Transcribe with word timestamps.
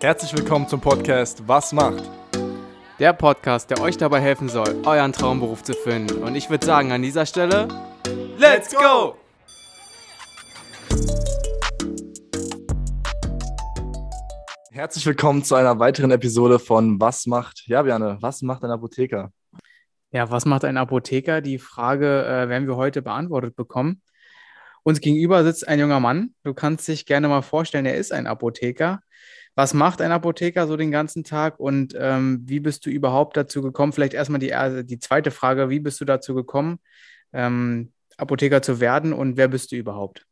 Herzlich 0.00 0.36
willkommen 0.36 0.68
zum 0.68 0.80
Podcast 0.80 1.46
Was 1.46 1.72
macht? 1.72 2.10
Der 2.98 3.12
Podcast, 3.12 3.70
der 3.70 3.80
euch 3.80 3.96
dabei 3.96 4.20
helfen 4.20 4.48
soll, 4.48 4.82
euren 4.84 5.12
Traumberuf 5.12 5.62
zu 5.62 5.72
finden. 5.72 6.22
Und 6.22 6.34
ich 6.34 6.50
würde 6.50 6.66
sagen, 6.66 6.92
an 6.92 7.00
dieser 7.00 7.24
Stelle, 7.24 7.68
Let's 8.36 8.74
go! 8.74 9.16
Herzlich 14.72 15.06
willkommen 15.06 15.44
zu 15.44 15.54
einer 15.54 15.78
weiteren 15.78 16.10
Episode 16.10 16.58
von 16.58 17.00
Was 17.00 17.26
macht? 17.26 17.62
Ja, 17.66 17.82
Björn, 17.82 18.18
was 18.20 18.42
macht 18.42 18.64
ein 18.64 18.70
Apotheker? 18.70 19.30
Ja, 20.10 20.30
was 20.30 20.44
macht 20.44 20.64
ein 20.64 20.76
Apotheker? 20.76 21.40
Die 21.40 21.58
Frage 21.58 22.24
äh, 22.24 22.48
werden 22.48 22.68
wir 22.68 22.76
heute 22.76 23.00
beantwortet 23.00 23.56
bekommen. 23.56 24.02
Uns 24.82 25.00
gegenüber 25.00 25.42
sitzt 25.44 25.66
ein 25.66 25.80
junger 25.80 25.98
Mann. 25.98 26.34
Du 26.42 26.52
kannst 26.52 26.86
dich 26.88 27.06
gerne 27.06 27.26
mal 27.28 27.40
vorstellen, 27.40 27.86
er 27.86 27.96
ist 27.96 28.12
ein 28.12 28.26
Apotheker. 28.26 29.00
Was 29.56 29.72
macht 29.72 30.00
ein 30.00 30.10
Apotheker 30.10 30.66
so 30.66 30.76
den 30.76 30.90
ganzen 30.90 31.22
Tag 31.22 31.60
und 31.60 31.94
ähm, 31.96 32.42
wie 32.44 32.58
bist 32.58 32.86
du 32.86 32.90
überhaupt 32.90 33.36
dazu 33.36 33.62
gekommen? 33.62 33.92
Vielleicht 33.92 34.14
erstmal 34.14 34.40
die, 34.40 34.52
die 34.84 34.98
zweite 34.98 35.30
Frage, 35.30 35.70
wie 35.70 35.78
bist 35.78 36.00
du 36.00 36.04
dazu 36.04 36.34
gekommen, 36.34 36.80
ähm, 37.32 37.92
Apotheker 38.16 38.62
zu 38.62 38.80
werden 38.80 39.12
und 39.12 39.36
wer 39.36 39.48
bist 39.48 39.70
du 39.70 39.76
überhaupt? 39.76 40.26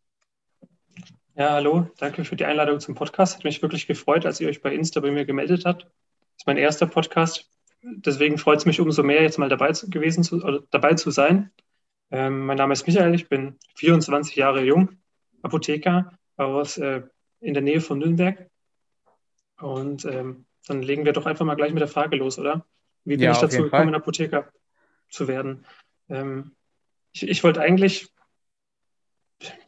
Ja, 1.34 1.52
hallo, 1.52 1.88
danke 1.98 2.24
für 2.24 2.36
die 2.36 2.44
Einladung 2.44 2.78
zum 2.80 2.94
Podcast. 2.94 3.36
Hat 3.36 3.44
mich 3.44 3.62
wirklich 3.62 3.86
gefreut, 3.86 4.26
als 4.26 4.40
ihr 4.40 4.48
euch 4.48 4.60
bei 4.60 4.74
Insta 4.74 5.00
bei 5.00 5.10
mir 5.10 5.24
gemeldet 5.24 5.64
habt. 5.64 5.84
Das 5.84 5.90
ist 6.38 6.46
mein 6.46 6.58
erster 6.58 6.86
Podcast. 6.86 7.48
Deswegen 7.82 8.38
freut 8.38 8.58
es 8.58 8.66
mich 8.66 8.80
umso 8.80 9.02
mehr, 9.02 9.22
jetzt 9.22 9.38
mal 9.38 9.48
dabei 9.48 9.72
zu, 9.72 9.88
gewesen 9.88 10.24
zu, 10.24 10.62
dabei 10.70 10.94
zu 10.94 11.10
sein. 11.10 11.50
Ähm, 12.10 12.44
mein 12.44 12.58
Name 12.58 12.74
ist 12.74 12.86
Michael, 12.86 13.14
ich 13.14 13.28
bin 13.28 13.56
24 13.76 14.36
Jahre 14.36 14.62
jung, 14.62 14.90
Apotheker 15.42 16.12
aus 16.36 16.76
äh, 16.76 17.02
in 17.40 17.54
der 17.54 17.62
Nähe 17.62 17.80
von 17.80 17.98
Nürnberg. 17.98 18.50
Und 19.62 20.04
ähm, 20.04 20.44
dann 20.66 20.82
legen 20.82 21.04
wir 21.04 21.12
doch 21.12 21.26
einfach 21.26 21.44
mal 21.44 21.54
gleich 21.54 21.72
mit 21.72 21.80
der 21.80 21.88
Frage 21.88 22.16
los, 22.16 22.38
oder? 22.38 22.66
Wie 23.04 23.16
bin 23.16 23.24
ja, 23.24 23.32
ich 23.32 23.38
dazu 23.38 23.62
gekommen, 23.62 23.90
Fall. 23.90 23.94
Apotheker 23.94 24.52
zu 25.08 25.28
werden? 25.28 25.64
Ähm, 26.08 26.52
ich, 27.12 27.28
ich 27.28 27.44
wollte 27.44 27.60
eigentlich 27.60 28.12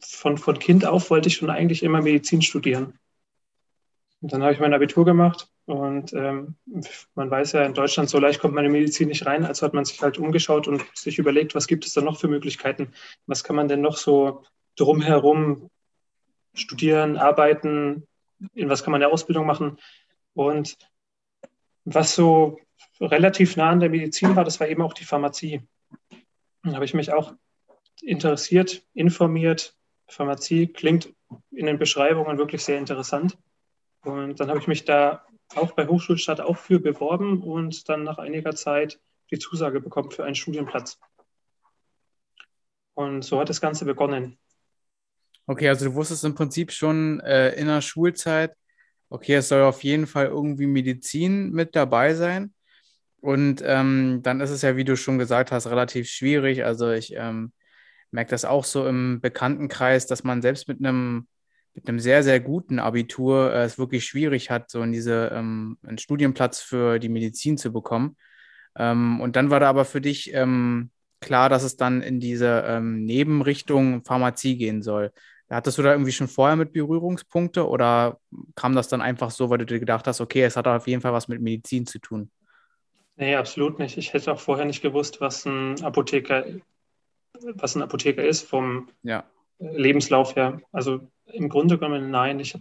von, 0.01 0.37
von 0.37 0.59
Kind 0.59 0.85
auf 0.85 1.09
wollte 1.09 1.27
ich 1.27 1.35
schon 1.35 1.49
eigentlich 1.49 1.83
immer 1.83 2.01
Medizin 2.01 2.41
studieren. 2.41 2.97
Und 4.21 4.33
dann 4.33 4.41
habe 4.41 4.53
ich 4.53 4.59
mein 4.59 4.73
Abitur 4.73 5.05
gemacht 5.05 5.49
und 5.65 6.13
ähm, 6.13 6.55
man 7.15 7.29
weiß 7.29 7.53
ja, 7.53 7.63
in 7.63 7.73
Deutschland 7.73 8.09
so 8.09 8.19
leicht 8.19 8.39
kommt 8.39 8.55
man 8.55 8.65
in 8.65 8.71
Medizin 8.71 9.09
nicht 9.09 9.25
rein, 9.25 9.45
also 9.45 9.65
hat 9.65 9.73
man 9.73 9.85
sich 9.85 10.01
halt 10.01 10.17
umgeschaut 10.17 10.67
und 10.67 10.83
sich 10.95 11.19
überlegt, 11.19 11.53
was 11.53 11.67
gibt 11.67 11.85
es 11.85 11.93
da 11.93 12.01
noch 12.01 12.19
für 12.19 12.27
Möglichkeiten? 12.27 12.93
Was 13.27 13.43
kann 13.43 13.55
man 13.55 13.67
denn 13.67 13.81
noch 13.81 13.97
so 13.97 14.43
drumherum 14.77 15.69
studieren, 16.53 17.17
arbeiten? 17.17 18.07
In 18.53 18.69
was 18.69 18.83
kann 18.83 18.91
man 18.91 19.01
eine 19.01 19.11
Ausbildung 19.11 19.45
machen? 19.45 19.77
Und 20.33 20.77
was 21.85 22.15
so 22.15 22.59
relativ 22.99 23.55
nah 23.55 23.69
an 23.69 23.79
der 23.79 23.89
Medizin 23.89 24.35
war, 24.35 24.43
das 24.43 24.59
war 24.59 24.67
eben 24.67 24.81
auch 24.81 24.93
die 24.93 25.05
Pharmazie. 25.05 25.61
Dann 26.63 26.75
habe 26.75 26.85
ich 26.85 26.93
mich 26.93 27.13
auch 27.13 27.33
interessiert, 28.01 28.83
informiert. 28.93 29.75
Pharmazie 30.07 30.67
klingt 30.67 31.13
in 31.51 31.65
den 31.65 31.77
Beschreibungen 31.77 32.37
wirklich 32.37 32.63
sehr 32.63 32.77
interessant. 32.77 33.37
Und 34.01 34.39
dann 34.39 34.49
habe 34.49 34.59
ich 34.59 34.67
mich 34.67 34.85
da 34.85 35.25
auch 35.55 35.71
bei 35.71 35.87
Hochschulstadt 35.87 36.41
auch 36.41 36.57
für 36.57 36.79
beworben 36.79 37.41
und 37.41 37.87
dann 37.89 38.03
nach 38.03 38.17
einiger 38.17 38.55
Zeit 38.55 38.99
die 39.31 39.39
Zusage 39.39 39.81
bekommen 39.81 40.11
für 40.11 40.25
einen 40.25 40.35
Studienplatz. 40.35 40.99
Und 42.93 43.23
so 43.23 43.39
hat 43.39 43.49
das 43.49 43.61
Ganze 43.61 43.85
begonnen. 43.85 44.37
Okay, 45.47 45.69
also 45.69 45.85
du 45.85 45.93
wusstest 45.93 46.23
im 46.25 46.35
Prinzip 46.35 46.71
schon 46.71 47.19
äh, 47.21 47.51
in 47.55 47.67
der 47.67 47.81
Schulzeit, 47.81 48.53
okay, 49.09 49.35
es 49.35 49.49
soll 49.49 49.61
auf 49.63 49.83
jeden 49.83 50.07
Fall 50.07 50.25
irgendwie 50.27 50.67
Medizin 50.67 51.51
mit 51.51 51.75
dabei 51.75 52.15
sein. 52.15 52.53
Und 53.21 53.63
ähm, 53.65 54.21
dann 54.23 54.41
ist 54.41 54.51
es 54.51 54.61
ja, 54.61 54.75
wie 54.77 54.83
du 54.83 54.97
schon 54.97 55.17
gesagt 55.19 55.51
hast, 55.51 55.67
relativ 55.67 56.09
schwierig. 56.09 56.63
Also 56.65 56.91
ich 56.91 57.13
ähm, 57.15 57.53
merke 58.11 58.31
das 58.31 58.45
auch 58.45 58.63
so 58.65 58.87
im 58.87 59.21
Bekanntenkreis, 59.21 60.07
dass 60.07 60.23
man 60.23 60.41
selbst 60.41 60.67
mit 60.67 60.79
einem 60.79 61.27
mit 61.75 61.89
einem 61.89 61.99
sehr, 61.99 62.23
sehr 62.23 62.39
guten 62.39 62.79
Abitur 62.79 63.53
äh, 63.53 63.63
es 63.65 63.77
wirklich 63.77 64.05
schwierig 64.05 64.49
hat, 64.49 64.71
so 64.71 64.81
in 64.81 64.93
diese, 64.93 65.29
ähm, 65.33 65.77
einen 65.83 65.97
Studienplatz 65.97 66.61
für 66.61 66.99
die 66.99 67.09
Medizin 67.09 67.57
zu 67.57 67.73
bekommen. 67.73 68.15
Ähm, 68.77 69.19
und 69.21 69.35
dann 69.35 69.49
war 69.49 69.59
da 69.59 69.69
aber 69.69 69.85
für 69.85 70.01
dich 70.01 70.33
ähm, 70.33 70.91
klar, 71.19 71.49
dass 71.49 71.63
es 71.63 71.75
dann 71.75 72.01
in 72.01 72.19
diese 72.19 72.63
ähm, 72.65 73.03
Nebenrichtung 73.03 74.05
Pharmazie 74.05 74.57
gehen 74.57 74.81
soll. 74.81 75.11
Hattest 75.55 75.77
du 75.77 75.81
da 75.81 75.91
irgendwie 75.91 76.11
schon 76.11 76.27
vorher 76.27 76.55
mit 76.55 76.73
Berührungspunkte 76.73 77.67
oder 77.67 78.19
kam 78.55 78.75
das 78.75 78.87
dann 78.87 79.01
einfach 79.01 79.31
so, 79.31 79.49
weil 79.49 79.59
du 79.59 79.65
dir 79.65 79.79
gedacht 79.79 80.07
hast, 80.07 80.21
okay, 80.21 80.43
es 80.43 80.55
hat 80.55 80.67
auf 80.67 80.87
jeden 80.87 81.01
Fall 81.01 81.13
was 81.13 81.27
mit 81.27 81.41
Medizin 81.41 81.85
zu 81.85 81.99
tun? 81.99 82.29
Nee, 83.17 83.35
absolut 83.35 83.79
nicht. 83.79 83.97
Ich 83.97 84.13
hätte 84.13 84.31
auch 84.33 84.39
vorher 84.39 84.65
nicht 84.65 84.81
gewusst, 84.81 85.21
was 85.21 85.45
ein 85.45 85.81
Apotheker 85.83 86.45
was 87.55 87.75
ein 87.75 87.81
Apotheker 87.81 88.23
ist, 88.23 88.43
vom 88.47 88.89
ja. 89.03 89.23
Lebenslauf 89.59 90.35
her. 90.35 90.61
Also 90.71 91.01
im 91.25 91.49
Grunde 91.49 91.77
genommen 91.77 92.11
nein. 92.11 92.39
Ich, 92.39 92.57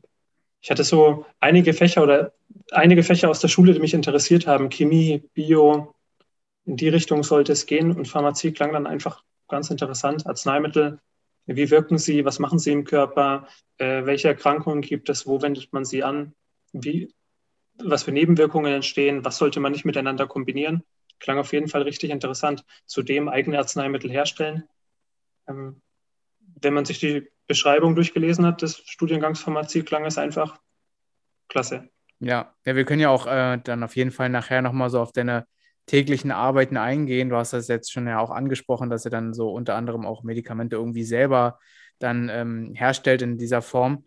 ich 0.61 0.71
hatte 0.71 0.85
so 0.85 1.27
einige 1.41 1.73
Fächer 1.73 2.03
oder 2.03 2.33
einige 2.71 3.03
Fächer 3.03 3.31
aus 3.31 3.41
der 3.41 3.49
Schule, 3.49 3.73
die 3.73 3.81
mich 3.81 3.95
interessiert 3.95 4.47
haben. 4.47 4.71
Chemie, 4.71 5.23
Bio, 5.35 5.95
in 6.65 6.77
die 6.77 6.89
Richtung 6.89 7.23
sollte 7.23 7.53
es 7.53 7.67
gehen. 7.67 7.93
Und 7.93 8.09
Pharmazie 8.09 8.53
klang 8.53 8.73
dann 8.73 8.87
einfach 8.87 9.23
ganz 9.49 9.71
interessant. 9.71 10.27
Arzneimittel, 10.27 10.99
wie 11.47 11.71
wirken 11.71 11.99
sie, 11.99 12.25
was 12.25 12.39
machen 12.39 12.59
sie 12.59 12.73
im 12.73 12.85
Körper, 12.85 13.49
äh, 13.79 14.05
welche 14.05 14.29
Erkrankungen 14.29 14.81
gibt 14.81 15.09
es, 15.09 15.27
wo 15.27 15.43
wendet 15.43 15.73
man 15.73 15.85
sie 15.85 16.03
an, 16.03 16.35
wie, 16.73 17.13
was 17.83 18.05
für 18.05 18.13
Nebenwirkungen 18.13 18.73
entstehen, 18.73 19.25
was 19.25 19.39
sollte 19.39 19.61
man 19.61 19.73
nicht 19.73 19.85
miteinander 19.85 20.27
kombinieren. 20.27 20.83
Klang 21.21 21.39
auf 21.39 21.53
jeden 21.53 21.69
Fall 21.69 21.83
richtig 21.83 22.11
interessant. 22.11 22.65
Zudem 22.87 23.29
eigene 23.29 23.59
Arzneimittel 23.59 24.11
herstellen. 24.11 24.65
Ähm, 25.49 25.81
wenn 26.61 26.75
man 26.75 26.85
sich 26.85 26.99
die 26.99 27.31
Beschreibung 27.47 27.95
durchgelesen 27.95 28.47
hat 28.47 28.63
des 28.63 28.79
Studiengangs 28.79 29.41
Pharmazie, 29.41 29.83
klang 29.83 30.05
es 30.05 30.19
einfach 30.19 30.59
klasse. 31.49 31.89
Ja, 32.21 32.55
ja 32.65 32.77
wir 32.77 32.85
können 32.85 33.01
ja 33.01 33.11
auch 33.11 33.27
äh, 33.27 33.59
dann 33.63 33.83
auf 33.83 33.97
jeden 33.97 34.11
Fall 34.11 34.29
nachher 34.29 34.63
nochmal 34.63 34.91
so 34.91 35.01
auf 35.01 35.13
deine 35.13 35.47
täglichen 35.87 36.31
Arbeiten 36.31 36.77
eingehen. 36.77 37.29
Du 37.29 37.37
hast 37.37 37.53
das 37.53 37.69
jetzt 37.69 37.93
schon 37.93 38.07
ja 38.07 38.19
auch 38.19 38.31
angesprochen, 38.31 38.91
dass 38.91 39.05
ihr 39.05 39.11
dann 39.11 39.35
so 39.35 39.51
unter 39.51 39.75
anderem 39.75 40.07
auch 40.07 40.23
Medikamente 40.23 40.77
irgendwie 40.77 41.05
selber 41.05 41.59
dann 41.99 42.29
ähm, 42.29 42.75
herstellt 42.75 43.23
in 43.23 43.39
dieser 43.39 43.63
Form. 43.63 44.05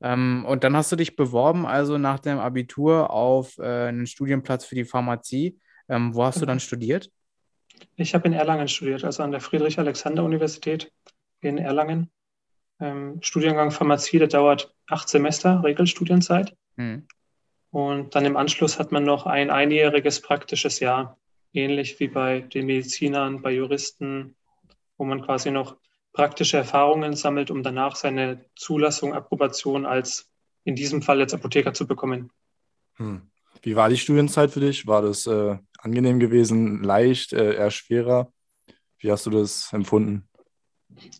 Ähm, 0.00 0.44
und 0.46 0.64
dann 0.64 0.76
hast 0.76 0.92
du 0.92 0.96
dich 0.96 1.16
beworben, 1.16 1.66
also 1.66 1.98
nach 1.98 2.18
dem 2.18 2.38
Abitur, 2.38 3.10
auf 3.10 3.58
äh, 3.58 3.88
einen 3.88 4.06
Studienplatz 4.06 4.64
für 4.64 4.74
die 4.74 4.84
Pharmazie. 4.84 5.58
Ähm, 5.88 6.14
wo 6.14 6.24
hast 6.24 6.40
du 6.40 6.46
dann 6.46 6.60
studiert? 6.60 7.10
Ich 7.94 8.14
habe 8.14 8.26
in 8.26 8.32
Erlangen 8.32 8.68
studiert, 8.68 9.04
also 9.04 9.22
an 9.22 9.30
der 9.30 9.40
Friedrich-Alexander-Universität 9.40 10.92
in 11.40 11.58
Erlangen. 11.58 12.10
Ähm, 12.80 13.18
Studiengang 13.22 13.70
Pharmazie, 13.70 14.18
der 14.18 14.28
dauert 14.28 14.74
acht 14.86 15.08
Semester, 15.08 15.62
Regelstudienzeit. 15.62 16.54
Mhm. 16.76 17.06
Und 17.70 18.14
dann 18.14 18.24
im 18.24 18.36
Anschluss 18.36 18.78
hat 18.78 18.92
man 18.92 19.04
noch 19.04 19.26
ein 19.26 19.50
einjähriges 19.50 20.20
praktisches 20.20 20.80
Jahr, 20.80 21.18
ähnlich 21.52 21.98
wie 22.00 22.08
bei 22.08 22.40
den 22.40 22.66
Medizinern, 22.66 23.42
bei 23.42 23.52
Juristen, 23.52 24.36
wo 24.96 25.04
man 25.04 25.22
quasi 25.22 25.50
noch 25.50 25.76
praktische 26.12 26.56
Erfahrungen 26.56 27.14
sammelt, 27.14 27.50
um 27.50 27.62
danach 27.62 27.96
seine 27.96 28.44
Zulassung, 28.56 29.12
Approbation 29.12 29.84
als 29.84 30.30
in 30.64 30.74
diesem 30.74 31.02
Fall 31.02 31.20
jetzt 31.20 31.34
Apotheker 31.34 31.74
zu 31.74 31.86
bekommen. 31.86 32.30
Hm. 32.96 33.22
Wie 33.62 33.76
war 33.76 33.88
die 33.88 33.98
Studienzeit 33.98 34.50
für 34.50 34.60
dich? 34.60 34.86
War 34.86 35.02
das 35.02 35.26
äh, 35.26 35.58
angenehm 35.78 36.18
gewesen, 36.18 36.82
leicht, 36.82 37.32
äh, 37.32 37.54
eher 37.54 37.70
schwerer? 37.70 38.32
Wie 38.98 39.10
hast 39.10 39.26
du 39.26 39.30
das 39.30 39.72
empfunden? 39.72 40.28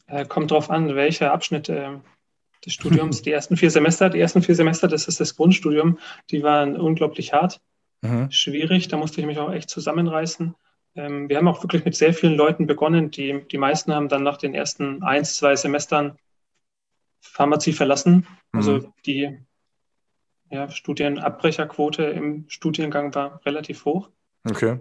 Äh, 0.07 0.25
kommt 0.27 0.51
darauf 0.51 0.71
an, 0.71 0.95
welcher 0.95 1.33
Abschnitt 1.33 1.69
des 2.67 2.75
Studiums. 2.75 3.23
die 3.23 3.33
ersten 3.33 3.57
vier 3.57 3.71
Semester, 3.71 4.11
die 4.11 4.21
ersten 4.21 4.43
vier 4.43 4.55
Semester, 4.55 4.89
das 4.89 5.09
ist 5.09 5.21
das 5.21 5.37
Grundstudium, 5.37 5.99
die 6.31 6.43
waren 6.43 6.77
unglaublich 6.77 7.33
hart, 7.33 7.61
mhm. 8.03 8.31
schwierig. 8.31 8.89
Da 8.89 8.97
musste 8.97 9.21
ich 9.21 9.27
mich 9.27 9.39
auch 9.39 9.53
echt 9.53 9.71
zusammenreißen. 9.71 10.55
Ähm, 10.97 11.29
wir 11.29 11.37
haben 11.37 11.49
auch 11.49 11.63
wirklich 11.63 11.85
mit 11.85 11.95
sehr 11.95 12.13
vielen 12.13 12.35
Leuten 12.35 12.67
begonnen. 12.67 13.11
Die, 13.11 13.43
die 13.51 13.59
meisten 13.59 13.95
haben 13.95 14.09
dann 14.09 14.23
nach 14.23 14.37
den 14.37 14.55
ersten 14.55 15.03
ein, 15.03 15.25
zwei 15.25 15.57
Semestern 15.57 16.19
Pharmazie 17.21 17.73
verlassen. 17.73 18.27
Also 18.53 18.73
mhm. 18.73 18.93
die 19.05 19.39
ja, 20.51 20.71
Studienabbrecherquote 20.71 22.05
im 22.05 22.45
Studiengang 22.49 23.15
war 23.15 23.41
relativ 23.45 23.85
hoch. 23.85 24.11
Okay. 24.49 24.79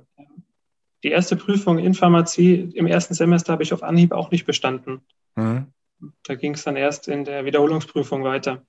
Die 1.04 1.10
erste 1.10 1.36
Prüfung 1.36 1.80
in 1.80 1.94
Pharmazie 1.94 2.72
im 2.74 2.88
ersten 2.88 3.14
Semester 3.14 3.54
habe 3.54 3.64
ich 3.64 3.74
auf 3.74 3.84
Anhieb 3.84 4.12
auch 4.12 4.32
nicht 4.32 4.46
bestanden. 4.46 5.02
Mhm. 5.36 5.68
Da 6.24 6.36
ging 6.36 6.54
es 6.54 6.64
dann 6.64 6.76
erst 6.76 7.08
in 7.08 7.24
der 7.24 7.46
Wiederholungsprüfung 7.46 8.24
weiter. 8.24 8.66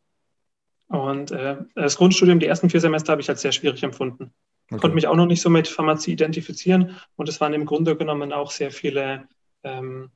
Und 0.88 1.32
äh, 1.32 1.56
das 1.74 1.96
Grundstudium, 1.96 2.38
die 2.38 2.46
ersten 2.46 2.70
vier 2.70 2.80
Semester, 2.80 3.12
habe 3.12 3.22
ich 3.22 3.28
als 3.28 3.42
sehr 3.42 3.52
schwierig 3.52 3.82
empfunden. 3.82 4.32
Okay. 4.70 4.80
Konnte 4.80 4.94
mich 4.94 5.06
auch 5.06 5.16
noch 5.16 5.26
nicht 5.26 5.40
so 5.40 5.50
mit 5.50 5.68
Pharmazie 5.68 6.12
identifizieren. 6.12 6.96
Und 7.16 7.28
es 7.28 7.40
waren 7.40 7.54
im 7.54 7.66
Grunde 7.66 7.96
genommen 7.96 8.32
auch 8.32 8.50
sehr 8.50 8.70
viele 8.70 9.28
ähm, 9.62 10.10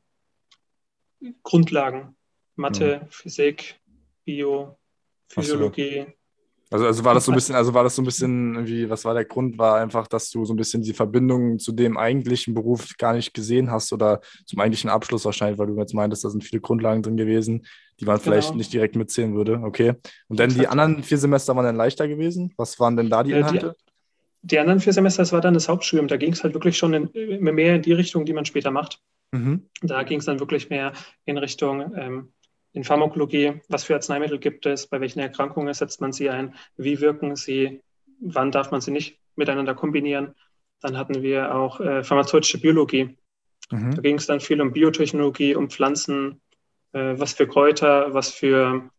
Grundlagen. 1.42 2.16
Mathe, 2.56 3.00
mhm. 3.02 3.10
Physik, 3.10 3.80
Bio, 4.24 4.78
Physiologie, 5.28 6.06
Also, 6.72 6.86
also 6.86 7.04
war 7.04 7.14
das 7.14 7.24
so 7.24 7.32
ein 7.32 7.34
bisschen, 7.34 7.56
also 7.56 7.74
war 7.74 7.82
das 7.82 7.96
so 7.96 8.02
ein 8.02 8.04
bisschen, 8.04 8.54
irgendwie, 8.54 8.88
was 8.88 9.04
war 9.04 9.12
der 9.12 9.24
Grund? 9.24 9.58
War 9.58 9.80
einfach, 9.80 10.06
dass 10.06 10.30
du 10.30 10.44
so 10.44 10.54
ein 10.54 10.56
bisschen 10.56 10.82
die 10.82 10.92
Verbindung 10.92 11.58
zu 11.58 11.72
dem 11.72 11.98
eigentlichen 11.98 12.54
Beruf 12.54 12.96
gar 12.96 13.12
nicht 13.12 13.34
gesehen 13.34 13.72
hast 13.72 13.92
oder 13.92 14.20
zum 14.46 14.60
eigentlichen 14.60 14.88
Abschluss 14.88 15.24
wahrscheinlich, 15.24 15.58
weil 15.58 15.66
du 15.66 15.76
jetzt 15.76 15.94
meintest, 15.94 16.24
da 16.24 16.30
sind 16.30 16.44
viele 16.44 16.60
Grundlagen 16.60 17.02
drin 17.02 17.16
gewesen, 17.16 17.66
die 17.98 18.04
man 18.04 18.20
vielleicht 18.20 18.48
genau. 18.48 18.58
nicht 18.58 18.72
direkt 18.72 18.94
mitzählen 18.94 19.34
würde. 19.34 19.60
Okay. 19.64 19.94
Und 20.28 20.38
dann 20.38 20.50
die 20.50 20.68
anderen 20.68 21.02
vier 21.02 21.18
Semester 21.18 21.56
waren 21.56 21.64
dann 21.64 21.76
leichter 21.76 22.06
gewesen? 22.06 22.52
Was 22.56 22.78
waren 22.78 22.96
denn 22.96 23.10
da 23.10 23.24
die 23.24 23.32
Inhalte? 23.32 23.74
Die, 24.42 24.46
die 24.46 24.58
anderen 24.60 24.78
vier 24.78 24.92
Semester, 24.92 25.22
das 25.22 25.32
war 25.32 25.40
dann 25.40 25.54
das 25.54 25.68
Hauptstudium. 25.68 26.06
Da 26.06 26.18
ging 26.18 26.32
es 26.32 26.44
halt 26.44 26.54
wirklich 26.54 26.78
schon 26.78 26.94
in, 26.94 27.42
mehr 27.42 27.74
in 27.74 27.82
die 27.82 27.92
Richtung, 27.92 28.24
die 28.24 28.32
man 28.32 28.44
später 28.44 28.70
macht. 28.70 29.00
Mhm. 29.32 29.66
Da 29.82 30.04
ging 30.04 30.20
es 30.20 30.26
dann 30.26 30.38
wirklich 30.38 30.70
mehr 30.70 30.92
in 31.24 31.36
Richtung 31.36 31.92
ähm, 31.96 32.32
in 32.72 32.84
Pharmakologie, 32.84 33.60
was 33.68 33.84
für 33.84 33.94
Arzneimittel 33.94 34.38
gibt 34.38 34.66
es, 34.66 34.86
bei 34.86 35.00
welchen 35.00 35.20
Erkrankungen 35.20 35.74
setzt 35.74 36.00
man 36.00 36.12
sie 36.12 36.30
ein, 36.30 36.54
wie 36.76 37.00
wirken 37.00 37.36
sie, 37.36 37.82
wann 38.20 38.52
darf 38.52 38.70
man 38.70 38.80
sie 38.80 38.92
nicht 38.92 39.18
miteinander 39.34 39.74
kombinieren. 39.74 40.34
Dann 40.80 40.96
hatten 40.96 41.22
wir 41.22 41.54
auch 41.54 41.80
äh, 41.80 42.04
pharmazeutische 42.04 42.60
Biologie. 42.60 43.16
Mhm. 43.70 43.94
Da 43.94 44.02
ging 44.02 44.16
es 44.16 44.26
dann 44.26 44.40
viel 44.40 44.60
um 44.60 44.72
Biotechnologie, 44.72 45.54
um 45.54 45.68
Pflanzen, 45.68 46.40
äh, 46.92 47.14
was 47.18 47.34
für 47.34 47.46
Kräuter, 47.46 48.14
was 48.14 48.30
für 48.30 48.90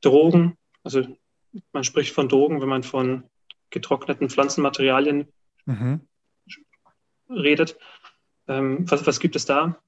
Drogen. 0.00 0.56
Also 0.84 1.06
man 1.72 1.84
spricht 1.84 2.12
von 2.14 2.28
Drogen, 2.28 2.60
wenn 2.60 2.68
man 2.68 2.82
von 2.82 3.24
getrockneten 3.70 4.28
Pflanzenmaterialien 4.28 5.28
mhm. 5.64 6.00
redet. 7.30 7.78
Ähm, 8.48 8.90
was, 8.90 9.06
was 9.06 9.18
gibt 9.18 9.36
es 9.36 9.46
da? 9.46 9.80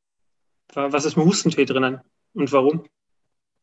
Was 0.73 1.05
ist 1.05 1.17
im 1.17 1.25
Hustentee 1.25 1.67
drinnen 1.67 2.01
und 2.35 2.53
warum? 2.53 2.85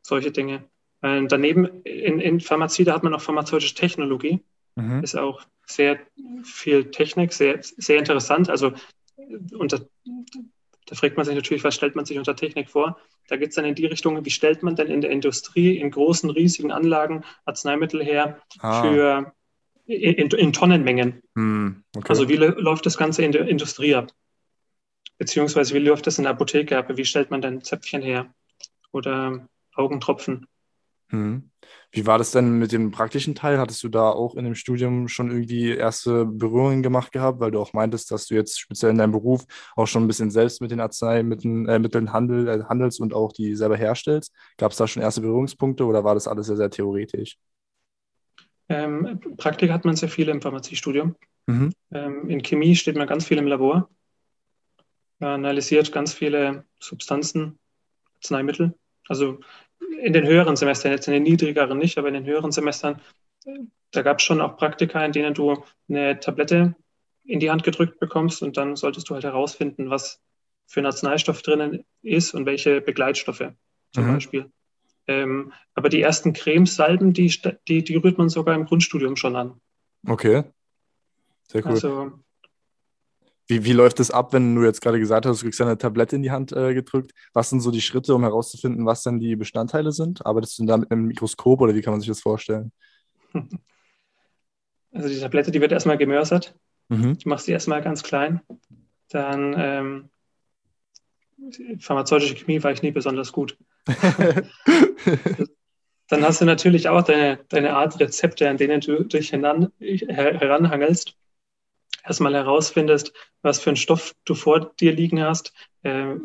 solche 0.01 0.31
Dinge. 0.31 0.63
Äh, 1.01 1.25
daneben 1.27 1.81
in, 1.83 2.19
in 2.19 2.39
Pharmazie, 2.39 2.83
da 2.83 2.93
hat 2.93 3.03
man 3.03 3.13
auch 3.13 3.21
pharmazeutische 3.21 3.75
Technologie. 3.75 4.43
Mhm. 4.75 5.03
Ist 5.03 5.15
auch 5.15 5.41
sehr 5.65 5.99
viel 6.43 6.91
Technik, 6.91 7.33
sehr, 7.33 7.59
sehr 7.61 7.97
interessant. 7.97 8.49
Also 8.49 8.73
unter, 9.53 9.81
da 10.85 10.95
fragt 10.95 11.17
man 11.17 11.25
sich 11.25 11.35
natürlich, 11.35 11.63
was 11.63 11.75
stellt 11.75 11.95
man 11.95 12.05
sich 12.05 12.17
unter 12.17 12.35
Technik 12.35 12.69
vor? 12.69 12.97
Da 13.27 13.37
geht 13.37 13.49
es 13.49 13.55
dann 13.55 13.65
in 13.65 13.75
die 13.75 13.85
Richtung, 13.85 14.23
wie 14.23 14.29
stellt 14.29 14.63
man 14.63 14.75
denn 14.75 14.87
in 14.87 15.01
der 15.01 15.11
Industrie 15.11 15.77
in 15.77 15.91
großen, 15.91 16.29
riesigen 16.29 16.71
Anlagen 16.71 17.23
Arzneimittel 17.45 18.03
her 18.03 18.41
ah. 18.59 18.81
für 18.81 19.33
in, 19.85 20.29
in 20.29 20.53
Tonnenmengen. 20.53 21.21
Hm, 21.35 21.83
okay. 21.95 22.07
Also 22.09 22.29
wie 22.29 22.35
läuft 22.35 22.85
das 22.85 22.97
Ganze 22.97 23.23
in 23.23 23.31
der 23.31 23.47
Industrie 23.47 23.95
ab? 23.95 24.11
Beziehungsweise 25.17 25.73
wie 25.75 25.79
läuft 25.79 26.07
das 26.07 26.17
in 26.17 26.23
der 26.23 26.31
Apotheke 26.31 26.77
ab? 26.77 26.87
Wie 26.95 27.05
stellt 27.05 27.29
man 27.29 27.41
denn 27.41 27.61
Zäpfchen 27.61 28.01
her? 28.01 28.33
Oder 28.91 29.47
Augentropfen. 29.75 30.47
Hm. 31.11 31.51
Wie 31.91 32.05
war 32.05 32.17
das 32.17 32.31
denn 32.31 32.57
mit 32.57 32.71
dem 32.71 32.91
praktischen 32.91 33.35
Teil? 33.35 33.59
Hattest 33.59 33.83
du 33.83 33.89
da 33.89 34.09
auch 34.09 34.35
in 34.35 34.45
dem 34.45 34.55
Studium 34.55 35.09
schon 35.09 35.29
irgendwie 35.29 35.71
erste 35.71 36.25
Berührungen 36.25 36.81
gemacht 36.81 37.11
gehabt, 37.11 37.41
weil 37.41 37.51
du 37.51 37.59
auch 37.59 37.73
meintest, 37.73 38.11
dass 38.11 38.27
du 38.27 38.35
jetzt 38.35 38.59
speziell 38.59 38.91
in 38.91 38.97
deinem 38.97 39.11
Beruf 39.11 39.45
auch 39.75 39.87
schon 39.87 40.03
ein 40.03 40.07
bisschen 40.07 40.31
selbst 40.31 40.61
mit 40.61 40.71
den 40.71 40.79
Arzneimitteln 40.79 41.67
äh, 41.67 42.07
handel, 42.07 42.47
äh, 42.47 42.63
handelst 42.63 43.01
und 43.01 43.13
auch 43.13 43.33
die 43.33 43.55
selber 43.55 43.75
herstellst? 43.75 44.33
Gab 44.57 44.71
es 44.71 44.77
da 44.77 44.87
schon 44.87 45.03
erste 45.03 45.21
Berührungspunkte 45.21 45.85
oder 45.85 46.03
war 46.05 46.13
das 46.13 46.29
alles 46.29 46.47
sehr, 46.47 46.57
sehr 46.57 46.69
theoretisch? 46.69 47.37
Ähm, 48.69 49.19
Praktik 49.35 49.69
hat 49.69 49.83
man 49.83 49.97
sehr 49.97 50.09
viele 50.09 50.31
im 50.31 50.41
Pharmaziestudium. 50.41 51.15
Mhm. 51.47 51.73
Ähm, 51.91 52.29
in 52.29 52.41
Chemie 52.41 52.75
steht 52.77 52.95
man 52.95 53.07
ganz 53.07 53.25
viel 53.25 53.37
im 53.37 53.47
Labor, 53.47 53.89
man 55.19 55.33
analysiert 55.33 55.91
ganz 55.91 56.13
viele 56.13 56.63
Substanzen, 56.79 57.59
Arzneimittel 58.21 58.73
also 59.11 59.39
in 60.01 60.13
den 60.13 60.25
höheren 60.25 60.55
Semestern, 60.55 60.91
jetzt 60.91 61.07
in 61.07 61.13
den 61.13 61.23
niedrigeren 61.23 61.77
nicht, 61.77 61.97
aber 61.97 62.07
in 62.07 62.13
den 62.13 62.25
höheren 62.25 62.51
Semestern, 62.51 63.01
da 63.91 64.01
gab 64.01 64.19
es 64.19 64.23
schon 64.23 64.41
auch 64.41 64.55
Praktika, 64.55 65.03
in 65.03 65.11
denen 65.11 65.33
du 65.33 65.63
eine 65.89 66.19
Tablette 66.19 66.75
in 67.25 67.39
die 67.39 67.51
Hand 67.51 67.63
gedrückt 67.63 67.99
bekommst 67.99 68.41
und 68.41 68.57
dann 68.57 68.75
solltest 68.75 69.09
du 69.09 69.13
halt 69.13 69.23
herausfinden, 69.23 69.89
was 69.89 70.21
für 70.65 70.79
ein 70.79 70.85
Arzneistoff 70.85 71.41
drinnen 71.41 71.83
ist 72.01 72.33
und 72.33 72.45
welche 72.45 72.79
Begleitstoffe 72.79 73.51
zum 73.91 74.07
mhm. 74.07 74.13
Beispiel. 74.13 74.51
Ähm, 75.07 75.51
aber 75.75 75.89
die 75.89 76.01
ersten 76.01 76.33
Cremesalben, 76.33 77.11
die, 77.11 77.33
die, 77.67 77.83
die 77.83 77.95
rührt 77.97 78.17
man 78.17 78.29
sogar 78.29 78.55
im 78.55 78.65
Grundstudium 78.65 79.17
schon 79.17 79.35
an. 79.35 79.59
Okay. 80.07 80.43
Sehr 81.47 81.65
cool. 81.65 81.71
Also 81.71 82.11
wie, 83.51 83.65
wie 83.65 83.73
läuft 83.73 83.99
es 83.99 84.11
ab, 84.11 84.31
wenn 84.31 84.55
du 84.55 84.63
jetzt 84.63 84.81
gerade 84.81 84.97
gesagt 84.97 85.25
hast, 85.25 85.41
du 85.41 85.45
kriegst 85.45 85.61
eine 85.61 85.77
Tablette 85.77 86.15
in 86.15 86.23
die 86.23 86.31
Hand 86.31 86.53
äh, 86.53 86.73
gedrückt? 86.73 87.11
Was 87.33 87.49
sind 87.49 87.59
so 87.59 87.69
die 87.69 87.81
Schritte, 87.81 88.15
um 88.15 88.23
herauszufinden, 88.23 88.85
was 88.85 89.03
dann 89.03 89.19
die 89.19 89.35
Bestandteile 89.35 89.91
sind? 89.91 90.25
Arbeitest 90.25 90.57
du 90.57 90.65
da 90.65 90.77
mit 90.77 90.89
einem 90.89 91.07
Mikroskop 91.07 91.59
oder 91.59 91.75
wie 91.75 91.81
kann 91.81 91.91
man 91.91 91.99
sich 91.99 92.09
das 92.09 92.21
vorstellen? 92.21 92.71
Also 94.93 95.07
die 95.07 95.21
Tablette, 95.21 95.51
die 95.51 95.61
wird 95.61 95.71
erstmal 95.71 95.97
gemörsert. 95.97 96.53
Mhm. 96.89 97.17
Du 97.17 97.29
machst 97.29 97.45
sie 97.45 97.53
erstmal 97.53 97.81
ganz 97.81 98.03
klein. 98.03 98.41
Dann 99.07 99.55
ähm, 99.57 100.09
pharmazeutische 101.79 102.35
Chemie 102.35 102.61
war 102.61 102.73
ich 102.73 102.81
nie 102.81 102.91
besonders 102.91 103.31
gut. 103.31 103.57
Dann 106.09 106.23
hast 106.23 106.41
du 106.41 106.45
natürlich 106.45 106.89
auch 106.89 107.03
deine, 107.03 107.39
deine 107.47 107.73
Art 107.73 108.01
Rezepte, 108.01 108.49
an 108.49 108.57
denen 108.57 108.81
du 108.81 109.05
dich 109.05 109.31
heran, 109.31 109.71
heranhangelst 109.79 111.15
erstmal 112.03 112.33
herausfindest, 112.33 113.13
was 113.41 113.59
für 113.59 113.69
einen 113.69 113.77
Stoff 113.77 114.13
du 114.25 114.35
vor 114.35 114.73
dir 114.79 114.93
liegen 114.93 115.21
hast, 115.21 115.53
äh, 115.83 116.15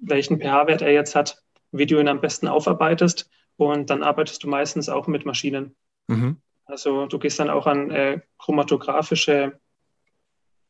welchen 0.00 0.40
pH-Wert 0.40 0.82
er 0.82 0.92
jetzt 0.92 1.14
hat, 1.14 1.42
wie 1.72 1.86
du 1.86 1.98
ihn 2.00 2.08
am 2.08 2.20
besten 2.20 2.48
aufarbeitest. 2.48 3.30
Und 3.56 3.90
dann 3.90 4.02
arbeitest 4.02 4.44
du 4.44 4.48
meistens 4.48 4.88
auch 4.88 5.06
mit 5.06 5.24
Maschinen. 5.24 5.74
Mhm. 6.08 6.40
Also 6.66 7.06
du 7.06 7.18
gehst 7.18 7.38
dann 7.38 7.50
auch 7.50 7.66
an 7.66 7.90
äh, 7.90 8.20
chromatographische 8.38 9.58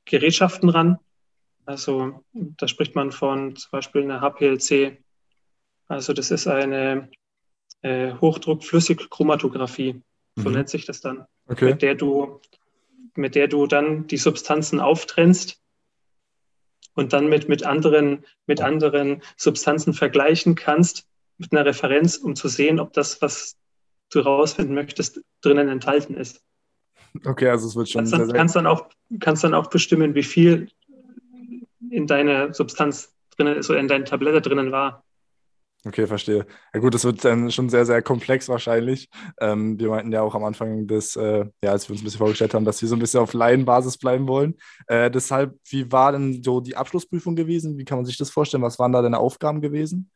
Gerätschaften 0.05 0.69
ran. 0.69 0.99
Also 1.65 2.23
da 2.33 2.69
spricht 2.69 2.95
man 2.95 3.11
von 3.11 3.57
zum 3.57 3.71
Beispiel 3.73 4.03
einer 4.03 4.21
HPLC. 4.21 5.03
Also 5.89 6.13
das 6.13 6.31
ist 6.31 6.47
eine 6.47 7.11
äh, 7.83 8.13
Hochdruck-Flüssigchromatographie. 8.13 10.03
So 10.37 10.49
mhm. 10.49 10.57
nennt 10.57 10.69
sich 10.69 10.85
das 10.85 11.01
dann. 11.01 11.27
Okay. 11.49 11.71
Mit 11.71 11.83
der 11.83 11.95
du 11.95 12.41
mit 13.17 13.35
der 13.35 13.49
du 13.49 13.67
dann 13.67 14.07
die 14.07 14.17
Substanzen 14.17 14.81
auftrennst 14.81 15.61
und 16.95 17.13
dann 17.13 17.29
mit, 17.29 17.49
mit, 17.49 17.65
anderen, 17.65 18.25
mit 18.47 18.61
anderen 18.61 19.23
Substanzen 19.37 19.93
vergleichen 19.93 20.55
kannst, 20.55 21.07
mit 21.39 21.53
einer 21.53 21.65
Referenz, 21.65 22.17
um 22.17 22.35
zu 22.35 22.49
sehen, 22.49 22.81
ob 22.81 22.93
das, 22.93 23.21
was 23.21 23.57
du 24.11 24.21
rausfinden 24.21 24.75
möchtest, 24.75 25.21
drinnen 25.43 25.69
enthalten 25.69 26.15
ist. 26.15 26.43
Okay, 27.25 27.49
also 27.49 27.67
es 27.69 27.77
wird 27.77 27.89
schon. 27.89 28.01
Kannst 28.01 28.13
dann, 28.13 28.33
kannst 28.33 28.57
dann, 28.57 28.67
auch, 28.67 28.89
kannst 29.21 29.45
dann 29.45 29.55
auch 29.55 29.69
bestimmen, 29.69 30.15
wie 30.15 30.23
viel 30.23 30.71
in 31.91 32.07
deiner 32.07 32.53
Substanz 32.53 33.15
drinnen 33.37 33.57
ist 33.57 33.71
oder 33.71 33.79
in 33.79 33.89
deiner 33.89 34.05
Tablette 34.05 34.41
drinnen 34.41 34.73
war. 34.73 35.05
Okay, 35.87 36.09
verstehe. 36.09 36.47
Ja 36.75 36.81
gut, 36.81 36.95
das 36.95 37.05
wird 37.05 37.25
dann 37.25 37.53
schon 37.53 37.69
sehr, 37.69 37.87
sehr 37.87 38.03
komplex 38.03 38.49
wahrscheinlich. 38.49 39.09
Ähm, 39.41 39.79
wir 39.79 39.89
meinten 39.89 40.11
ja 40.11 40.21
auch 40.21 40.35
am 40.35 40.43
Anfang, 40.43 40.89
des, 40.89 41.15
äh, 41.15 41.47
ja, 41.63 41.71
als 41.71 41.89
wir 41.89 41.93
uns 41.93 42.01
ein 42.01 42.05
bisschen 42.05 42.19
vorgestellt 42.19 42.55
haben, 42.55 42.65
dass 42.65 42.83
wir 42.83 42.89
so 42.89 42.97
ein 42.97 42.99
bisschen 42.99 43.21
auf 43.21 43.35
Laienbasis 43.35 43.97
bleiben 43.97 44.27
wollen. 44.27 44.57
Äh, 44.89 45.13
deshalb, 45.13 45.55
wie 45.69 45.93
war 45.93 46.11
denn 46.11 46.43
so 46.43 46.61
die 46.61 46.77
Abschlussprüfung 46.77 47.37
gewesen? 47.37 47.79
Wie 47.79 47.85
kann 47.85 47.99
man 47.99 48.05
sich 48.05 48.17
das 48.17 48.31
vorstellen? 48.31 48.65
Was 48.65 48.81
waren 48.81 48.91
da 48.91 49.01
deine 49.01 49.19
Aufgaben 49.19 49.61
gewesen? 49.61 50.11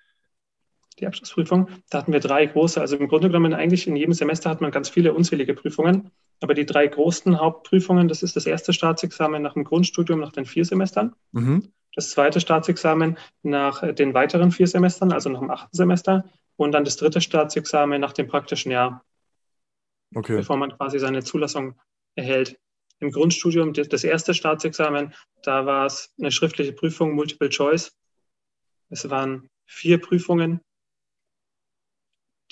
Die 0.99 1.07
Abschlussprüfung, 1.07 1.69
da 1.89 1.99
hatten 1.99 2.13
wir 2.13 2.21
drei 2.21 2.47
große. 2.47 2.81
Also 2.81 2.97
im 2.97 3.07
Grunde 3.07 3.29
genommen 3.29 3.55
eigentlich 3.55 3.87
in 3.87 3.95
jedem 3.95 4.13
Semester 4.13 4.51
hat 4.51 4.61
man 4.61 4.73
ganz 4.73 4.89
viele 4.89 5.15
unzählige 5.15 5.55
Prüfungen. 5.55 6.11
Aber 6.41 6.55
die 6.55 6.67
drei 6.67 6.89
großen 6.89 7.39
Hauptprüfungen, 7.39 8.09
das 8.09 8.25
ist 8.25 8.35
das 8.35 8.47
erste 8.47 8.73
Staatsexamen 8.73 9.41
nach 9.41 9.55
dem 9.55 9.63
Grundstudium, 9.63 10.19
nach 10.19 10.33
den 10.33 10.47
vier 10.47 10.65
Semestern. 10.65 11.15
Mhm 11.31 11.71
das 11.95 12.11
zweite 12.11 12.41
Staatsexamen 12.41 13.19
nach 13.43 13.95
den 13.95 14.15
weiteren 14.15 14.53
vier 14.53 14.67
Semestern, 14.67 15.13
also 15.13 15.29
nach 15.29 15.41
dem 15.41 15.51
achten 15.51 15.77
Semester, 15.77 16.25
und 16.57 16.73
dann 16.73 16.85
das 16.85 16.97
dritte 16.97 17.21
Staatsexamen 17.21 18.01
nach 18.01 18.13
dem 18.13 18.29
praktischen 18.29 18.71
Jahr, 18.71 19.05
okay. 20.15 20.37
bevor 20.37 20.57
man 20.57 20.77
quasi 20.77 20.99
seine 20.99 21.23
Zulassung 21.23 21.81
erhält. 22.15 22.59
Im 22.99 23.11
Grundstudium, 23.11 23.73
das 23.73 24.05
erste 24.05 24.35
Staatsexamen, 24.35 25.15
da 25.43 25.65
war 25.65 25.87
es 25.87 26.13
eine 26.19 26.31
schriftliche 26.31 26.75
Prüfung, 26.75 27.13
Multiple 27.13 27.49
Choice. 27.49 27.97
Es 28.91 29.09
waren 29.09 29.49
vier 29.65 29.99
Prüfungen. 29.99 30.61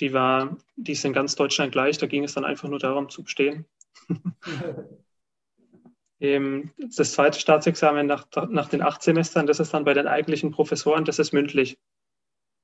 Die, 0.00 0.14
war, 0.14 0.57
die 0.76 0.92
ist 0.92 1.04
in 1.04 1.12
ganz 1.12 1.35
Deutschland 1.35 1.73
gleich. 1.73 1.99
Da 1.99 2.07
ging 2.07 2.25
es 2.25 2.33
dann 2.33 2.47
einfach 2.47 2.68
nur 2.68 2.78
darum 2.78 3.11
zu 3.11 3.25
bestehen. 3.25 3.66
das 6.21 7.13
zweite 7.13 7.39
Staatsexamen 7.39 8.07
nach, 8.07 8.27
nach 8.49 8.69
den 8.69 8.83
acht 8.83 9.03
Semestern, 9.03 9.47
das 9.47 9.61
ist 9.61 9.73
dann 9.73 9.85
bei 9.85 9.95
den 9.95 10.09
eigentlichen 10.09 10.51
Professoren, 10.51 11.05
das 11.05 11.19
ist 11.19 11.33
mündlich. 11.33 11.79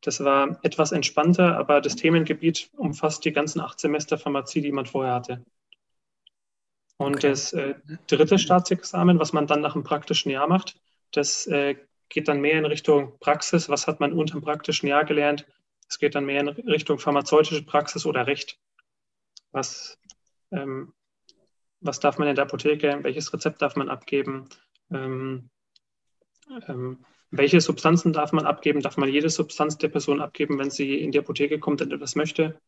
Das 0.01 0.23
war 0.23 0.59
etwas 0.63 0.93
entspannter, 0.93 1.57
aber 1.57 1.81
das 1.81 1.97
Themengebiet 1.97 2.71
umfasst 2.77 3.25
die 3.25 3.33
ganzen 3.33 3.61
acht 3.61 3.79
Semester 3.81 4.19
Pharmazie, 4.19 4.61
die 4.61 4.73
man 4.73 4.87
vorher 4.87 5.15
hatte. 5.15 5.45
Und 6.97 7.17
okay. 7.17 7.31
das 7.31 7.53
äh, 7.53 7.75
dritte 8.07 8.39
Staatsexamen, 8.39 9.19
was 9.19 9.33
man 9.33 9.47
dann 9.47 9.61
nach 9.61 9.73
dem 9.73 9.83
praktischen 9.83 10.31
Jahr 10.31 10.47
macht, 10.47 10.81
das 11.13 11.47
äh, 11.47 11.77
geht 12.09 12.29
dann 12.29 12.41
mehr 12.41 12.59
in 12.59 12.67
Richtung 12.67 13.19
Praxis. 13.19 13.69
Was 13.69 13.87
hat 13.87 14.01
man 14.01 14.13
unter 14.13 14.35
dem 14.35 14.43
praktischen 14.43 14.89
Jahr 14.89 15.05
gelernt? 15.05 15.47
Es 15.89 15.99
geht 15.99 16.15
dann 16.15 16.27
mehr 16.27 16.41
in 16.41 16.49
Richtung 16.49 16.99
pharmazeutische 16.99 17.65
Praxis 17.65 18.05
oder 18.05 18.27
Recht. 18.27 18.59
Was 19.53 19.99
ähm, 20.51 20.93
was 21.85 22.01
darf 22.01 22.19
man 22.19 22.29
in 22.29 22.35
der 22.35 22.45
Apotheke, 22.45 22.99
welches 23.03 23.33
Rezept 23.33 23.63
darf 23.63 23.77
man 23.77 23.89
abgeben, 23.89 24.49
ähm, 24.91 25.51
ähm, 26.67 27.05
welche 27.31 27.61
Substanzen 27.61 28.13
darf 28.13 28.33
man 28.33 28.47
abgeben, 28.47 28.81
darf 28.81 28.97
man 28.97 29.09
jede 29.09 29.29
Substanz 29.29 29.79
der 29.79 29.89
Person 29.89 30.21
abgeben, 30.21 30.59
wenn 30.59 30.71
sie 30.71 30.97
in 30.97 31.13
die 31.13 31.19
Apotheke 31.19 31.59
kommt 31.59 31.83
und 31.83 31.93
etwas 31.93 32.17
möchte. 32.17 32.59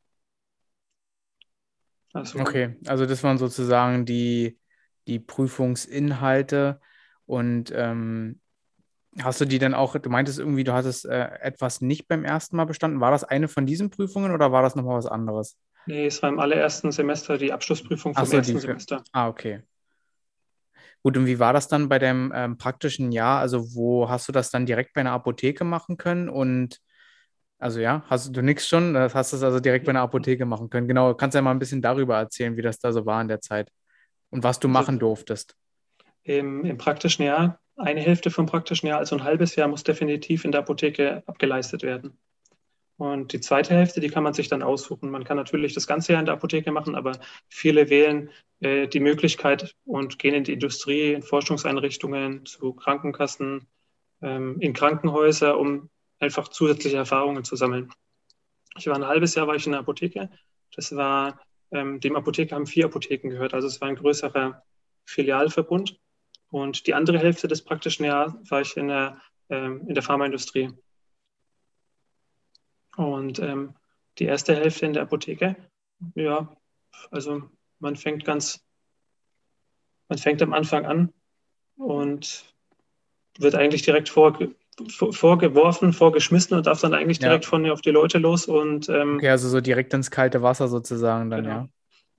Also, 2.13 2.39
okay, 2.39 2.77
also 2.87 3.05
das 3.07 3.23
waren 3.23 3.39
sozusagen 3.39 4.07
die, 4.07 4.59
die 5.07 5.19
Prüfungsinhalte 5.19 6.81
und 7.27 7.73
ähm, 7.75 8.41
Hast 9.23 9.41
du 9.41 9.47
die 9.47 9.59
dann 9.59 9.73
auch, 9.73 9.97
du 9.97 10.11
meintest 10.11 10.39
irgendwie, 10.39 10.65
du 10.65 10.75
hattest 10.75 11.07
äh, 11.07 11.31
etwas 11.41 11.81
nicht 11.81 12.07
beim 12.07 12.25
ersten 12.25 12.57
Mal 12.57 12.67
bestanden. 12.67 13.01
War 13.01 13.11
das 13.11 13.25
eine 13.25 13.49
von 13.49 13.65
diesen 13.65 13.89
Prüfungen 13.89 14.33
oder 14.33 14.53
war 14.53 14.63
das 14.63 14.77
nochmal 14.77 14.99
was 14.99 15.07
anderes? 15.07 15.57
Nee, 15.87 16.07
es 16.07 16.23
war 16.23 16.31
im 16.31 16.39
allerersten 16.39 16.91
Semester 16.93 17.39
die 17.39 17.53
Abschlussprüfung 17.53 18.15
vom 18.15 18.25
so, 18.25 18.37
ersten 18.37 18.55
die, 18.55 18.61
Semester. 18.61 19.05
Ah, 19.13 19.29
okay. 19.29 19.63
Gut, 21.03 21.17
und 21.17 21.27
wie 21.27 21.39
war 21.39 21.53
das 21.53 21.69
dann 21.69 21.89
bei 21.89 21.99
deinem 21.99 22.33
ähm, 22.35 22.59
praktischen 22.59 23.13
Jahr? 23.13 23.41
Also, 23.41 23.75
wo 23.75 24.09
hast 24.09 24.29
du 24.29 24.33
das 24.33 24.51
dann 24.51 24.67
direkt 24.67 24.93
bei 24.95 25.03
einer 25.03 25.13
Apotheke 25.13 25.63
machen 25.65 25.97
können? 25.97 26.29
Und 26.29 26.81
also 27.59 27.81
ja, 27.81 28.05
hast 28.09 28.37
du 28.37 28.43
nichts 28.43 28.69
schon? 28.69 28.95
Das 28.95 29.15
hast 29.15 29.33
du 29.33 29.37
es 29.37 29.43
also 29.43 29.61
direkt 29.61 29.87
bei 29.87 29.91
einer 29.91 30.03
Apotheke 30.03 30.45
machen 30.45 30.69
können. 30.69 30.89
Genau, 30.89 31.15
kannst 31.15 31.35
du 31.35 31.39
ja 31.39 31.43
mal 31.43 31.53
ein 31.53 31.59
bisschen 31.59 31.81
darüber 31.81 32.17
erzählen, 32.17 32.57
wie 32.57 32.63
das 32.63 32.79
da 32.79 32.93
so 32.93 33.07
war 33.07 33.21
in 33.23 33.29
der 33.29 33.41
Zeit 33.41 33.71
und 34.31 34.43
was 34.43 34.59
du 34.59 34.69
also, 34.69 34.79
machen 34.79 34.99
durftest. 34.99 35.57
Im, 36.23 36.65
Im 36.65 36.77
praktischen 36.77 37.25
Jahr, 37.25 37.61
eine 37.77 38.01
Hälfte 38.01 38.31
vom 38.31 38.47
praktischen 38.47 38.89
Jahr, 38.89 38.99
also 38.99 39.17
ein 39.17 39.25
halbes 39.25 39.57
Jahr, 39.57 39.69
muss 39.69 39.85
definitiv 39.85 40.45
in 40.45 40.53
der 40.53 40.61
Apotheke 40.61 41.23
abgeleistet 41.27 41.83
werden. 41.83 42.19
Und 42.99 43.33
die 43.33 43.41
zweite 43.41 43.75
Hälfte, 43.75 44.01
die 44.01 44.09
kann 44.09 44.23
man 44.23 44.33
sich 44.33 44.49
dann 44.49 44.63
aussuchen. 44.63 45.11
Man 45.11 45.25
kann 45.25 45.37
natürlich 45.37 45.75
das 45.75 45.87
ganze 45.87 46.13
Jahr 46.13 46.21
in 46.21 46.27
der 46.27 46.35
Apotheke 46.35 46.73
machen, 46.73 46.95
aber 46.95 47.19
viele 47.49 47.91
wählen 47.91 48.31
äh, 48.61 48.89
die 48.89 49.01
Möglichkeit 49.01 49.75
und 49.85 50.19
gehen 50.19 50.35
in 50.35 50.45
die 50.45 50.55
Industrie, 50.55 51.13
in 51.13 51.23
Forschungseinrichtungen, 51.23 52.47
zu 52.47 52.73
Krankenkassen, 52.73 53.67
ähm, 54.23 54.59
in 54.61 54.73
Krankenhäuser, 54.73 55.59
um 55.59 55.91
einfach 56.21 56.49
zusätzliche 56.49 56.97
Erfahrungen 56.97 57.45
zu 57.45 57.55
sammeln. 57.57 57.93
Ich 58.79 58.87
war 58.87 58.95
ein 58.95 59.07
halbes 59.07 59.35
Jahr 59.35 59.47
war 59.47 59.57
ich 59.57 59.67
in 59.67 59.73
der 59.73 59.81
Apotheke. 59.81 60.31
Das 60.75 60.95
war, 60.97 61.41
ähm, 61.73 62.01
dem 62.01 62.17
Apotheker 62.17 62.57
haben 62.57 62.67
vier 62.67 62.87
Apotheken 62.87 63.29
gehört, 63.29 63.53
also 63.53 63.67
es 63.67 63.81
war 63.81 63.89
ein 63.89 63.97
größerer 63.97 64.63
Filialverbund. 65.05 65.99
Und 66.51 66.87
die 66.87 66.95
andere 66.95 67.19
Hälfte 67.19 67.49
des 67.49 67.63
praktischen 67.63 68.05
Jahres 68.07 68.35
war 68.51 68.63
ich 68.63 68.77
in 68.77 68.89
der, 68.89 69.21
ähm, 69.51 69.83
in 69.87 69.95
der 69.95 70.03
Pharmaindustrie. 70.03 70.71
Und 72.97 73.39
ähm, 73.39 73.75
die 74.19 74.25
erste 74.25 74.55
Hälfte 74.55 74.87
in 74.87 74.95
der 74.95 75.03
Apotheke, 75.03 75.57
ja, 76.15 76.55
also 77.11 77.43
man 77.79 77.97
fängt 77.97 78.25
ganz, 78.25 78.65
man 80.09 80.19
fängt 80.19 80.43
am 80.43 80.53
Anfang 80.53 80.87
an 80.87 81.13
und 81.77 82.45
wird 83.39 83.55
eigentlich 83.55 83.83
direkt 83.83 84.09
vor, 84.09 84.39
vorgeworfen, 84.89 85.93
vorgeschmissen 85.93 86.57
und 86.57 86.67
darf 86.67 86.81
dann 86.81 86.95
eigentlich 86.95 87.19
direkt 87.19 87.45
ja. 87.45 87.51
von 87.51 87.71
auf 87.71 87.83
die 87.83 87.91
Leute 87.91 88.19
los 88.19 88.47
und 88.47 88.89
ähm, 88.89 89.17
okay, 89.17 89.31
also 89.31 89.49
so 89.49 89.61
direkt 89.61 89.93
ins 89.95 90.11
kalte 90.11 90.43
Wasser 90.43 90.69
sozusagen 90.69 91.31
dann, 91.31 91.45
genau. 91.45 91.55
ja. 91.55 91.69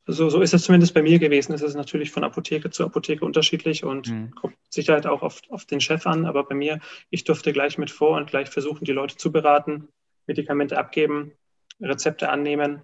So, 0.10 0.30
so 0.30 0.42
ist 0.42 0.54
es 0.54 0.64
zumindest 0.64 0.94
bei 0.94 1.02
mir 1.02 1.20
gewesen. 1.20 1.52
Es 1.52 1.62
ist 1.62 1.76
natürlich 1.76 2.12
von 2.12 2.24
Apotheke 2.24 2.70
zu 2.70 2.86
Apotheke 2.86 3.26
unterschiedlich 3.26 3.84
und 3.84 4.10
mhm. 4.10 4.32
kommt 4.32 4.56
Sicherheit 4.70 5.06
auch 5.06 5.22
auf, 5.22 5.42
auf 5.50 5.66
den 5.66 5.82
Chef 5.82 6.08
an. 6.08 6.26
Aber 6.26 6.46
bei 6.46 6.56
mir, 6.56 6.80
ich 7.10 7.26
durfte 7.26 7.52
gleich 7.52 7.78
mit 7.78 7.92
vor 7.92 8.16
und 8.16 8.30
gleich 8.30 8.50
versuchen, 8.50 8.86
die 8.86 8.94
Leute 8.94 9.18
zu 9.18 9.34
beraten, 9.34 9.90
Medikamente 10.28 10.78
abgeben, 10.78 11.34
Rezepte 11.82 12.30
annehmen. 12.30 12.84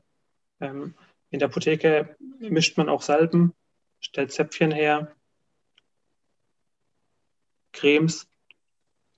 Ähm, 0.60 0.96
in 1.30 1.40
der 1.40 1.50
Apotheke 1.50 2.16
mischt 2.40 2.78
man 2.78 2.90
auch 2.90 3.02
Salben, 3.02 3.54
stellt 4.00 4.32
Zäpfchen 4.32 4.72
her, 4.72 5.16
Cremes. 7.72 8.30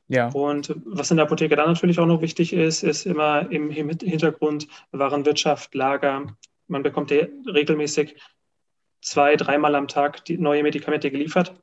Ja. 0.07 0.29
Und 0.29 0.75
was 0.85 1.11
in 1.11 1.17
der 1.17 1.25
Apotheke 1.25 1.55
dann 1.55 1.69
natürlich 1.69 1.99
auch 1.99 2.05
noch 2.05 2.21
wichtig 2.21 2.53
ist, 2.53 2.83
ist 2.83 3.05
immer 3.05 3.51
im 3.51 3.69
Hintergrund 3.69 4.67
Warenwirtschaft, 4.91 5.73
Lager. 5.73 6.35
Man 6.67 6.83
bekommt 6.83 7.11
regelmäßig 7.11 8.15
zwei, 9.01 9.35
dreimal 9.35 9.75
am 9.75 9.87
Tag 9.87 10.25
die 10.25 10.37
neue 10.37 10.63
Medikamente 10.63 11.11
geliefert, 11.11 11.59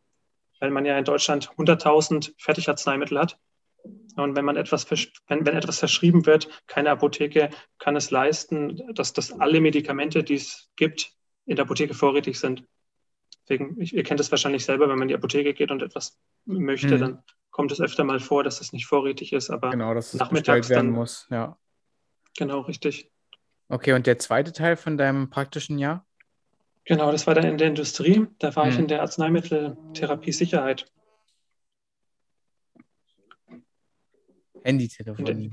weil 0.60 0.70
man 0.70 0.84
ja 0.84 0.98
in 0.98 1.04
Deutschland 1.04 1.50
100.000 1.56 2.34
Fertigarzneimittel 2.36 3.18
hat. 3.18 3.38
Und 4.16 4.36
wenn 4.36 4.44
man 4.44 4.56
etwas, 4.56 4.90
wenn, 4.90 5.46
wenn 5.46 5.56
etwas 5.56 5.78
verschrieben 5.78 6.26
wird, 6.26 6.48
keine 6.66 6.90
Apotheke 6.90 7.50
kann 7.78 7.96
es 7.96 8.10
leisten, 8.10 8.82
dass, 8.94 9.12
dass 9.12 9.32
alle 9.32 9.60
Medikamente, 9.60 10.22
die 10.22 10.34
es 10.34 10.70
gibt, 10.76 11.12
in 11.46 11.56
der 11.56 11.64
Apotheke 11.64 11.94
vorrätig 11.94 12.38
sind. 12.38 12.64
Deswegen, 13.42 13.80
ich, 13.80 13.94
ihr 13.94 14.02
kennt 14.02 14.20
es 14.20 14.30
wahrscheinlich 14.30 14.64
selber, 14.64 14.88
wenn 14.88 14.98
man 14.98 15.02
in 15.02 15.08
die 15.08 15.14
Apotheke 15.14 15.54
geht 15.54 15.70
und 15.70 15.82
etwas 15.82 16.20
möchte, 16.44 16.96
mhm. 16.96 17.00
dann 17.00 17.22
kommt 17.50 17.72
es 17.72 17.80
öfter 17.80 18.04
mal 18.04 18.20
vor, 18.20 18.44
dass 18.44 18.60
es 18.60 18.72
nicht 18.72 18.86
vorrätig 18.86 19.32
ist, 19.32 19.50
aber 19.50 19.70
genau, 19.70 19.94
dass 19.94 20.14
es 20.14 20.20
nachmittags 20.20 20.68
werden 20.68 20.88
dann, 20.88 20.94
muss, 20.94 21.26
ja. 21.30 21.56
Genau, 22.36 22.60
richtig. 22.60 23.10
Okay, 23.68 23.92
und 23.92 24.06
der 24.06 24.18
zweite 24.18 24.52
Teil 24.52 24.76
von 24.76 24.96
deinem 24.96 25.30
praktischen 25.30 25.78
Jahr? 25.78 26.06
Genau, 26.84 27.12
das 27.12 27.26
war 27.26 27.34
dann 27.34 27.44
in 27.44 27.58
der 27.58 27.68
Industrie. 27.68 28.26
Da 28.38 28.54
war 28.56 28.64
mhm. 28.64 28.70
ich 28.70 28.78
in 28.78 28.88
der 28.88 29.02
Arzneimitteltherapie-Sicherheit. 29.02 30.91
Handytelefonie. 34.64 35.52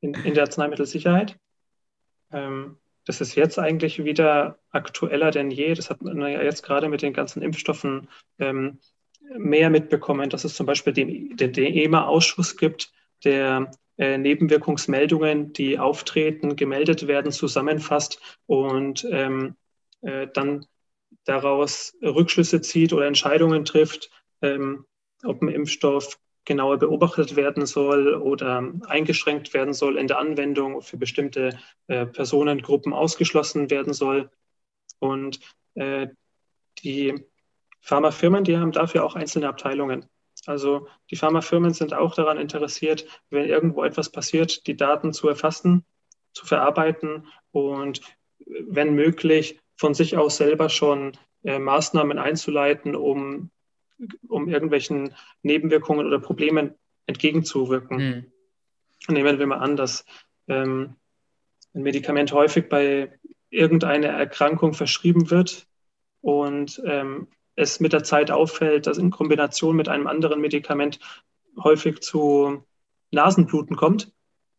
In, 0.00 0.14
in, 0.14 0.34
der 0.34 0.44
Arzneimittelsicherheit. 0.44 1.38
Ähm, 2.32 2.78
das 3.04 3.20
ist 3.20 3.34
jetzt 3.34 3.58
eigentlich 3.58 4.04
wieder 4.04 4.58
aktueller 4.70 5.30
denn 5.30 5.50
je. 5.50 5.74
Das 5.74 5.90
hat 5.90 6.02
man 6.02 6.20
ja 6.20 6.42
jetzt 6.42 6.62
gerade 6.62 6.88
mit 6.88 7.02
den 7.02 7.12
ganzen 7.12 7.42
Impfstoffen 7.42 8.08
ähm, 8.38 8.78
mehr 9.36 9.70
mitbekommen, 9.70 10.30
dass 10.30 10.44
es 10.44 10.54
zum 10.54 10.66
Beispiel 10.66 10.92
den, 10.92 11.36
den, 11.36 11.52
den 11.52 11.74
EMA-Ausschuss 11.74 12.56
gibt, 12.56 12.92
der 13.24 13.70
äh, 13.98 14.18
Nebenwirkungsmeldungen, 14.18 15.52
die 15.52 15.78
auftreten, 15.78 16.56
gemeldet 16.56 17.06
werden, 17.06 17.32
zusammenfasst 17.32 18.20
und 18.46 19.06
ähm, 19.10 19.56
äh, 20.02 20.28
dann 20.32 20.66
daraus 21.24 21.96
Rückschlüsse 22.02 22.60
zieht 22.60 22.92
oder 22.92 23.06
Entscheidungen 23.06 23.64
trifft, 23.64 24.10
ähm, 24.40 24.86
ob 25.24 25.42
ein 25.42 25.48
Impfstoff 25.48 26.18
genauer 26.44 26.78
beobachtet 26.78 27.36
werden 27.36 27.66
soll 27.66 28.14
oder 28.14 28.72
eingeschränkt 28.86 29.54
werden 29.54 29.74
soll 29.74 29.96
in 29.96 30.08
der 30.08 30.18
Anwendung, 30.18 30.82
für 30.82 30.96
bestimmte 30.96 31.58
äh, 31.86 32.06
Personengruppen 32.06 32.92
ausgeschlossen 32.92 33.70
werden 33.70 33.92
soll. 33.92 34.30
Und 34.98 35.40
äh, 35.74 36.08
die 36.82 37.24
Pharmafirmen, 37.80 38.44
die 38.44 38.56
haben 38.56 38.72
dafür 38.72 39.04
auch 39.04 39.14
einzelne 39.14 39.48
Abteilungen. 39.48 40.06
Also 40.46 40.88
die 41.10 41.16
Pharmafirmen 41.16 41.72
sind 41.72 41.94
auch 41.94 42.14
daran 42.14 42.38
interessiert, 42.38 43.06
wenn 43.30 43.48
irgendwo 43.48 43.84
etwas 43.84 44.10
passiert, 44.10 44.66
die 44.66 44.76
Daten 44.76 45.12
zu 45.12 45.28
erfassen, 45.28 45.84
zu 46.32 46.46
verarbeiten 46.46 47.28
und 47.52 48.00
wenn 48.46 48.94
möglich 48.94 49.60
von 49.76 49.94
sich 49.94 50.16
aus 50.16 50.36
selber 50.36 50.68
schon 50.68 51.16
äh, 51.44 51.58
Maßnahmen 51.58 52.18
einzuleiten, 52.18 52.96
um 52.96 53.50
um 54.28 54.48
irgendwelchen 54.48 55.14
Nebenwirkungen 55.42 56.06
oder 56.06 56.18
Problemen 56.18 56.74
entgegenzuwirken. 57.06 57.96
Mhm. 57.96 59.12
Nehmen 59.14 59.38
wir 59.38 59.46
mal 59.46 59.58
an, 59.58 59.76
dass 59.76 60.04
ähm, 60.48 60.96
ein 61.74 61.82
Medikament 61.82 62.32
häufig 62.32 62.68
bei 62.68 63.18
irgendeiner 63.50 64.08
Erkrankung 64.08 64.74
verschrieben 64.74 65.30
wird 65.30 65.66
und 66.20 66.80
ähm, 66.86 67.28
es 67.54 67.80
mit 67.80 67.92
der 67.92 68.02
Zeit 68.02 68.30
auffällt, 68.30 68.86
dass 68.86 68.98
in 68.98 69.10
Kombination 69.10 69.76
mit 69.76 69.88
einem 69.88 70.06
anderen 70.06 70.40
Medikament 70.40 70.98
häufig 71.62 72.00
zu 72.00 72.64
Nasenbluten 73.10 73.76
kommt, 73.76 74.12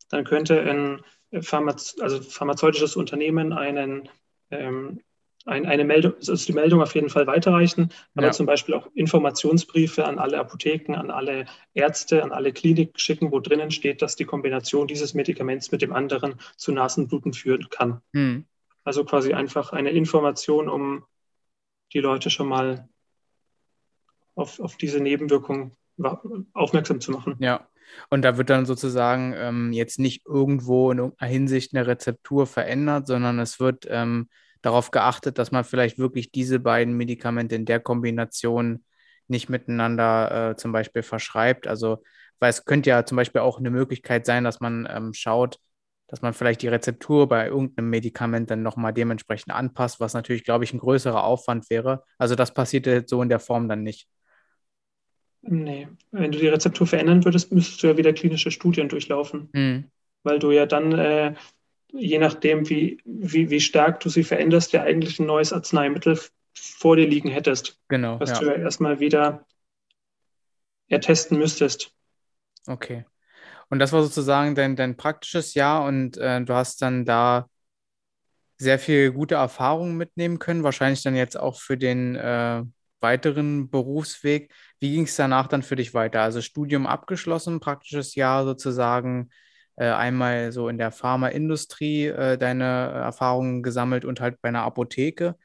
dann 0.10 0.26
könnte 0.26 0.62
ein 0.62 1.02
Pharmaze 1.42 2.04
also 2.04 2.22
pharmazeutisches 2.22 2.96
Unternehmen 2.96 3.52
einen 3.54 4.10
ähm, 4.52 5.02
ein, 5.46 5.66
eine 5.66 5.84
Meldung, 5.84 6.14
also 6.16 6.36
die 6.36 6.54
Meldung 6.54 6.82
auf 6.82 6.96
jeden 6.96 7.10
Fall 7.10 7.28
weiterreichen, 7.28 7.90
aber 8.16 8.28
ja. 8.28 8.32
zum 8.32 8.46
Beispiel 8.46 8.76
auch 8.76 8.88
Informationsbriefe 8.94 10.06
an 10.06 10.20
alle 10.20 10.40
Apotheken, 10.40 10.96
an 10.96 11.12
alle 11.12 11.46
Ärzte, 11.74 12.24
an 12.24 12.32
alle 12.32 12.54
Kliniken 12.54 12.98
schicken, 12.98 13.32
wo 13.32 13.40
drinnen 13.40 13.72
steht, 13.72 14.02
dass 14.02 14.16
die 14.16 14.26
Kombination 14.26 14.88
dieses 14.88 15.14
Medikaments 15.14 15.72
mit 15.72 15.82
dem 15.82 15.94
anderen 15.94 16.36
zu 16.56 16.72
Nasenbluten 16.72 17.34
führen 17.34 17.68
kann. 17.70 18.02
Hm. 18.14 18.46
Also 18.84 19.04
quasi 19.04 19.34
einfach 19.34 19.74
eine 19.74 19.92
Information, 19.92 20.70
um 20.70 21.04
die 21.94 22.00
Leute 22.00 22.30
schon 22.30 22.48
mal 22.48 22.88
auf, 24.36 24.60
auf 24.60 24.78
diese 24.78 25.00
Nebenwirkung 25.00 25.76
aufmerksam 26.54 27.02
zu 27.02 27.12
machen. 27.12 27.36
Ja, 27.40 27.68
und 28.10 28.24
da 28.24 28.38
wird 28.38 28.50
dann 28.50 28.66
sozusagen 28.66 29.34
ähm, 29.38 29.74
jetzt 29.74 30.00
nicht 30.00 30.26
irgendwo 30.26 30.92
in 30.92 31.00
irgendeiner 31.00 31.32
Hinsicht 31.32 31.76
eine 31.76 31.86
Rezeptur 31.86 32.48
verändert, 32.48 33.08
sondern 33.08 33.40
es 33.40 33.60
wird 33.60 33.86
ähm, 33.90 34.30
darauf 34.64 34.90
geachtet, 34.90 35.38
dass 35.38 35.52
man 35.52 35.64
vielleicht 35.64 36.00
wirklich 36.00 36.32
diese 36.32 36.60
beiden 36.60 36.96
Medikamente 36.96 37.54
in 37.54 37.66
der 37.66 37.80
Kombination 37.80 38.84
nicht 39.28 39.50
miteinander 39.50 40.52
äh, 40.52 40.56
zum 40.56 40.72
Beispiel 40.72 41.04
verschreibt. 41.04 41.68
Also, 41.68 42.02
weil 42.40 42.50
es 42.50 42.66
könnte 42.66 42.90
ja 42.90 43.06
zum 43.06 43.18
Beispiel 43.18 43.42
auch 43.42 43.60
eine 43.60 43.70
Möglichkeit 43.70 44.26
sein, 44.26 44.44
dass 44.44 44.60
man 44.60 44.88
ähm, 44.90 45.14
schaut, 45.14 45.60
dass 46.08 46.22
man 46.22 46.34
vielleicht 46.34 46.62
die 46.62 46.68
Rezeptur 46.68 47.28
bei 47.28 47.48
irgendeinem 47.48 47.90
Medikament 47.90 48.50
dann 48.52 48.64
nochmal 48.64 48.94
dementsprechend 48.94 49.54
anpasst, 49.54 50.00
was 50.00 50.14
natürlich, 50.14 50.44
glaube 50.44 50.64
ich, 50.64 50.74
ein 50.74 50.80
größerer 50.80 51.24
Aufwand 51.24 51.70
wäre. 51.70 52.04
Also 52.18 52.36
das 52.36 52.54
passiert 52.54 52.86
jetzt 52.86 53.10
so 53.10 53.22
in 53.22 53.30
der 53.30 53.40
Form 53.40 53.68
dann 53.68 53.84
nicht. 53.84 54.08
Nee, 55.42 55.90
wenn 56.12 56.32
du 56.32 56.40
die 56.40 56.48
Rezeptur 56.48 56.88
verändern 56.88 57.26
würdest, 57.26 57.52
müsstest 57.52 57.84
du 57.84 57.88
ja 57.88 57.98
wieder 57.98 58.14
klinische 58.14 58.52
Studien 58.52 58.88
durchlaufen, 58.88 59.50
mhm. 59.52 59.92
weil 60.24 60.40
du 60.40 60.52
ja 60.52 60.66
dann, 60.66 60.94
äh, 60.94 61.34
je 61.94 62.20
nachdem, 62.20 62.68
wie, 62.70 63.02
wie, 63.06 63.50
wie 63.50 63.62
stark 63.62 64.00
du 64.00 64.10
sie 64.10 64.24
veränderst, 64.24 64.74
ja 64.74 64.84
eigentlich 64.84 65.20
ein 65.20 65.26
neues 65.26 65.54
Arzneimittel 65.54 66.20
vor 66.54 66.96
dir 66.96 67.08
liegen 67.08 67.30
hättest. 67.30 67.80
Genau. 67.88 68.20
Was 68.20 68.32
ja. 68.32 68.40
du 68.40 68.46
ja 68.48 68.54
erstmal 68.54 69.00
wieder 69.00 69.46
ertesten 70.90 71.38
müsstest. 71.38 71.92
Okay. 72.68 73.06
Und 73.70 73.80
das 73.80 73.92
war 73.92 74.04
sozusagen 74.04 74.56
dein, 74.56 74.76
dein 74.76 74.98
praktisches 74.98 75.54
Jahr 75.54 75.86
und 75.86 76.18
äh, 76.18 76.42
du 76.42 76.54
hast 76.54 76.82
dann 76.82 77.06
da 77.06 77.50
sehr 78.58 78.80
viel 78.80 79.12
gute 79.12 79.36
Erfahrungen 79.36 79.98
mitnehmen 79.98 80.40
können, 80.40 80.64
wahrscheinlich 80.64 81.02
dann 81.04 81.16
jetzt 81.16 81.38
auch 81.38 81.60
für 81.60 81.78
den 81.78 82.16
äh, 82.16 82.64
weiteren 83.00 83.70
Berufsweg. 83.70 84.54
Wie 84.80 84.92
ging 84.92 85.04
es 85.04 85.16
danach 85.16 85.48
dann 85.48 85.64
für 85.64 85.76
dich 85.76 85.94
weiter? 85.94 86.22
Also 86.22 86.42
Studium 86.42 86.86
abgeschlossen, 86.88 87.60
praktisches 87.60 88.16
Jahr 88.16 88.46
sozusagen, 88.46 89.30
einmal 89.82 90.52
so 90.52 90.70
in 90.70 90.78
der 90.78 90.92
Pharmaindustrie 90.92 92.08
äh, 92.08 92.38
deine 92.38 92.64
Erfahrungen 92.64 93.64
gesammelt 93.64 94.06
und 94.06 94.22
halt 94.22 94.42
bei 94.42 94.50
einer 94.50 94.64
Apotheke. 94.64 95.36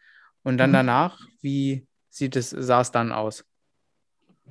Und 0.42 0.58
dann 0.58 0.70
mhm. 0.70 0.74
danach, 0.74 1.20
wie 1.40 1.86
sieht 2.10 2.36
es, 2.36 2.50
sah 2.50 2.80
es 2.80 2.90
dann 2.90 3.12
aus? 3.12 3.44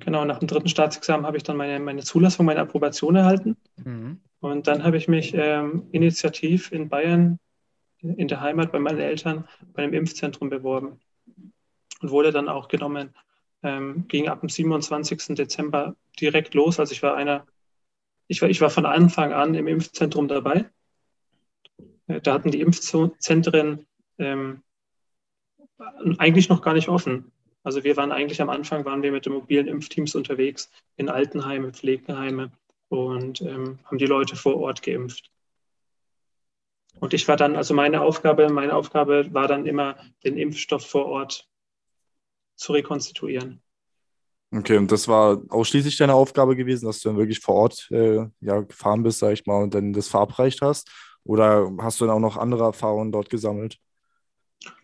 Genau, 0.00 0.24
nach 0.24 0.38
dem 0.38 0.48
dritten 0.48 0.68
Staatsexamen 0.68 1.26
habe 1.26 1.36
ich 1.36 1.42
dann 1.42 1.56
meine, 1.56 1.80
meine 1.80 2.02
Zulassung, 2.02 2.46
meine 2.46 2.60
Approbation 2.60 3.16
erhalten. 3.16 3.56
Mhm. 3.76 4.20
Und 4.40 4.66
dann 4.66 4.84
habe 4.84 4.96
ich 4.96 5.08
mich 5.08 5.34
ähm, 5.34 5.88
initiativ 5.90 6.70
in 6.70 6.88
Bayern, 6.88 7.38
in 8.00 8.28
der 8.28 8.40
Heimat 8.40 8.70
bei 8.70 8.78
meinen 8.78 9.00
Eltern, 9.00 9.48
bei 9.72 9.82
einem 9.82 9.94
Impfzentrum 9.94 10.50
beworben 10.50 11.00
und 12.00 12.10
wurde 12.10 12.30
dann 12.30 12.48
auch 12.48 12.68
genommen. 12.68 13.14
Ähm, 13.64 14.06
ging 14.06 14.28
ab 14.28 14.40
dem 14.40 14.48
27. 14.48 15.34
Dezember 15.34 15.96
direkt 16.20 16.54
los. 16.54 16.78
Also 16.78 16.92
ich 16.92 17.02
war 17.02 17.16
einer, 17.16 17.44
ich 18.28 18.42
war, 18.42 18.48
ich 18.48 18.60
war 18.60 18.70
von 18.70 18.86
Anfang 18.86 19.32
an 19.32 19.54
im 19.54 19.66
Impfzentrum 19.66 20.28
dabei. 20.28 20.70
Äh, 22.06 22.20
da 22.20 22.34
hatten 22.34 22.50
die 22.50 22.60
Impfzentren 22.60 23.86
ähm, 24.18 24.62
eigentlich 26.18 26.48
noch 26.48 26.62
gar 26.62 26.74
nicht 26.74 26.88
offen. 26.88 27.32
Also 27.62 27.84
wir 27.84 27.96
waren 27.96 28.12
eigentlich 28.12 28.40
am 28.40 28.50
Anfang, 28.50 28.84
waren 28.84 29.02
wir 29.02 29.12
mit 29.12 29.26
den 29.26 29.32
mobilen 29.32 29.66
Impfteams 29.66 30.14
unterwegs 30.14 30.70
in 30.96 31.08
Altenheime, 31.08 31.72
Pflegeheime 31.72 32.52
und 32.88 33.40
ähm, 33.42 33.78
haben 33.84 33.98
die 33.98 34.06
Leute 34.06 34.36
vor 34.36 34.56
Ort 34.56 34.82
geimpft. 34.82 35.30
Und 37.00 37.14
ich 37.14 37.28
war 37.28 37.36
dann, 37.36 37.56
also 37.56 37.74
meine 37.74 38.02
Aufgabe, 38.02 38.48
meine 38.48 38.74
Aufgabe 38.74 39.32
war 39.32 39.46
dann 39.46 39.66
immer, 39.66 39.96
den 40.24 40.36
Impfstoff 40.36 40.86
vor 40.86 41.06
Ort 41.06 41.48
zu 42.56 42.72
rekonstituieren. 42.72 43.62
Okay, 44.50 44.78
und 44.78 44.90
das 44.90 45.08
war 45.08 45.42
ausschließlich 45.50 45.98
deine 45.98 46.14
Aufgabe 46.14 46.56
gewesen, 46.56 46.86
dass 46.86 47.00
du 47.00 47.10
dann 47.10 47.18
wirklich 47.18 47.40
vor 47.40 47.54
Ort 47.54 47.88
äh, 47.90 48.26
ja, 48.40 48.60
gefahren 48.62 49.02
bist, 49.02 49.18
sag 49.18 49.32
ich 49.32 49.44
mal, 49.44 49.62
und 49.62 49.74
dann 49.74 49.92
das 49.92 50.08
verabreicht 50.08 50.62
hast? 50.62 50.90
Oder 51.24 51.70
hast 51.80 52.00
du 52.00 52.06
dann 52.06 52.14
auch 52.14 52.20
noch 52.20 52.38
andere 52.38 52.64
Erfahrungen 52.64 53.12
dort 53.12 53.28
gesammelt? 53.28 53.78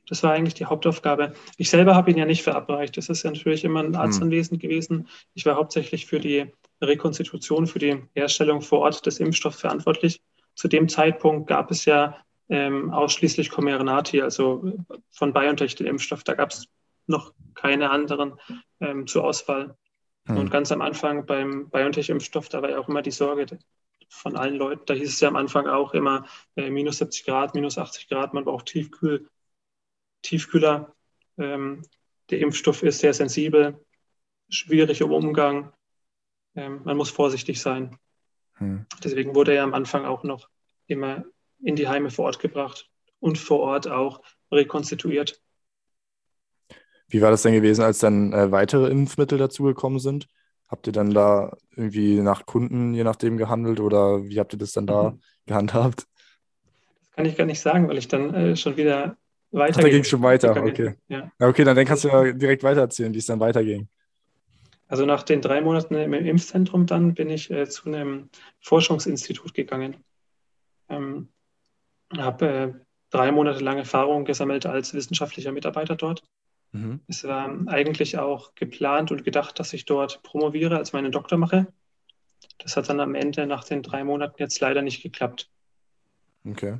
Das 0.06 0.23
war 0.23 0.33
eigentlich 0.33 0.52
die 0.52 0.66
Hauptaufgabe. 0.66 1.33
Ich 1.56 1.71
selber 1.71 1.94
habe 1.94 2.11
ihn 2.11 2.18
ja 2.18 2.26
nicht 2.26 2.42
verabreicht. 2.42 2.97
Das 2.99 3.09
ist 3.09 3.23
ja 3.23 3.30
natürlich 3.30 3.64
immer 3.64 3.83
ein 3.83 3.97
Arzt 3.97 4.21
hm. 4.21 4.25
anwesend 4.25 4.61
gewesen. 4.61 5.09
Ich 5.33 5.47
war 5.47 5.56
hauptsächlich 5.56 6.04
für 6.04 6.21
die 6.21 6.52
Rekonstitution, 6.83 7.66
für 7.66 7.78
die 7.78 8.02
Herstellung 8.14 8.61
vor 8.61 8.80
Ort 8.80 9.06
des 9.06 9.18
Impfstoffs 9.18 9.61
verantwortlich. 9.61 10.21
Zu 10.54 10.68
dem 10.68 10.88
Zeitpunkt 10.88 11.49
gab 11.49 11.71
es 11.71 11.87
ja 11.87 12.18
ähm, 12.50 12.90
ausschließlich 12.90 13.50
Comirnaty, 13.50 14.21
also 14.21 14.73
von 15.11 15.33
BioNTech 15.33 15.75
den 15.76 15.87
Impfstoff. 15.87 16.25
Da 16.25 16.35
gab 16.35 16.50
es 16.50 16.66
noch 17.07 17.35
keine 17.55 17.91
anderen 17.91 18.39
ähm, 18.81 19.07
zur 19.07 19.25
Auswahl. 19.25 19.77
Hm. 20.27 20.39
Und 20.39 20.51
ganz 20.51 20.73
am 20.73 20.81
Anfang 20.81 21.27
beim 21.27 21.71
BioNTech-Impfstoff, 21.71 22.49
da 22.49 22.62
war 22.62 22.71
ja 22.71 22.79
auch 22.79 22.88
immer 22.88 23.03
die 23.03 23.11
Sorge 23.11 23.59
von 24.09 24.37
allen 24.37 24.57
Leuten. 24.57 24.83
Da 24.87 24.95
hieß 24.95 25.09
es 25.09 25.21
ja 25.21 25.29
am 25.29 25.37
Anfang 25.37 25.67
auch 25.67 25.95
immer 25.95 26.27
äh, 26.57 26.71
minus 26.71 26.99
70 26.99 27.25
Grad, 27.25 27.55
minus 27.55 27.79
80 27.79 28.09
Grad, 28.09 28.35
man 28.35 28.45
braucht 28.45 28.67
Tiefkühl 28.67 29.29
Tiefkühler. 30.25 30.95
Ähm, 31.38 31.83
der 32.31 32.40
Impfstoff 32.40 32.83
ist 32.83 32.99
sehr 32.99 33.14
sensibel, 33.14 33.85
schwierig 34.49 35.01
im 35.01 35.12
Umgang. 35.12 35.73
Ähm, 36.57 36.81
man 36.85 36.97
muss 36.97 37.11
vorsichtig 37.11 37.61
sein. 37.61 37.99
Hm. 38.55 38.87
Deswegen 39.03 39.35
wurde 39.35 39.55
er 39.55 39.64
am 39.64 39.75
Anfang 39.75 40.05
auch 40.05 40.25
noch 40.25 40.49
immer 40.87 41.25
in 41.61 41.77
die 41.77 41.88
Heime 41.88 42.11
vor 42.11 42.27
Ort 42.27 42.38
gebracht 42.38 42.90
und 43.21 43.38
vor 43.38 43.61
Ort 43.61 43.88
auch 43.88 44.23
rekonstituiert. 44.51 45.43
Wie 47.09 47.21
war 47.21 47.31
das 47.31 47.43
denn 47.43 47.53
gewesen, 47.53 47.83
als 47.83 47.99
dann 47.99 48.33
äh, 48.33 48.51
weitere 48.51 48.90
Impfmittel 48.90 49.38
dazugekommen 49.38 49.99
sind? 49.99 50.27
Habt 50.69 50.87
ihr 50.87 50.93
dann 50.93 51.12
da 51.12 51.57
irgendwie 51.77 52.21
nach 52.21 52.47
Kunden, 52.47 52.95
je 52.95 53.05
nachdem, 53.05 53.37
gehandelt 53.37 53.81
oder 53.81 54.25
wie 54.25 54.40
habt 54.40 54.53
ihr 54.55 54.59
das 54.59 54.73
dann 54.73 54.87
da 54.87 55.11
mhm. 55.11 55.21
gehandhabt? 55.47 56.07
Das 57.01 57.11
kann 57.12 57.27
ich 57.27 57.37
gar 57.37 57.47
nicht 57.47 57.61
sagen, 57.61 57.88
weil 57.88 57.99
ich 57.99 58.09
dann 58.09 58.35
äh, 58.35 58.57
schon 58.57 58.77
wieder 58.77 59.17
weiter. 59.53 59.83
Da 59.83 59.88
ging 59.88 60.01
es 60.01 60.09
schon 60.09 60.23
weiter, 60.23 60.51
okay. 60.57 60.95
Ja. 61.09 61.31
okay, 61.38 61.64
dann 61.64 61.85
kannst 61.85 62.05
du 62.05 62.09
ja 62.09 62.33
direkt 62.33 62.62
weitererzählen, 62.62 63.12
wie 63.14 63.19
es 63.19 63.27
dann 63.27 63.40
weiterging. 63.40 63.88
Also 64.88 65.07
nach 65.07 65.23
den 65.23 65.40
drei 65.40 65.61
Monaten 65.61 65.95
im 65.95 66.12
Impfzentrum 66.12 66.87
dann 66.87 67.14
bin 67.14 67.31
ich 67.31 67.51
äh, 67.51 67.69
zu 67.69 67.87
einem 67.87 68.29
Forschungsinstitut 68.61 69.55
gegangen. 69.55 69.97
Ähm, 70.88 71.29
habe 72.17 72.47
äh, 72.47 72.73
drei 73.11 73.33
Monate 73.33 73.61
lang 73.61 73.79
Erfahrung 73.79 74.25
gesammelt 74.25 74.67
als 74.67 74.93
wissenschaftlicher 74.95 75.53
Mitarbeiter 75.53 75.97
dort. 75.97 76.23
Mhm. 76.75 77.01
Es 77.09 77.25
war 77.25 77.51
eigentlich 77.67 78.19
auch 78.19 78.55
geplant 78.55 79.11
und 79.11 79.25
gedacht, 79.25 79.59
dass 79.59 79.73
ich 79.73 79.85
dort 79.85 80.23
promoviere, 80.23 80.77
als 80.77 80.93
meinen 80.93 81.13
Doktor 81.13 81.39
mache. 81.39 81.67
Das 82.59 82.77
hat 82.77 82.89
dann 82.89 83.01
am 83.01 83.15
Ende 83.15 83.47
nach 83.47 83.65
den 83.65 83.83
drei 83.83 84.05
Monaten 84.05 84.37
jetzt 84.39 84.61
leider 84.61 84.83
nicht 84.83 85.03
geklappt. 85.03 85.51
Okay. 86.45 86.79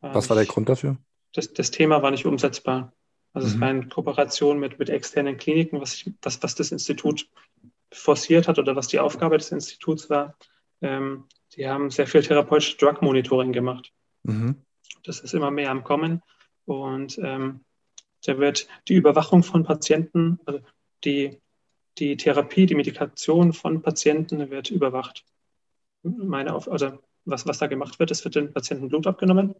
Was 0.00 0.28
war 0.28 0.36
der 0.36 0.46
Grund 0.46 0.68
dafür? 0.68 0.98
das, 1.32 1.52
das 1.52 1.70
Thema 1.70 2.02
war 2.02 2.10
nicht 2.10 2.26
umsetzbar. 2.26 2.92
Also 3.32 3.48
mhm. 3.48 3.54
es 3.54 3.60
war 3.60 3.70
in 3.70 3.88
Kooperation 3.88 4.58
mit, 4.58 4.78
mit 4.78 4.90
externen 4.90 5.36
Kliniken, 5.36 5.80
was, 5.80 5.94
ich, 5.94 6.12
was, 6.22 6.42
was 6.42 6.54
das 6.54 6.72
Institut 6.72 7.28
forciert 7.90 8.48
hat 8.48 8.58
oder 8.58 8.76
was 8.76 8.88
die 8.88 9.00
Aufgabe 9.00 9.38
des 9.38 9.52
Instituts 9.52 10.10
war. 10.10 10.36
Ähm, 10.80 11.24
die 11.56 11.68
haben 11.68 11.90
sehr 11.90 12.06
viel 12.06 12.22
therapeutisches 12.22 12.76
Drug 12.76 13.02
Monitoring 13.02 13.52
gemacht. 13.52 13.92
Mhm. 14.22 14.56
Das 15.04 15.20
ist 15.20 15.34
immer 15.34 15.50
mehr 15.50 15.70
am 15.70 15.84
Kommen. 15.84 16.22
Und 16.64 17.18
ähm, 17.18 17.60
da 18.24 18.38
wird 18.38 18.68
die 18.88 18.94
Überwachung 18.94 19.42
von 19.42 19.64
Patienten, 19.64 20.38
also 20.46 20.60
die, 21.04 21.38
die 21.98 22.16
Therapie, 22.16 22.66
die 22.66 22.74
Medikation 22.74 23.52
von 23.52 23.82
Patienten 23.82 24.50
wird 24.50 24.70
überwacht. 24.70 25.24
Meine 26.02 26.54
Auf 26.54 26.70
also 26.70 26.98
was, 27.24 27.46
was 27.46 27.58
da 27.58 27.66
gemacht 27.66 27.98
wird, 27.98 28.10
es 28.10 28.24
wird 28.24 28.34
den 28.34 28.52
Patienten 28.52 28.88
Blut 28.88 29.06
abgenommen 29.06 29.54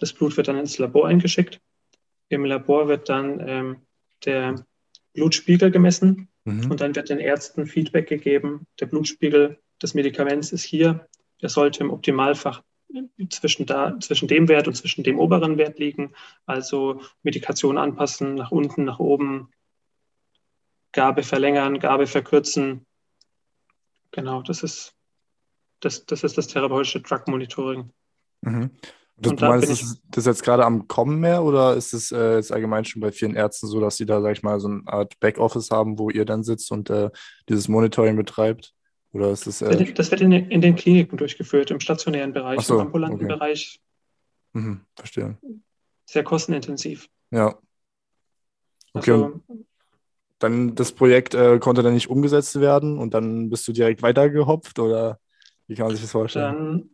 das 0.00 0.12
Blut 0.12 0.36
wird 0.36 0.48
dann 0.48 0.58
ins 0.58 0.78
Labor 0.78 1.06
eingeschickt. 1.06 1.60
Im 2.28 2.44
Labor 2.44 2.88
wird 2.88 3.08
dann 3.08 3.40
ähm, 3.46 3.76
der 4.24 4.64
Blutspiegel 5.14 5.70
gemessen 5.70 6.28
mhm. 6.44 6.70
und 6.70 6.80
dann 6.80 6.96
wird 6.96 7.10
den 7.10 7.18
Ärzten 7.18 7.66
Feedback 7.66 8.08
gegeben. 8.08 8.66
Der 8.80 8.86
Blutspiegel 8.86 9.58
des 9.80 9.94
Medikaments 9.94 10.52
ist 10.52 10.64
hier. 10.64 11.06
Er 11.40 11.48
sollte 11.48 11.84
im 11.84 11.90
Optimalfach 11.90 12.62
zwischen, 13.30 13.66
da, 13.66 13.98
zwischen 14.00 14.28
dem 14.28 14.48
Wert 14.48 14.68
und 14.68 14.74
zwischen 14.74 15.04
dem 15.04 15.18
oberen 15.18 15.58
Wert 15.58 15.78
liegen. 15.78 16.12
Also 16.46 17.00
Medikation 17.22 17.78
anpassen, 17.78 18.34
nach 18.34 18.50
unten, 18.50 18.84
nach 18.84 18.98
oben, 18.98 19.50
Gabe 20.92 21.22
verlängern, 21.22 21.78
Gabe 21.78 22.06
verkürzen. 22.06 22.86
Genau, 24.10 24.42
das 24.42 24.62
ist 24.62 24.94
das, 25.80 26.04
das, 26.06 26.24
ist 26.24 26.36
das 26.36 26.46
therapeutische 26.48 27.00
Drug 27.00 27.26
Monitoring. 27.26 27.90
Mhm. 28.42 28.70
Du, 29.16 29.34
du 29.34 29.44
meinst, 29.44 29.68
ist 29.68 30.00
das 30.10 30.24
jetzt 30.24 30.42
gerade 30.42 30.64
am 30.64 30.88
Kommen 30.88 31.20
mehr 31.20 31.42
oder 31.42 31.76
ist 31.76 31.92
es 31.92 32.10
äh, 32.10 32.36
jetzt 32.36 32.52
allgemein 32.52 32.86
schon 32.86 33.02
bei 33.02 33.12
vielen 33.12 33.34
Ärzten 33.34 33.66
so, 33.66 33.78
dass 33.78 33.98
sie 33.98 34.06
da, 34.06 34.22
sag 34.22 34.32
ich 34.32 34.42
mal, 34.42 34.60
so 34.60 34.68
eine 34.68 34.82
Art 34.86 35.20
Backoffice 35.20 35.70
haben, 35.70 35.98
wo 35.98 36.08
ihr 36.08 36.24
dann 36.24 36.42
sitzt 36.42 36.72
und 36.72 36.88
äh, 36.88 37.10
dieses 37.48 37.68
Monitoring 37.68 38.16
betreibt? 38.16 38.72
Oder 39.12 39.30
ist 39.30 39.46
es, 39.46 39.62
äh... 39.62 39.92
Das 39.92 40.10
wird 40.10 40.20
in, 40.20 40.32
in, 40.32 40.60
den 40.60 40.76
Kliniken 40.76 41.16
durchgeführt, 41.16 41.70
im 41.70 41.80
stationären 41.80 42.32
Bereich, 42.32 42.60
so, 42.60 42.74
im 42.74 42.86
ambulanten 42.86 43.24
okay. 43.24 43.34
Bereich. 43.34 43.80
Mhm, 44.52 44.80
verstehe. 44.94 45.36
Sehr 46.06 46.24
kostenintensiv. 46.24 47.08
Ja. 47.30 47.58
Okay. 48.92 49.12
Also, 49.12 49.40
dann 50.38 50.74
das 50.74 50.92
Projekt 50.92 51.34
äh, 51.34 51.58
konnte 51.58 51.82
dann 51.82 51.94
nicht 51.94 52.08
umgesetzt 52.08 52.60
werden 52.60 52.98
und 52.98 53.14
dann 53.14 53.50
bist 53.50 53.68
du 53.68 53.72
direkt 53.72 54.02
weitergehopft 54.02 54.78
oder 54.78 55.18
wie 55.66 55.74
kann 55.74 55.86
man 55.86 55.94
sich 55.94 56.02
das 56.02 56.12
vorstellen? 56.12 56.54
Dann 56.54 56.90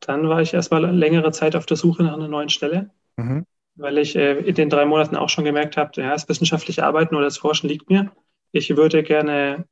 dann 0.00 0.28
war 0.28 0.40
ich 0.40 0.54
erstmal 0.54 0.84
längere 0.86 1.32
Zeit 1.32 1.56
auf 1.56 1.66
der 1.66 1.76
Suche 1.76 2.02
nach 2.02 2.14
einer 2.14 2.28
neuen 2.28 2.48
Stelle, 2.48 2.90
mhm. 3.16 3.44
weil 3.76 3.98
ich 3.98 4.16
äh, 4.16 4.38
in 4.38 4.54
den 4.54 4.70
drei 4.70 4.84
Monaten 4.84 5.16
auch 5.16 5.28
schon 5.28 5.44
gemerkt 5.44 5.76
habe, 5.76 6.00
ja, 6.00 6.12
das 6.12 6.28
wissenschaftliche 6.28 6.84
Arbeiten 6.84 7.14
oder 7.14 7.24
das 7.24 7.38
Forschen 7.38 7.68
liegt 7.68 7.90
mir. 7.90 8.12
Ich 8.52 8.74
würde 8.76 9.02
gerne 9.02 9.66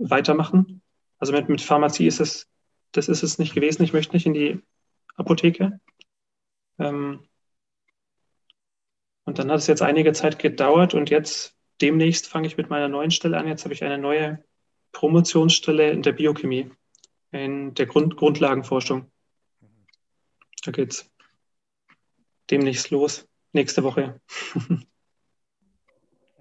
weitermachen. 0.00 0.82
Also 1.18 1.32
mit, 1.32 1.48
mit 1.48 1.60
Pharmazie 1.60 2.06
ist 2.06 2.20
es, 2.20 2.48
das 2.92 3.08
ist 3.08 3.22
es 3.22 3.38
nicht 3.38 3.54
gewesen. 3.54 3.82
Ich 3.82 3.92
möchte 3.92 4.14
nicht 4.14 4.26
in 4.26 4.34
die 4.34 4.60
Apotheke. 5.16 5.80
Ähm, 6.78 7.28
und 9.24 9.38
dann 9.38 9.50
hat 9.50 9.58
es 9.58 9.66
jetzt 9.66 9.82
einige 9.82 10.12
Zeit 10.12 10.38
gedauert 10.38 10.94
und 10.94 11.10
jetzt 11.10 11.54
demnächst 11.80 12.26
fange 12.26 12.46
ich 12.46 12.56
mit 12.56 12.70
meiner 12.70 12.88
neuen 12.88 13.10
Stelle 13.10 13.38
an. 13.38 13.46
Jetzt 13.46 13.64
habe 13.64 13.74
ich 13.74 13.84
eine 13.84 13.98
neue 13.98 14.42
Promotionsstelle 14.92 15.90
in 15.90 16.02
der 16.02 16.12
Biochemie, 16.12 16.70
in 17.30 17.74
der 17.74 17.86
Grund 17.86 18.16
Grundlagenforschung. 18.16 19.10
Da 20.64 20.72
geht 20.72 20.92
es 20.92 21.10
demnächst 22.50 22.90
los, 22.90 23.28
nächste 23.52 23.84
Woche. 23.84 24.20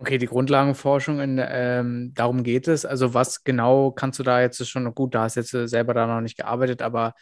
Okay, 0.02 0.18
die 0.18 0.28
Grundlagenforschung, 0.28 1.20
in, 1.20 1.42
ähm, 1.46 2.14
darum 2.16 2.44
geht 2.44 2.70
es. 2.70 2.86
Also 2.86 3.14
was 3.14 3.44
genau 3.44 3.92
kannst 3.92 4.18
du 4.18 4.24
da 4.24 4.40
jetzt 4.40 4.66
schon, 4.66 4.96
gut, 4.96 5.14
da 5.14 5.24
hast 5.24 5.36
jetzt 5.36 5.50
selber 5.50 5.94
da 5.94 6.08
noch 6.08 6.22
nicht 6.22 6.38
gearbeitet, 6.38 6.82
aber 6.82 7.14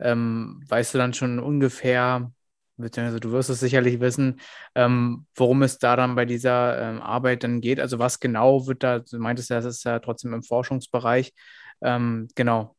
ähm, 0.00 0.60
weißt 0.68 0.94
du 0.94 0.98
dann 0.98 1.14
schon 1.14 1.38
ungefähr, 1.38 2.32
beziehungsweise 2.76 3.20
du 3.20 3.30
wirst 3.30 3.48
es 3.48 3.60
sicherlich 3.60 4.00
wissen, 4.00 4.40
ähm, 4.74 5.26
worum 5.36 5.62
es 5.62 5.78
da 5.78 5.94
dann 5.94 6.16
bei 6.16 6.24
dieser 6.24 6.80
ähm, 6.82 7.00
Arbeit 7.00 7.44
dann 7.44 7.60
geht. 7.60 7.78
Also 7.78 8.00
was 8.00 8.18
genau 8.18 8.66
wird 8.66 8.82
da, 8.82 8.98
du 8.98 9.18
meintest 9.18 9.50
ja, 9.50 9.56
das 9.60 9.76
ist 9.76 9.84
ja 9.84 10.00
trotzdem 10.00 10.34
im 10.34 10.42
Forschungsbereich. 10.42 11.32
Ähm, 11.80 12.26
genau. 12.34 12.74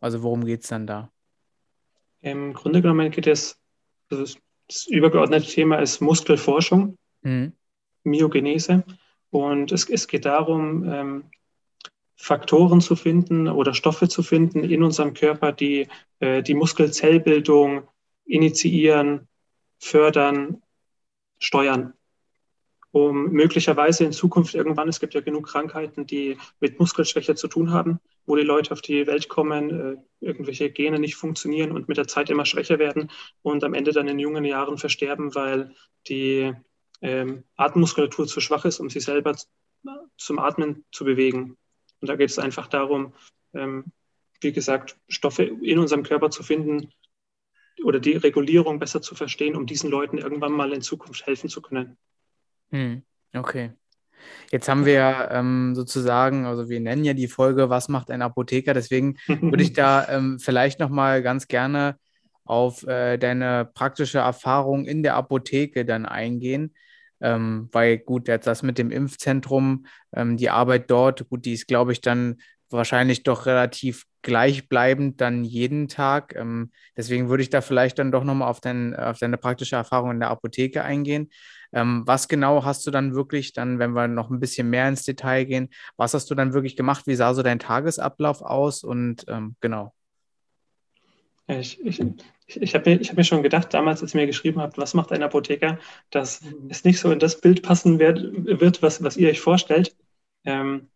Also 0.00 0.22
worum 0.22 0.46
geht 0.46 0.62
es 0.62 0.68
dann 0.68 0.86
da? 0.86 1.12
Im 2.22 2.54
Grunde 2.54 2.80
genommen 2.80 3.10
geht 3.10 3.26
es, 3.26 3.60
also 4.10 4.24
das 4.66 4.86
übergeordnete 4.86 5.46
Thema 5.46 5.76
ist 5.76 6.00
Muskelforschung. 6.00 6.96
Mhm. 7.20 7.52
Myogenese. 8.08 8.84
Und 9.30 9.72
es, 9.72 9.88
es 9.88 10.08
geht 10.08 10.24
darum, 10.24 10.84
ähm, 10.88 11.24
Faktoren 12.16 12.80
zu 12.80 12.96
finden 12.96 13.48
oder 13.48 13.74
Stoffe 13.74 14.08
zu 14.08 14.22
finden 14.22 14.64
in 14.64 14.82
unserem 14.82 15.14
Körper, 15.14 15.52
die 15.52 15.86
äh, 16.18 16.42
die 16.42 16.54
Muskelzellbildung 16.54 17.86
initiieren, 18.24 19.28
fördern, 19.78 20.60
steuern, 21.38 21.94
um 22.90 23.30
möglicherweise 23.30 24.04
in 24.04 24.12
Zukunft 24.12 24.54
irgendwann, 24.54 24.88
es 24.88 24.98
gibt 24.98 25.14
ja 25.14 25.20
genug 25.20 25.46
Krankheiten, 25.46 26.06
die 26.06 26.36
mit 26.58 26.80
Muskelschwäche 26.80 27.36
zu 27.36 27.46
tun 27.46 27.72
haben, 27.72 28.00
wo 28.26 28.34
die 28.34 28.42
Leute 28.42 28.72
auf 28.72 28.80
die 28.80 29.06
Welt 29.06 29.28
kommen, 29.28 29.70
äh, 29.70 29.96
irgendwelche 30.20 30.70
Gene 30.70 30.98
nicht 30.98 31.14
funktionieren 31.14 31.70
und 31.70 31.86
mit 31.86 31.98
der 31.98 32.08
Zeit 32.08 32.30
immer 32.30 32.46
schwächer 32.46 32.80
werden 32.80 33.10
und 33.42 33.62
am 33.62 33.74
Ende 33.74 33.92
dann 33.92 34.08
in 34.08 34.18
jungen 34.18 34.44
Jahren 34.44 34.76
versterben, 34.76 35.36
weil 35.36 35.72
die 36.08 36.52
ähm, 37.00 37.44
Atemmuskulatur 37.56 38.26
zu 38.26 38.40
schwach 38.40 38.64
ist, 38.64 38.80
um 38.80 38.90
sich 38.90 39.04
selber 39.04 39.36
zum 40.16 40.38
Atmen 40.38 40.84
zu 40.92 41.04
bewegen. 41.04 41.56
Und 42.00 42.08
da 42.08 42.16
geht 42.16 42.30
es 42.30 42.38
einfach 42.38 42.66
darum, 42.66 43.14
ähm, 43.54 43.84
wie 44.40 44.52
gesagt, 44.52 44.96
Stoffe 45.08 45.44
in 45.44 45.78
unserem 45.78 46.02
Körper 46.02 46.30
zu 46.30 46.42
finden 46.42 46.92
oder 47.84 48.00
die 48.00 48.16
Regulierung 48.16 48.78
besser 48.78 49.02
zu 49.02 49.14
verstehen, 49.14 49.56
um 49.56 49.66
diesen 49.66 49.90
Leuten 49.90 50.18
irgendwann 50.18 50.52
mal 50.52 50.72
in 50.72 50.82
Zukunft 50.82 51.26
helfen 51.26 51.48
zu 51.48 51.62
können. 51.62 51.96
Hm, 52.70 53.02
okay. 53.34 53.72
Jetzt 54.50 54.68
haben 54.68 54.84
wir 54.84 55.28
ähm, 55.30 55.74
sozusagen, 55.74 56.44
also 56.44 56.68
wir 56.68 56.80
nennen 56.80 57.04
ja 57.04 57.14
die 57.14 57.28
Folge, 57.28 57.70
was 57.70 57.88
macht 57.88 58.10
ein 58.10 58.22
Apotheker? 58.22 58.74
Deswegen 58.74 59.16
würde 59.28 59.62
ich 59.62 59.72
da 59.72 60.08
ähm, 60.08 60.38
vielleicht 60.38 60.80
nochmal 60.80 61.22
ganz 61.22 61.46
gerne 61.46 61.98
auf 62.44 62.86
äh, 62.86 63.18
deine 63.18 63.70
praktische 63.74 64.18
Erfahrung 64.18 64.86
in 64.86 65.02
der 65.02 65.14
Apotheke 65.14 65.84
dann 65.84 66.06
eingehen. 66.06 66.74
Ähm, 67.20 67.68
weil 67.72 67.98
gut, 67.98 68.28
jetzt 68.28 68.46
das 68.46 68.62
mit 68.62 68.78
dem 68.78 68.90
Impfzentrum, 68.90 69.86
ähm, 70.14 70.36
die 70.36 70.50
Arbeit 70.50 70.90
dort, 70.90 71.28
gut, 71.28 71.44
die 71.44 71.52
ist, 71.54 71.66
glaube 71.68 71.92
ich, 71.92 72.00
dann 72.00 72.36
wahrscheinlich 72.70 73.22
doch 73.22 73.46
relativ 73.46 74.04
gleichbleibend 74.22 75.20
dann 75.20 75.44
jeden 75.44 75.88
Tag. 75.88 76.34
Ähm, 76.36 76.70
deswegen 76.96 77.28
würde 77.28 77.42
ich 77.42 77.50
da 77.50 77.60
vielleicht 77.60 77.98
dann 77.98 78.12
doch 78.12 78.24
nochmal 78.24 78.48
auf, 78.48 78.60
dein, 78.60 78.94
auf 78.94 79.18
deine 79.18 79.38
praktische 79.38 79.76
Erfahrung 79.76 80.10
in 80.12 80.20
der 80.20 80.30
Apotheke 80.30 80.84
eingehen. 80.84 81.30
Ähm, 81.72 82.02
was 82.06 82.28
genau 82.28 82.64
hast 82.64 82.86
du 82.86 82.90
dann 82.90 83.14
wirklich, 83.14 83.52
dann, 83.52 83.78
wenn 83.78 83.92
wir 83.92 84.08
noch 84.08 84.30
ein 84.30 84.40
bisschen 84.40 84.70
mehr 84.70 84.88
ins 84.88 85.04
Detail 85.04 85.44
gehen, 85.44 85.68
was 85.96 86.14
hast 86.14 86.30
du 86.30 86.34
dann 86.34 86.52
wirklich 86.52 86.76
gemacht? 86.76 87.06
Wie 87.06 87.14
sah 87.14 87.34
so 87.34 87.42
dein 87.42 87.58
Tagesablauf 87.58 88.42
aus? 88.42 88.84
Und 88.84 89.24
ähm, 89.28 89.56
genau. 89.60 89.92
Ich, 91.48 91.80
ich, 91.84 92.00
ich 92.46 92.74
habe 92.74 92.90
mir, 92.90 93.00
hab 93.00 93.16
mir 93.16 93.24
schon 93.24 93.42
gedacht, 93.42 93.72
damals, 93.72 94.02
als 94.02 94.14
ihr 94.14 94.20
mir 94.20 94.26
geschrieben 94.26 94.60
habt, 94.60 94.76
was 94.76 94.92
macht 94.92 95.12
ein 95.12 95.22
Apotheker, 95.22 95.78
dass 96.10 96.42
mhm. 96.42 96.68
es 96.68 96.84
nicht 96.84 97.00
so 97.00 97.10
in 97.10 97.18
das 97.18 97.40
Bild 97.40 97.62
passen 97.62 97.98
wird, 97.98 98.20
wird 98.60 98.82
was, 98.82 99.02
was 99.02 99.16
ihr 99.16 99.30
euch 99.30 99.40
vorstellt. 99.40 99.96
Ähm, 100.44 100.88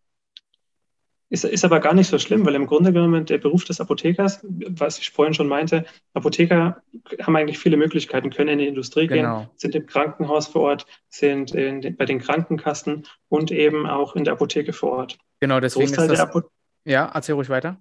ist, 1.30 1.44
ist 1.44 1.64
aber 1.64 1.80
gar 1.80 1.94
nicht 1.94 2.08
so 2.08 2.18
schlimm, 2.18 2.44
weil 2.44 2.54
im 2.54 2.66
Grunde 2.66 2.92
genommen 2.92 3.24
der 3.24 3.38
Beruf 3.38 3.64
des 3.64 3.80
Apothekers, 3.80 4.40
was 4.42 4.98
ich 4.98 5.10
vorhin 5.10 5.32
schon 5.32 5.48
meinte, 5.48 5.86
Apotheker 6.12 6.82
haben 7.22 7.36
eigentlich 7.36 7.58
viele 7.58 7.78
Möglichkeiten, 7.78 8.28
können 8.28 8.50
in 8.50 8.58
die 8.58 8.66
Industrie 8.66 9.06
genau. 9.06 9.38
gehen, 9.38 9.50
sind 9.56 9.74
im 9.74 9.86
Krankenhaus 9.86 10.48
vor 10.48 10.62
Ort, 10.62 10.86
sind 11.08 11.54
den, 11.54 11.96
bei 11.96 12.04
den 12.04 12.18
Krankenkassen 12.18 13.06
und 13.30 13.50
eben 13.50 13.86
auch 13.86 14.14
in 14.14 14.24
der 14.24 14.34
Apotheke 14.34 14.74
vor 14.74 14.92
Ort. 14.92 15.18
Genau, 15.40 15.58
deswegen 15.60 15.86
Großteil 15.86 16.12
ist 16.12 16.18
das, 16.20 16.42
Ja, 16.84 17.10
erzähl 17.14 17.34
ruhig 17.36 17.48
weiter 17.48 17.78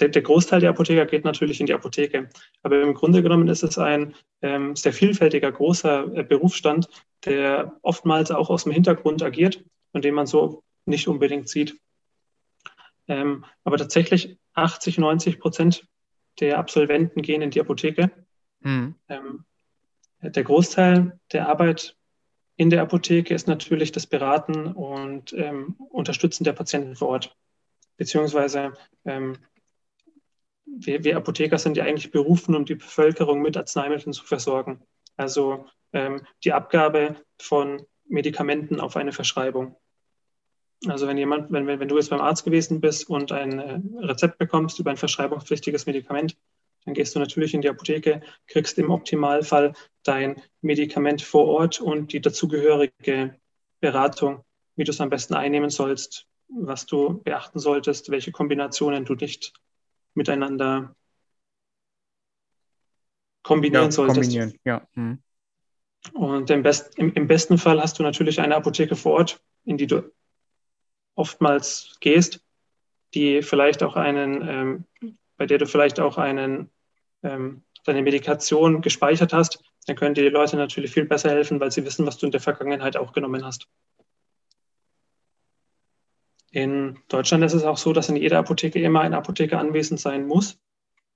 der, 0.00 0.08
der, 0.08 0.22
Großteil 0.22 0.60
der 0.60 0.70
Apotheker 0.70 1.06
geht 1.06 1.24
natürlich 1.24 1.60
in 1.60 1.66
die 1.66 1.74
Apotheke. 1.74 2.28
Aber 2.62 2.80
im 2.80 2.94
Grunde 2.94 3.22
genommen 3.22 3.48
ist 3.48 3.62
es 3.62 3.78
ein 3.78 4.14
ähm, 4.42 4.74
sehr 4.74 4.92
vielfältiger, 4.92 5.52
großer 5.52 6.16
äh, 6.16 6.22
Berufsstand, 6.24 6.88
der 7.24 7.78
oftmals 7.82 8.30
auch 8.30 8.50
aus 8.50 8.64
dem 8.64 8.72
Hintergrund 8.72 9.22
agiert 9.22 9.62
und 9.92 10.04
den 10.04 10.14
man 10.14 10.26
so 10.26 10.62
nicht 10.86 11.08
unbedingt 11.08 11.48
sieht. 11.48 11.78
Ähm, 13.08 13.44
aber 13.64 13.76
tatsächlich 13.76 14.38
80, 14.54 14.98
90 14.98 15.40
Prozent 15.40 15.86
der 16.40 16.58
Absolventen 16.58 17.22
gehen 17.22 17.42
in 17.42 17.50
die 17.50 17.60
Apotheke. 17.60 18.10
Mhm. 18.60 18.94
Ähm, 19.08 19.44
der 20.22 20.44
Großteil 20.44 21.18
der 21.32 21.48
Arbeit 21.48 21.96
in 22.56 22.70
der 22.70 22.82
Apotheke 22.82 23.34
ist 23.34 23.48
natürlich 23.48 23.90
das 23.90 24.06
Beraten 24.06 24.66
und 24.66 25.32
ähm, 25.32 25.76
Unterstützen 25.90 26.44
der 26.44 26.52
Patienten 26.52 26.94
vor 26.94 27.08
Ort. 27.08 27.36
Beziehungsweise 27.96 28.74
ähm, 29.04 29.38
wir, 30.78 31.04
wir, 31.04 31.16
Apotheker 31.16 31.58
sind 31.58 31.76
ja 31.76 31.84
eigentlich 31.84 32.10
berufen, 32.10 32.54
um 32.54 32.64
die 32.64 32.74
Bevölkerung 32.74 33.42
mit 33.42 33.56
Arzneimitteln 33.56 34.12
zu 34.12 34.24
versorgen. 34.24 34.80
Also 35.16 35.66
ähm, 35.92 36.22
die 36.44 36.52
Abgabe 36.52 37.16
von 37.38 37.82
Medikamenten 38.06 38.80
auf 38.80 38.96
eine 38.96 39.12
Verschreibung. 39.12 39.76
Also 40.86 41.06
wenn 41.06 41.18
jemand, 41.18 41.52
wenn, 41.52 41.66
wenn 41.66 41.88
du 41.88 41.96
jetzt 41.96 42.10
beim 42.10 42.20
Arzt 42.20 42.44
gewesen 42.44 42.80
bist 42.80 43.08
und 43.10 43.32
ein 43.32 43.58
äh, 43.58 43.80
Rezept 43.98 44.38
bekommst 44.38 44.78
über 44.78 44.90
ein 44.90 44.96
verschreibungspflichtiges 44.96 45.86
Medikament, 45.86 46.36
dann 46.84 46.94
gehst 46.94 47.14
du 47.14 47.18
natürlich 47.18 47.52
in 47.52 47.60
die 47.60 47.68
Apotheke, 47.68 48.22
kriegst 48.46 48.78
im 48.78 48.90
Optimalfall 48.90 49.74
dein 50.02 50.40
Medikament 50.62 51.20
vor 51.20 51.46
Ort 51.46 51.80
und 51.80 52.14
die 52.14 52.22
dazugehörige 52.22 53.36
Beratung, 53.80 54.42
wie 54.76 54.84
du 54.84 54.90
es 54.90 55.00
am 55.00 55.10
besten 55.10 55.34
einnehmen 55.34 55.68
sollst, 55.68 56.26
was 56.48 56.86
du 56.86 57.20
beachten 57.22 57.58
solltest, 57.58 58.10
welche 58.10 58.32
Kombinationen 58.32 59.04
du 59.04 59.14
nicht 59.14 59.52
miteinander 60.14 60.94
kombinieren 63.42 63.86
ja, 63.86 63.90
solltest. 63.90 64.20
Kombinieren, 64.20 64.58
ja. 64.64 64.86
Hm. 64.94 65.22
Und 66.14 66.50
im, 66.50 66.62
Best, 66.62 66.98
im, 66.98 67.12
im, 67.12 67.26
besten 67.26 67.58
Fall 67.58 67.80
hast 67.80 67.98
du 67.98 68.02
natürlich 68.02 68.40
eine 68.40 68.56
Apotheke 68.56 68.96
vor 68.96 69.12
Ort, 69.14 69.42
in 69.64 69.76
die 69.76 69.86
du 69.86 70.10
oftmals 71.14 71.96
gehst, 72.00 72.42
die 73.14 73.42
vielleicht 73.42 73.82
auch 73.82 73.96
einen, 73.96 74.48
ähm, 75.02 75.14
bei 75.36 75.46
der 75.46 75.58
du 75.58 75.66
vielleicht 75.66 76.00
auch 76.00 76.16
einen, 76.16 76.70
ähm, 77.22 77.62
deine 77.84 78.02
Medikation 78.02 78.82
gespeichert 78.82 79.32
hast, 79.32 79.62
dann 79.86 79.96
können 79.96 80.14
dir 80.14 80.24
die 80.24 80.30
Leute 80.30 80.56
natürlich 80.56 80.92
viel 80.92 81.06
besser 81.06 81.30
helfen, 81.30 81.60
weil 81.60 81.70
sie 81.70 81.84
wissen, 81.84 82.06
was 82.06 82.18
du 82.18 82.26
in 82.26 82.32
der 82.32 82.40
Vergangenheit 82.40 82.96
auch 82.96 83.12
genommen 83.12 83.44
hast. 83.44 83.66
In 86.50 86.98
Deutschland 87.08 87.44
ist 87.44 87.52
es 87.52 87.62
auch 87.62 87.78
so, 87.78 87.92
dass 87.92 88.08
in 88.08 88.16
jeder 88.16 88.38
Apotheke 88.38 88.80
immer 88.80 89.00
ein 89.00 89.14
Apotheker 89.14 89.58
anwesend 89.58 90.00
sein 90.00 90.26
muss, 90.26 90.58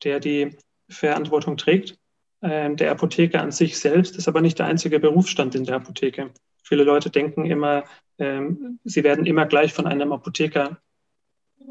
der 0.05 0.21
die 0.21 0.57
Verantwortung 0.89 1.57
trägt. 1.57 1.99
Ähm, 2.41 2.77
der 2.77 2.93
Apotheker 2.93 3.41
an 3.41 3.51
sich 3.51 3.79
selbst 3.79 4.17
ist 4.17 4.29
aber 4.29 4.41
nicht 4.41 4.59
der 4.59 4.67
einzige 4.67 5.01
Berufsstand 5.01 5.55
in 5.55 5.65
der 5.65 5.77
Apotheke. 5.77 6.31
Viele 6.63 6.85
Leute 6.85 7.11
denken 7.11 7.47
immer, 7.47 7.85
ähm, 8.19 8.79
sie 8.85 9.03
werden 9.03 9.27
immer 9.27 9.47
gleich 9.47 9.73
von 9.73 9.87
einem 9.87 10.13
Apotheker 10.13 10.79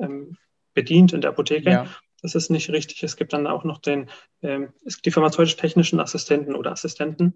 ähm, 0.01 0.37
bedient 0.73 1.13
in 1.13 1.21
der 1.21 1.29
Apotheke. 1.29 1.69
Ja. 1.69 1.87
Das 2.21 2.35
ist 2.35 2.49
nicht 2.49 2.69
richtig. 2.69 3.03
Es 3.03 3.15
gibt 3.17 3.33
dann 3.33 3.47
auch 3.47 3.65
noch 3.65 3.79
den, 3.79 4.09
es 4.39 4.95
gibt 4.95 5.05
die 5.05 5.11
pharmazeutisch-technischen 5.11 5.99
Assistenten 5.99 6.55
oder 6.55 6.71
Assistenten. 6.71 7.33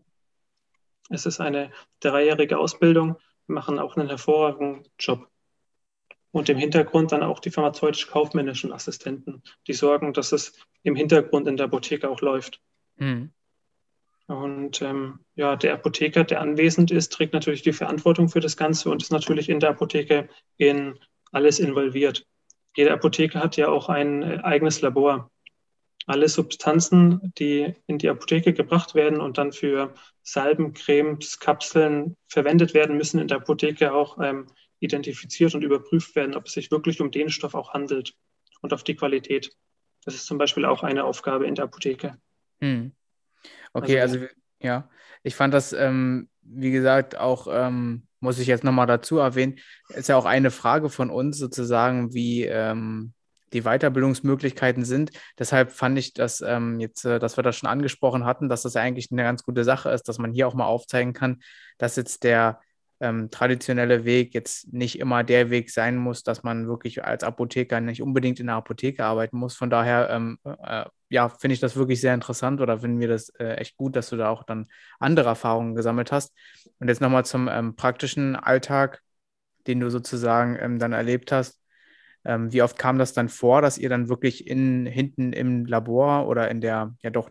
Es 1.09 1.25
ist 1.25 1.41
eine 1.41 1.71
dreijährige 1.99 2.57
Ausbildung, 2.57 3.17
machen 3.47 3.79
auch 3.79 3.97
einen 3.97 4.07
hervorragenden 4.07 4.87
Job 4.97 5.27
und 6.31 6.49
im 6.49 6.57
Hintergrund 6.57 7.11
dann 7.11 7.23
auch 7.23 7.39
die 7.39 7.51
pharmazeutisch-kaufmännischen 7.51 8.71
Assistenten, 8.73 9.41
die 9.67 9.73
sorgen, 9.73 10.13
dass 10.13 10.31
es 10.31 10.53
im 10.83 10.95
Hintergrund 10.95 11.47
in 11.47 11.57
der 11.57 11.67
Apotheke 11.67 12.09
auch 12.09 12.21
läuft. 12.21 12.61
Mhm. 12.97 13.31
Und 14.27 14.81
ähm, 14.81 15.19
ja, 15.35 15.55
der 15.55 15.73
Apotheker, 15.73 16.25
der 16.25 16.41
anwesend 16.41 16.91
ist, 16.91 17.13
trägt 17.13 17.33
natürlich 17.33 17.61
die 17.61 17.71
Verantwortung 17.71 18.27
für 18.27 18.41
das 18.41 18.57
Ganze 18.57 18.89
und 18.89 19.01
ist 19.01 19.11
natürlich 19.11 19.47
in 19.47 19.61
der 19.61 19.69
Apotheke 19.69 20.27
in 20.57 20.99
alles 21.31 21.59
involviert. 21.59 22.25
Jede 22.75 22.91
Apotheke 22.91 23.39
hat 23.39 23.55
ja 23.55 23.69
auch 23.69 23.87
ein 23.89 24.23
äh, 24.23 24.39
eigenes 24.43 24.81
Labor. 24.81 25.31
alle 26.07 26.29
Substanzen, 26.29 27.33
die 27.37 27.73
in 27.85 27.97
die 27.97 28.09
Apotheke 28.09 28.53
gebracht 28.53 28.95
werden 28.95 29.19
und 29.19 29.37
dann 29.37 29.51
für 29.51 29.93
Salben, 30.23 30.73
Cremes, 30.73 31.39
Kapseln 31.39 32.15
verwendet 32.29 32.73
werden, 32.73 32.97
müssen 32.97 33.19
in 33.19 33.27
der 33.27 33.37
Apotheke 33.37 33.93
auch 33.93 34.17
ähm, 34.21 34.47
identifiziert 34.79 35.55
und 35.55 35.63
überprüft 35.63 36.15
werden, 36.15 36.35
ob 36.35 36.45
es 36.45 36.53
sich 36.53 36.71
wirklich 36.71 37.01
um 37.01 37.11
den 37.11 37.29
Stoff 37.29 37.55
auch 37.55 37.73
handelt 37.73 38.13
und 38.61 38.73
auf 38.73 38.83
die 38.83 38.95
Qualität. 38.95 39.51
Das 40.05 40.15
ist 40.15 40.25
zum 40.25 40.37
Beispiel 40.37 40.65
auch 40.65 40.83
eine 40.83 41.03
Aufgabe 41.03 41.47
in 41.47 41.55
der 41.55 41.65
Apotheke. 41.65 42.17
Hm. 42.61 42.93
Okay, 43.73 43.99
also, 43.99 44.19
also, 44.19 44.33
ja, 44.61 44.89
ich 45.23 45.35
fand 45.35 45.53
das, 45.53 45.73
ähm, 45.73 46.29
wie 46.41 46.71
gesagt, 46.71 47.17
auch, 47.17 47.47
ähm, 47.49 48.07
muss 48.19 48.39
ich 48.39 48.47
jetzt 48.47 48.63
nochmal 48.63 48.87
dazu 48.87 49.17
erwähnen, 49.17 49.59
ist 49.89 50.09
ja 50.09 50.17
auch 50.17 50.25
eine 50.25 50.49
Frage 50.49 50.89
von 50.89 51.09
uns 51.09 51.37
sozusagen, 51.37 52.13
wie 52.13 52.45
ähm, 52.45 53.13
die 53.53 53.61
Weiterbildungsmöglichkeiten 53.61 54.85
sind. 54.85 55.11
Deshalb 55.37 55.71
fand 55.71 55.97
ich 55.97 56.13
das 56.13 56.41
ähm, 56.41 56.79
jetzt, 56.79 57.05
äh, 57.05 57.19
dass 57.19 57.37
wir 57.37 57.43
das 57.43 57.57
schon 57.57 57.69
angesprochen 57.69 58.25
hatten, 58.25 58.49
dass 58.49 58.63
das 58.63 58.75
eigentlich 58.75 59.11
eine 59.11 59.23
ganz 59.23 59.43
gute 59.43 59.63
Sache 59.63 59.89
ist, 59.89 60.07
dass 60.07 60.17
man 60.17 60.33
hier 60.33 60.47
auch 60.47 60.53
mal 60.53 60.65
aufzeigen 60.65 61.13
kann, 61.13 61.41
dass 61.77 61.95
jetzt 61.95 62.23
der 62.23 62.59
ähm, 62.99 63.29
traditionelle 63.29 64.05
Weg 64.05 64.33
jetzt 64.33 64.71
nicht 64.73 64.99
immer 64.99 65.23
der 65.23 65.49
Weg 65.49 65.69
sein 65.69 65.97
muss, 65.97 66.23
dass 66.23 66.43
man 66.43 66.67
wirklich 66.67 67.03
als 67.03 67.23
Apotheker 67.23 67.79
nicht 67.79 68.01
unbedingt 68.01 68.39
in 68.39 68.47
der 68.47 68.55
Apotheke 68.55 69.03
arbeiten 69.05 69.37
muss. 69.37 69.55
Von 69.55 69.69
daher, 69.69 70.09
ähm, 70.09 70.39
äh, 70.43 70.85
ja, 71.09 71.29
finde 71.29 71.53
ich 71.53 71.59
das 71.59 71.75
wirklich 71.75 72.01
sehr 72.01 72.13
interessant 72.13 72.59
oder 72.59 72.79
finden 72.79 72.99
wir 72.99 73.07
das 73.07 73.29
äh, 73.39 73.55
echt 73.55 73.77
gut, 73.77 73.95
dass 73.95 74.09
du 74.09 74.17
da 74.17 74.29
auch 74.29 74.43
dann 74.43 74.67
andere 74.99 75.29
Erfahrungen 75.29 75.75
gesammelt 75.75 76.11
hast. 76.11 76.33
Und 76.79 76.87
jetzt 76.87 77.01
nochmal 77.01 77.25
zum 77.25 77.47
ähm, 77.47 77.75
praktischen 77.75 78.35
Alltag, 78.35 79.01
den 79.67 79.79
du 79.79 79.89
sozusagen 79.89 80.57
ähm, 80.59 80.79
dann 80.79 80.93
erlebt 80.93 81.31
hast. 81.31 81.61
Ähm, 82.25 82.51
wie 82.51 82.61
oft 82.61 82.77
kam 82.77 82.97
das 82.97 83.13
dann 83.13 83.29
vor, 83.29 83.61
dass 83.61 83.77
ihr 83.77 83.89
dann 83.89 84.09
wirklich 84.09 84.47
in, 84.47 84.85
hinten 84.85 85.33
im 85.33 85.65
Labor 85.65 86.27
oder 86.27 86.49
in 86.49 86.61
der, 86.61 86.95
ja 87.01 87.09
doch, 87.09 87.29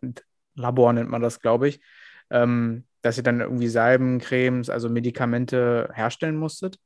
Labor 0.55 0.93
nennt 0.93 1.11
man 1.11 1.23
das, 1.23 1.41
glaube 1.41 1.69
ich, 1.69 1.81
ähm, 2.31 2.85
dass 3.03 3.17
ihr 3.17 3.23
dann 3.23 3.41
irgendwie 3.41 3.69
Salben, 3.69 4.19
Cremes, 4.19 4.71
also 4.71 4.89
Medikamente 4.89 5.91
herstellen 5.95 6.37
musstet? 6.37 6.79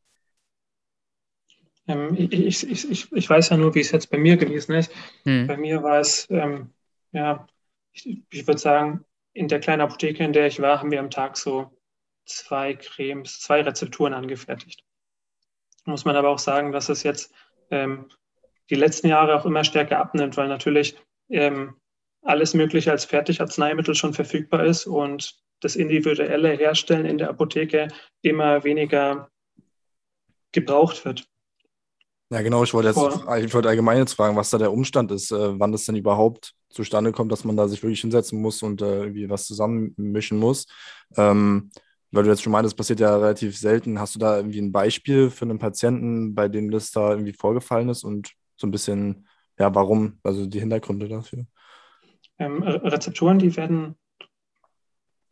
Ähm, 1.88 2.14
ich, 2.16 2.68
ich, 2.68 2.90
ich, 2.90 3.12
ich, 3.12 3.30
weiß 3.30 3.48
ja 3.48 3.56
nur, 3.56 3.74
wie 3.74 3.80
es 3.80 3.90
jetzt 3.90 4.10
bei 4.10 4.18
mir 4.18 4.36
gewesen 4.36 4.74
ist. 4.74 4.92
Hm. 5.24 5.46
Bei 5.46 5.56
mir 5.56 5.82
war 5.82 6.00
es, 6.00 6.28
ähm, 6.30 6.72
ja, 7.12 7.46
ich, 7.92 8.22
ich 8.30 8.46
würde 8.46 8.60
sagen, 8.60 9.04
in 9.32 9.48
der 9.48 9.60
kleinen 9.60 9.82
Apotheke, 9.82 10.22
in 10.22 10.32
der 10.32 10.46
ich 10.46 10.60
war, 10.60 10.80
haben 10.80 10.90
wir 10.90 11.00
am 11.00 11.10
Tag 11.10 11.36
so 11.36 11.76
zwei 12.26 12.74
Cremes, 12.74 13.40
zwei 13.40 13.62
Rezepturen 13.62 14.14
angefertigt. 14.14 14.84
Muss 15.84 16.04
man 16.04 16.16
aber 16.16 16.28
auch 16.28 16.38
sagen, 16.38 16.72
dass 16.72 16.88
es 16.88 17.02
jetzt 17.02 17.32
ähm, 17.70 18.08
die 18.68 18.74
letzten 18.74 19.08
Jahre 19.08 19.34
auch 19.34 19.46
immer 19.46 19.64
stärker 19.64 19.98
abnimmt, 19.98 20.36
weil 20.36 20.48
natürlich 20.48 20.96
ähm, 21.28 21.79
alles 22.22 22.54
Mögliche 22.54 22.90
als 22.90 23.04
Fertigarzneimittel 23.04 23.94
schon 23.94 24.14
verfügbar 24.14 24.64
ist 24.64 24.86
und 24.86 25.34
das 25.60 25.76
individuelle 25.76 26.50
Herstellen 26.50 27.06
in 27.06 27.18
der 27.18 27.30
Apotheke 27.30 27.88
immer 28.22 28.64
weniger 28.64 29.30
gebraucht 30.52 31.04
wird. 31.04 31.26
Ja, 32.32 32.42
genau. 32.42 32.62
Ich 32.62 32.72
wollte 32.72 32.88
jetzt, 32.88 33.44
ich 33.44 33.54
wollte 33.54 33.68
allgemein 33.68 33.98
jetzt 33.98 34.14
fragen, 34.14 34.36
was 34.36 34.50
da 34.50 34.58
der 34.58 34.72
Umstand 34.72 35.10
ist, 35.10 35.32
äh, 35.32 35.58
wann 35.58 35.72
das 35.72 35.84
denn 35.84 35.96
überhaupt 35.96 36.54
zustande 36.68 37.10
kommt, 37.10 37.32
dass 37.32 37.44
man 37.44 37.56
da 37.56 37.66
sich 37.66 37.82
wirklich 37.82 38.00
hinsetzen 38.00 38.40
muss 38.40 38.62
und 38.62 38.82
äh, 38.82 39.00
irgendwie 39.00 39.28
was 39.28 39.46
zusammenmischen 39.46 40.38
muss. 40.38 40.66
Ähm, 41.16 41.70
weil 42.12 42.24
du 42.24 42.30
jetzt 42.30 42.42
schon 42.42 42.52
meintest, 42.52 42.74
das 42.74 42.76
passiert 42.76 43.00
ja 43.00 43.16
relativ 43.16 43.56
selten. 43.58 43.98
Hast 43.98 44.14
du 44.14 44.18
da 44.18 44.36
irgendwie 44.36 44.60
ein 44.60 44.72
Beispiel 44.72 45.30
für 45.30 45.44
einen 45.44 45.58
Patienten, 45.58 46.34
bei 46.34 46.48
dem 46.48 46.70
das 46.70 46.92
da 46.92 47.10
irgendwie 47.10 47.32
vorgefallen 47.32 47.88
ist 47.88 48.04
und 48.04 48.32
so 48.56 48.66
ein 48.66 48.70
bisschen, 48.70 49.26
ja, 49.58 49.74
warum, 49.74 50.18
also 50.22 50.46
die 50.46 50.60
Hintergründe 50.60 51.08
dafür? 51.08 51.46
Ähm, 52.40 52.62
Rezepturen, 52.62 53.38
die 53.38 53.54
werden 53.56 53.96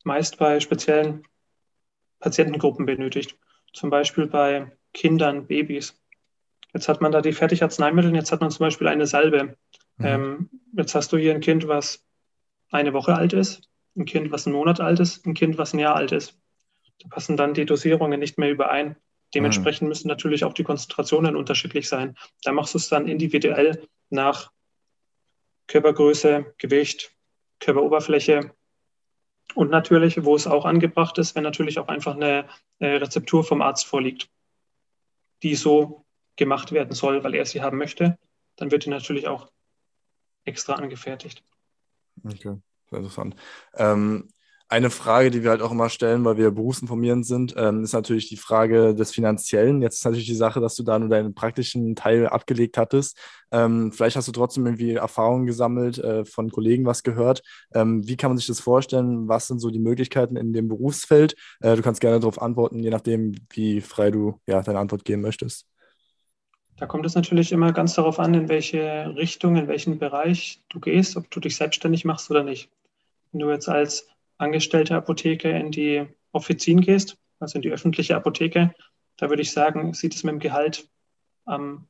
meist 0.04 0.38
bei 0.38 0.60
speziellen 0.60 1.26
Patientengruppen 2.20 2.86
benötigt, 2.86 3.36
zum 3.72 3.90
Beispiel 3.90 4.26
bei 4.26 4.70
Kindern, 4.92 5.46
Babys. 5.46 6.00
Jetzt 6.74 6.88
hat 6.88 7.00
man 7.00 7.10
da 7.10 7.22
die 7.22 7.32
Fertigarzneimittel, 7.32 8.14
jetzt 8.14 8.30
hat 8.30 8.42
man 8.42 8.50
zum 8.50 8.66
Beispiel 8.66 8.88
eine 8.88 9.06
Salbe. 9.06 9.56
Mhm. 9.96 10.04
Ähm, 10.04 10.50
jetzt 10.76 10.94
hast 10.94 11.10
du 11.12 11.16
hier 11.16 11.34
ein 11.34 11.40
Kind, 11.40 11.66
was 11.66 12.04
eine 12.70 12.92
Woche 12.92 13.14
alt 13.14 13.32
ist, 13.32 13.70
ein 13.96 14.04
Kind, 14.04 14.30
was 14.30 14.46
einen 14.46 14.56
Monat 14.56 14.80
alt 14.80 15.00
ist, 15.00 15.26
ein 15.26 15.34
Kind, 15.34 15.56
was 15.56 15.72
ein 15.72 15.78
Jahr 15.78 15.96
alt 15.96 16.12
ist. 16.12 16.38
Da 17.00 17.08
passen 17.08 17.38
dann 17.38 17.54
die 17.54 17.64
Dosierungen 17.64 18.20
nicht 18.20 18.38
mehr 18.38 18.50
überein. 18.50 18.96
Dementsprechend 19.34 19.82
mhm. 19.82 19.88
müssen 19.88 20.08
natürlich 20.08 20.44
auch 20.44 20.52
die 20.52 20.64
Konzentrationen 20.64 21.36
unterschiedlich 21.36 21.88
sein. 21.88 22.16
Da 22.42 22.52
machst 22.52 22.74
du 22.74 22.78
es 22.78 22.88
dann 22.88 23.08
individuell 23.08 23.82
nach 24.10 24.50
Körpergröße, 25.68 26.54
Gewicht, 26.58 27.14
Körperoberfläche 27.60 28.52
und 29.54 29.70
natürlich, 29.70 30.24
wo 30.24 30.34
es 30.34 30.46
auch 30.46 30.64
angebracht 30.64 31.18
ist, 31.18 31.34
wenn 31.34 31.42
natürlich 31.42 31.78
auch 31.78 31.88
einfach 31.88 32.14
eine, 32.14 32.48
Rezeptur 32.80 33.42
vom 33.42 33.60
Arzt 33.60 33.86
vorliegt, 33.86 34.30
die 35.42 35.56
so 35.56 36.04
gemacht 36.36 36.70
werden 36.70 36.92
soll, 36.92 37.24
weil 37.24 37.34
er 37.34 37.44
sie 37.44 37.60
haben 37.60 37.76
möchte, 37.76 38.16
dann 38.54 38.70
wird 38.70 38.84
die 38.84 38.90
natürlich 38.90 39.26
auch 39.26 39.50
extra 40.44 40.74
angefertigt. 40.74 41.42
Okay, 42.24 42.56
sehr 42.88 42.98
interessant. 42.98 43.34
Ähm, 43.74 44.28
eine 44.70 44.90
Frage, 44.90 45.30
die 45.30 45.42
wir 45.42 45.50
halt 45.50 45.62
auch 45.62 45.72
immer 45.72 45.88
stellen, 45.88 46.24
weil 46.26 46.36
wir 46.36 46.50
berufsinformierend 46.50 47.24
sind, 47.24 47.54
ähm, 47.56 47.82
ist 47.82 47.94
natürlich 47.94 48.28
die 48.28 48.36
Frage 48.36 48.94
des 48.94 49.12
Finanziellen. 49.12 49.80
Jetzt 49.80 49.96
ist 49.96 50.04
natürlich 50.04 50.26
die 50.26 50.34
Sache, 50.34 50.60
dass 50.60 50.74
du 50.74 50.82
da 50.82 50.98
nur 50.98 51.08
deinen 51.08 51.34
praktischen 51.34 51.96
Teil 51.96 52.26
abgelegt 52.26 52.76
hattest. 52.76 53.18
Ähm, 53.50 53.92
vielleicht 53.92 54.16
hast 54.16 54.28
du 54.28 54.32
trotzdem 54.32 54.66
irgendwie 54.66 54.92
Erfahrungen 54.92 55.46
gesammelt, 55.46 55.96
äh, 55.98 56.26
von 56.26 56.50
Kollegen 56.50 56.84
was 56.84 57.02
gehört. 57.02 57.42
Ähm, 57.72 58.06
wie 58.06 58.18
kann 58.18 58.30
man 58.30 58.36
sich 58.36 58.46
das 58.46 58.60
vorstellen? 58.60 59.26
Was 59.26 59.46
sind 59.46 59.58
so 59.58 59.70
die 59.70 59.78
Möglichkeiten 59.78 60.36
in 60.36 60.52
dem 60.52 60.68
Berufsfeld? 60.68 61.34
Äh, 61.60 61.74
du 61.74 61.82
kannst 61.82 62.02
gerne 62.02 62.20
darauf 62.20 62.42
antworten, 62.42 62.78
je 62.80 62.90
nachdem, 62.90 63.36
wie 63.50 63.80
frei 63.80 64.10
du 64.10 64.38
ja, 64.46 64.60
deine 64.60 64.80
Antwort 64.80 65.06
geben 65.06 65.22
möchtest. 65.22 65.66
Da 66.76 66.86
kommt 66.86 67.06
es 67.06 67.14
natürlich 67.14 67.52
immer 67.52 67.72
ganz 67.72 67.94
darauf 67.94 68.20
an, 68.20 68.34
in 68.34 68.48
welche 68.50 69.14
Richtung, 69.16 69.56
in 69.56 69.66
welchen 69.66 69.98
Bereich 69.98 70.62
du 70.68 70.78
gehst, 70.78 71.16
ob 71.16 71.30
du 71.30 71.40
dich 71.40 71.56
selbstständig 71.56 72.04
machst 72.04 72.30
oder 72.30 72.44
nicht. 72.44 72.70
Wenn 73.32 73.40
du 73.40 73.50
jetzt 73.50 73.68
als 73.68 74.06
angestellte 74.38 74.96
Apotheke 74.96 75.50
in 75.50 75.70
die 75.70 76.06
Offizin 76.32 76.80
gehst, 76.80 77.18
also 77.38 77.56
in 77.58 77.62
die 77.62 77.70
öffentliche 77.70 78.16
Apotheke, 78.16 78.74
da 79.16 79.28
würde 79.28 79.42
ich 79.42 79.52
sagen, 79.52 79.92
sieht 79.94 80.14
es 80.14 80.24
mit 80.24 80.32
dem 80.32 80.38
Gehalt 80.38 80.88
am 81.44 81.88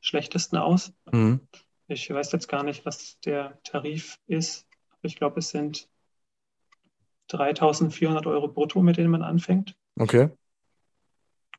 schlechtesten 0.00 0.56
aus. 0.56 0.92
Mhm. 1.10 1.40
Ich 1.88 2.10
weiß 2.10 2.32
jetzt 2.32 2.48
gar 2.48 2.64
nicht, 2.64 2.84
was 2.84 3.18
der 3.20 3.58
Tarif 3.62 4.18
ist. 4.26 4.66
Ich 5.02 5.16
glaube, 5.16 5.38
es 5.38 5.50
sind 5.50 5.88
3400 7.28 8.26
Euro 8.26 8.48
brutto, 8.48 8.82
mit 8.82 8.96
denen 8.96 9.10
man 9.10 9.22
anfängt. 9.22 9.76
Okay. 9.98 10.30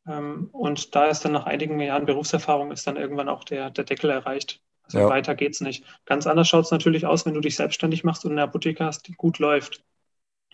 Ähm, 0.06 0.50
und 0.52 0.96
da 0.96 1.06
ist 1.06 1.24
dann 1.24 1.34
nach 1.34 1.46
einigen 1.46 1.80
Jahren 1.80 2.06
Berufserfahrung 2.06 2.72
ist 2.72 2.88
dann 2.88 2.98
irgendwann 2.98 3.30
auch 3.30 3.44
der, 3.44 3.70
der 3.70 3.84
Deckel 3.84 4.10
erreicht. 4.10 4.62
Also 4.84 5.00
ja. 5.00 5.10
weiter 5.10 5.40
es 5.42 5.62
nicht. 5.62 5.84
Ganz 6.06 6.28
anders 6.28 6.48
schaut 6.48 6.66
es 6.66 6.72
natürlich 6.72 7.06
aus, 7.06 7.26
wenn 7.26 7.34
du 7.34 7.42
dich 7.42 7.58
selbstständig 7.58 8.04
machst 8.04 8.24
und 8.26 8.32
eine 8.32 8.44
Apotheke 8.44 8.86
hast, 8.86 9.08
die 9.08 9.14
gut 9.14 9.40
läuft. 9.40 9.84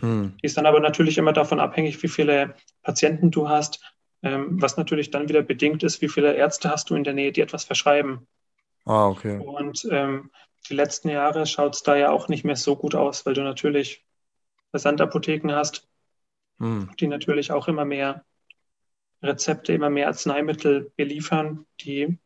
Hm. 0.03 0.33
Die 0.41 0.45
ist 0.45 0.57
dann 0.57 0.65
aber 0.65 0.81
natürlich 0.81 1.17
immer 1.17 1.31
davon 1.31 1.61
abhängig, 1.61 2.03
wie 2.03 2.09
viele 2.09 2.55
Patienten 2.83 3.31
du 3.31 3.47
hast, 3.47 3.81
ähm, 4.21 4.61
was 4.61 4.75
natürlich 4.75 5.11
dann 5.11 5.29
wieder 5.29 5.41
bedingt 5.41 5.81
ist, 5.81 6.01
wie 6.01 6.09
viele 6.09 6.35
Ärzte 6.35 6.69
hast 6.69 6.89
du 6.89 6.95
in 6.95 7.05
der 7.05 7.13
Nähe, 7.13 7.31
die 7.31 7.39
etwas 7.39 7.63
verschreiben. 7.63 8.27
Ah, 8.83 9.07
okay. 9.07 9.39
Und 9.39 9.87
ähm, 9.89 10.29
die 10.69 10.73
letzten 10.73 11.07
Jahre 11.07 11.45
schaut 11.45 11.75
es 11.75 11.83
da 11.83 11.95
ja 11.95 12.11
auch 12.11 12.27
nicht 12.27 12.43
mehr 12.43 12.57
so 12.57 12.75
gut 12.75 12.95
aus, 12.95 13.25
weil 13.25 13.33
du 13.33 13.43
natürlich 13.43 14.05
Versandapotheken 14.71 15.53
hast, 15.53 15.87
hm. 16.59 16.91
die 16.99 17.07
natürlich 17.07 17.53
auch 17.53 17.69
immer 17.69 17.85
mehr 17.85 18.25
Rezepte, 19.21 19.71
immer 19.71 19.89
mehr 19.89 20.07
Arzneimittel 20.07 20.91
beliefern, 20.97 21.65
die 21.79 22.17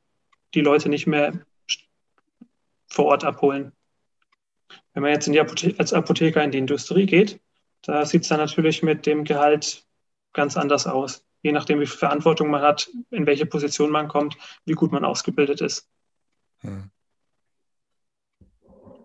die 0.56 0.62
Leute 0.62 0.90
nicht 0.90 1.06
mehr 1.06 1.46
vor 2.88 3.06
Ort 3.06 3.24
abholen. 3.24 3.72
Wenn 4.94 5.04
man 5.04 5.12
jetzt 5.12 5.28
in 5.28 5.34
die 5.34 5.40
Apothe 5.40 5.76
als 5.78 5.94
Apotheker 5.94 6.44
in 6.44 6.50
die 6.50 6.58
Industrie 6.58 7.06
geht, 7.06 7.40
da 7.88 8.06
sieht 8.06 8.24
es 8.24 8.28
dann 8.28 8.40
natürlich 8.40 8.84
mit 8.84 9.06
dem 9.06 9.24
Gehalt 9.24 9.86
ganz 10.34 10.58
anders 10.58 10.86
aus. 10.86 11.26
Je 11.42 11.54
nachdem, 11.54 11.80
wie 11.80 11.88
viel 11.88 11.98
Verantwortung 11.98 12.50
man 12.50 12.62
hat, 12.62 12.90
in 13.12 13.26
welche 13.26 13.46
Position 13.46 13.90
man 13.90 14.10
kommt, 14.10 14.38
wie 14.66 14.74
gut 14.74 14.92
man 14.92 15.06
ausgebildet 15.06 15.62
ist. 15.62 15.90
Hm. 16.60 16.92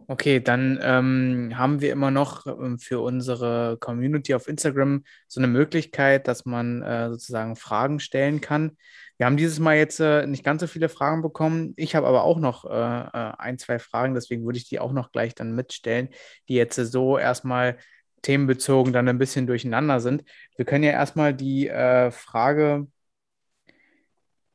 Okay, 0.09 0.41
dann 0.41 0.81
ähm, 0.83 1.53
haben 1.57 1.81
wir 1.81 1.93
immer 1.93 2.11
noch 2.11 2.47
ähm, 2.47 2.79
für 2.79 3.01
unsere 3.01 3.79
Community 3.79 4.35
auf 4.35 4.49
Instagram 4.49 5.05
so 5.29 5.41
eine 5.41 5.47
Möglichkeit, 5.47 6.27
dass 6.27 6.45
man 6.45 6.83
äh, 6.83 7.09
sozusagen 7.09 7.55
Fragen 7.55 8.01
stellen 8.01 8.41
kann. 8.41 8.77
Wir 9.17 9.27
haben 9.27 9.37
dieses 9.37 9.61
Mal 9.61 9.77
jetzt 9.77 10.01
äh, 10.01 10.27
nicht 10.27 10.45
ganz 10.45 10.61
so 10.61 10.67
viele 10.67 10.89
Fragen 10.89 11.23
bekommen. 11.23 11.73
Ich 11.77 11.95
habe 11.95 12.09
aber 12.09 12.25
auch 12.25 12.41
noch 12.41 12.65
äh, 12.65 12.69
äh 12.69 13.33
ein, 13.39 13.59
zwei 13.59 13.79
Fragen, 13.79 14.15
deswegen 14.15 14.45
würde 14.45 14.59
ich 14.59 14.69
die 14.69 14.81
auch 14.81 14.93
noch 14.93 15.13
gleich 15.13 15.37
dann 15.37 15.55
mitstellen, 15.55 16.09
die 16.49 16.55
jetzt 16.55 16.75
so 16.75 17.17
erstmal 17.17 17.79
themenbezogen 18.23 18.93
dann 18.93 19.09
ein 19.09 19.19
bisschen 19.19 19.47
durcheinander 19.47 20.01
sind. 20.01 20.25
Wir 20.57 20.65
können 20.65 20.85
ja 20.85 20.93
erstmal 20.93 21.35
die 21.35 21.69
äh, 21.69 22.11
Frage 22.11 22.87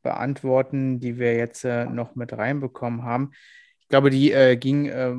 beantworten, 0.02 1.00
die 1.00 1.18
wir 1.20 1.36
jetzt 1.36 1.66
äh, 1.66 1.86
noch 1.86 2.16
mit 2.16 2.34
reinbekommen 2.34 3.04
haben. 3.04 3.32
Ich 3.88 3.90
glaube, 3.90 4.10
die 4.10 4.34
äh, 4.34 4.58
ging, 4.58 4.88
äh, 4.88 5.16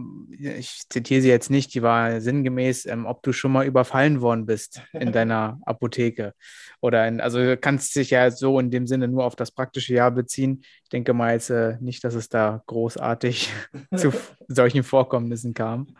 ich 0.58 0.82
zitiere 0.90 1.22
sie 1.22 1.30
jetzt 1.30 1.50
nicht, 1.50 1.72
die 1.72 1.82
war 1.82 2.20
sinngemäß, 2.20 2.84
ähm, 2.84 3.06
ob 3.06 3.22
du 3.22 3.32
schon 3.32 3.52
mal 3.52 3.66
überfallen 3.66 4.20
worden 4.20 4.44
bist 4.44 4.82
in 4.92 5.10
deiner 5.12 5.58
Apotheke. 5.64 6.34
Oder 6.82 7.08
in, 7.08 7.22
also 7.22 7.56
kannst 7.58 7.96
dich 7.96 8.10
ja 8.10 8.30
so 8.30 8.60
in 8.60 8.70
dem 8.70 8.86
Sinne 8.86 9.08
nur 9.08 9.24
auf 9.24 9.36
das 9.36 9.52
praktische 9.52 9.94
Jahr 9.94 10.10
beziehen. 10.10 10.60
Ich 10.82 10.90
denke 10.90 11.14
mal 11.14 11.32
jetzt 11.32 11.48
äh, 11.48 11.78
nicht, 11.80 12.04
dass 12.04 12.12
es 12.12 12.28
da 12.28 12.62
großartig 12.66 13.50
zu 13.96 14.12
solchen 14.48 14.82
Vorkommnissen 14.82 15.54
kam. 15.54 15.96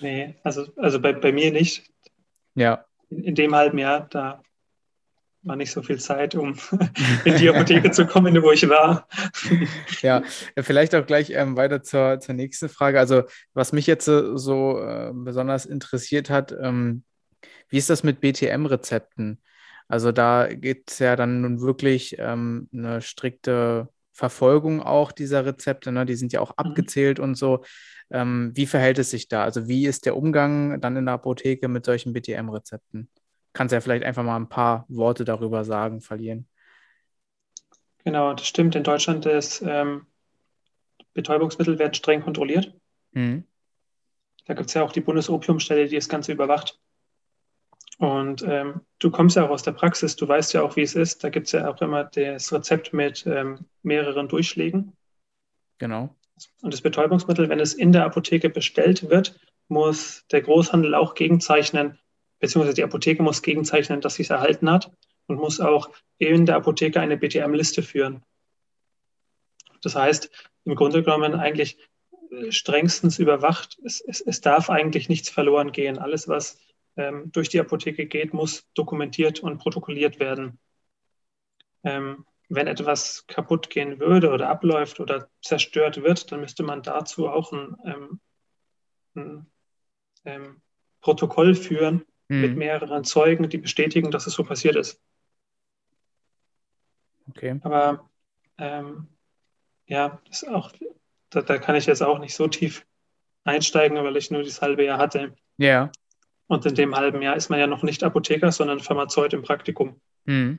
Nee, 0.00 0.34
also, 0.42 0.66
also 0.76 1.00
bei, 1.00 1.12
bei 1.12 1.32
mir 1.32 1.52
nicht. 1.52 1.90
Ja. 2.54 2.84
In, 3.10 3.24
in 3.24 3.34
dem 3.34 3.54
halben 3.54 3.78
Jahr, 3.78 4.08
da 4.10 4.42
war 5.42 5.56
nicht 5.56 5.70
so 5.70 5.82
viel 5.82 5.98
Zeit, 5.98 6.34
um 6.34 6.56
in 7.24 7.36
die 7.36 7.48
Apotheke 7.48 7.90
zu 7.90 8.06
kommen, 8.06 8.42
wo 8.42 8.52
ich 8.52 8.68
war. 8.68 9.08
Ja, 10.02 10.22
vielleicht 10.58 10.94
auch 10.94 11.06
gleich 11.06 11.30
ähm, 11.30 11.56
weiter 11.56 11.82
zur, 11.82 12.20
zur 12.20 12.34
nächsten 12.34 12.68
Frage. 12.68 12.98
Also, 12.98 13.22
was 13.54 13.72
mich 13.72 13.86
jetzt 13.86 14.04
so 14.04 14.80
äh, 14.80 15.12
besonders 15.14 15.66
interessiert 15.66 16.30
hat, 16.30 16.54
ähm, 16.60 17.04
wie 17.68 17.78
ist 17.78 17.90
das 17.90 18.02
mit 18.02 18.20
BTM-Rezepten? 18.20 19.40
Also, 19.88 20.12
da 20.12 20.48
gibt 20.48 20.90
es 20.90 20.98
ja 20.98 21.16
dann 21.16 21.40
nun 21.40 21.60
wirklich 21.60 22.16
ähm, 22.18 22.68
eine 22.72 23.00
strikte 23.00 23.88
Verfolgung 24.12 24.82
auch 24.82 25.12
dieser 25.12 25.46
Rezepte. 25.46 25.90
Ne? 25.92 26.04
Die 26.04 26.14
sind 26.14 26.32
ja 26.32 26.40
auch 26.40 26.50
mhm. 26.50 26.70
abgezählt 26.70 27.18
und 27.18 27.36
so. 27.36 27.64
Ähm, 28.10 28.52
wie 28.54 28.66
verhält 28.66 28.98
es 28.98 29.10
sich 29.10 29.28
da? 29.28 29.44
Also, 29.44 29.68
wie 29.68 29.86
ist 29.86 30.06
der 30.06 30.16
Umgang 30.16 30.80
dann 30.80 30.96
in 30.96 31.06
der 31.06 31.14
Apotheke 31.14 31.68
mit 31.68 31.84
solchen 31.84 32.12
BTM-Rezepten? 32.12 33.08
kannst 33.52 33.72
ja 33.72 33.80
vielleicht 33.80 34.04
einfach 34.04 34.22
mal 34.22 34.36
ein 34.36 34.48
paar 34.48 34.84
Worte 34.88 35.24
darüber 35.24 35.64
sagen, 35.64 36.00
verlieren. 36.00 36.46
Genau, 38.04 38.32
das 38.32 38.46
stimmt. 38.46 38.74
In 38.74 38.84
Deutschland 38.84 39.26
ist 39.26 39.62
ähm, 39.62 40.06
Betäubungsmittel 41.12 41.78
werden 41.78 41.94
streng 41.94 42.22
kontrolliert. 42.22 42.72
Mhm. 43.12 43.44
Da 44.46 44.54
gibt 44.54 44.68
es 44.68 44.74
ja 44.74 44.82
auch 44.82 44.92
die 44.92 45.00
Bundesopiumstelle, 45.00 45.86
die 45.86 45.96
das 45.96 46.08
Ganze 46.08 46.32
überwacht. 46.32 46.80
Und 47.98 48.42
ähm, 48.42 48.80
du 48.98 49.10
kommst 49.10 49.36
ja 49.36 49.44
auch 49.44 49.50
aus 49.50 49.62
der 49.62 49.72
Praxis, 49.72 50.16
du 50.16 50.26
weißt 50.26 50.54
ja 50.54 50.62
auch, 50.62 50.76
wie 50.76 50.82
es 50.82 50.94
ist. 50.94 51.22
Da 51.22 51.28
gibt 51.28 51.46
es 51.46 51.52
ja 51.52 51.70
auch 51.70 51.80
immer 51.82 52.04
das 52.04 52.50
Rezept 52.50 52.94
mit 52.94 53.26
ähm, 53.26 53.66
mehreren 53.82 54.28
Durchschlägen. 54.28 54.96
Genau. 55.76 56.16
Und 56.62 56.72
das 56.72 56.80
Betäubungsmittel, 56.80 57.48
wenn 57.48 57.60
es 57.60 57.74
in 57.74 57.92
der 57.92 58.04
Apotheke 58.04 58.50
bestellt 58.50 59.08
wird, 59.10 59.38
muss 59.68 60.24
der 60.30 60.42
Großhandel 60.42 60.94
auch 60.94 61.14
gegenzeichnen, 61.14 61.98
beziehungsweise 62.38 62.74
die 62.74 62.84
Apotheke 62.84 63.22
muss 63.22 63.42
gegenzeichnen, 63.42 64.00
dass 64.00 64.14
sie 64.14 64.22
es 64.22 64.30
erhalten 64.30 64.70
hat 64.70 64.90
und 65.26 65.36
muss 65.36 65.60
auch 65.60 65.90
in 66.18 66.46
der 66.46 66.56
Apotheke 66.56 67.00
eine 67.00 67.16
BTM-Liste 67.16 67.82
führen. 67.82 68.22
Das 69.82 69.94
heißt, 69.94 70.30
im 70.64 70.74
Grunde 70.74 71.02
genommen 71.02 71.34
eigentlich 71.34 71.78
äh, 72.30 72.52
strengstens 72.52 73.18
überwacht. 73.18 73.78
Es, 73.84 74.00
es, 74.00 74.20
es 74.20 74.40
darf 74.40 74.70
eigentlich 74.70 75.08
nichts 75.08 75.30
verloren 75.30 75.72
gehen. 75.72 75.98
Alles, 75.98 76.28
was 76.28 76.58
ähm, 76.96 77.30
durch 77.32 77.48
die 77.48 77.60
Apotheke 77.60 78.06
geht, 78.06 78.34
muss 78.34 78.66
dokumentiert 78.74 79.40
und 79.40 79.58
protokolliert 79.58 80.20
werden. 80.20 80.58
Ähm, 81.82 82.26
wenn 82.50 82.66
etwas 82.66 83.26
kaputt 83.28 83.70
gehen 83.70 84.00
würde 84.00 84.30
oder 84.30 84.48
abläuft 84.48 85.00
oder 85.00 85.30
zerstört 85.40 86.02
wird, 86.02 86.30
dann 86.32 86.40
müsste 86.40 86.64
man 86.64 86.82
dazu 86.82 87.28
auch 87.28 87.52
ein, 87.52 87.76
ähm, 87.84 88.20
ein 89.14 89.46
ähm, 90.24 90.60
Protokoll 91.00 91.54
führen, 91.54 92.04
mhm. 92.28 92.40
mit 92.40 92.56
mehreren 92.56 93.04
Zeugen, 93.04 93.48
die 93.48 93.58
bestätigen, 93.58 94.10
dass 94.10 94.26
es 94.26 94.34
so 94.34 94.42
passiert 94.42 94.74
ist. 94.74 95.00
Okay. 97.28 97.60
Aber 97.62 98.10
ähm, 98.58 99.06
ja, 99.86 100.20
auch, 100.48 100.72
da, 101.30 101.42
da, 101.42 101.58
kann 101.58 101.76
ich 101.76 101.86
jetzt 101.86 102.02
auch 102.02 102.18
nicht 102.18 102.34
so 102.34 102.48
tief 102.48 102.84
einsteigen, 103.44 103.96
weil 103.98 104.16
ich 104.16 104.32
nur 104.32 104.42
das 104.42 104.60
halbe 104.60 104.84
Jahr 104.84 104.98
hatte. 104.98 105.36
Ja. 105.56 105.92
Und 106.48 106.66
in 106.66 106.74
dem 106.74 106.96
halben 106.96 107.22
Jahr 107.22 107.36
ist 107.36 107.48
man 107.48 107.60
ja 107.60 107.68
noch 107.68 107.84
nicht 107.84 108.02
Apotheker, 108.02 108.50
sondern 108.50 108.80
Pharmazeut 108.80 109.32
im 109.34 109.42
Praktikum. 109.42 110.00
Mhm. 110.24 110.58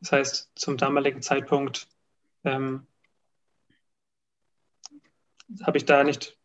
Das 0.00 0.12
heißt, 0.12 0.50
zum 0.54 0.76
damaligen 0.76 1.22
Zeitpunkt 1.22 1.86
ähm, 2.44 2.86
habe 5.62 5.78
ich 5.78 5.84
da 5.84 6.04
nicht 6.04 6.38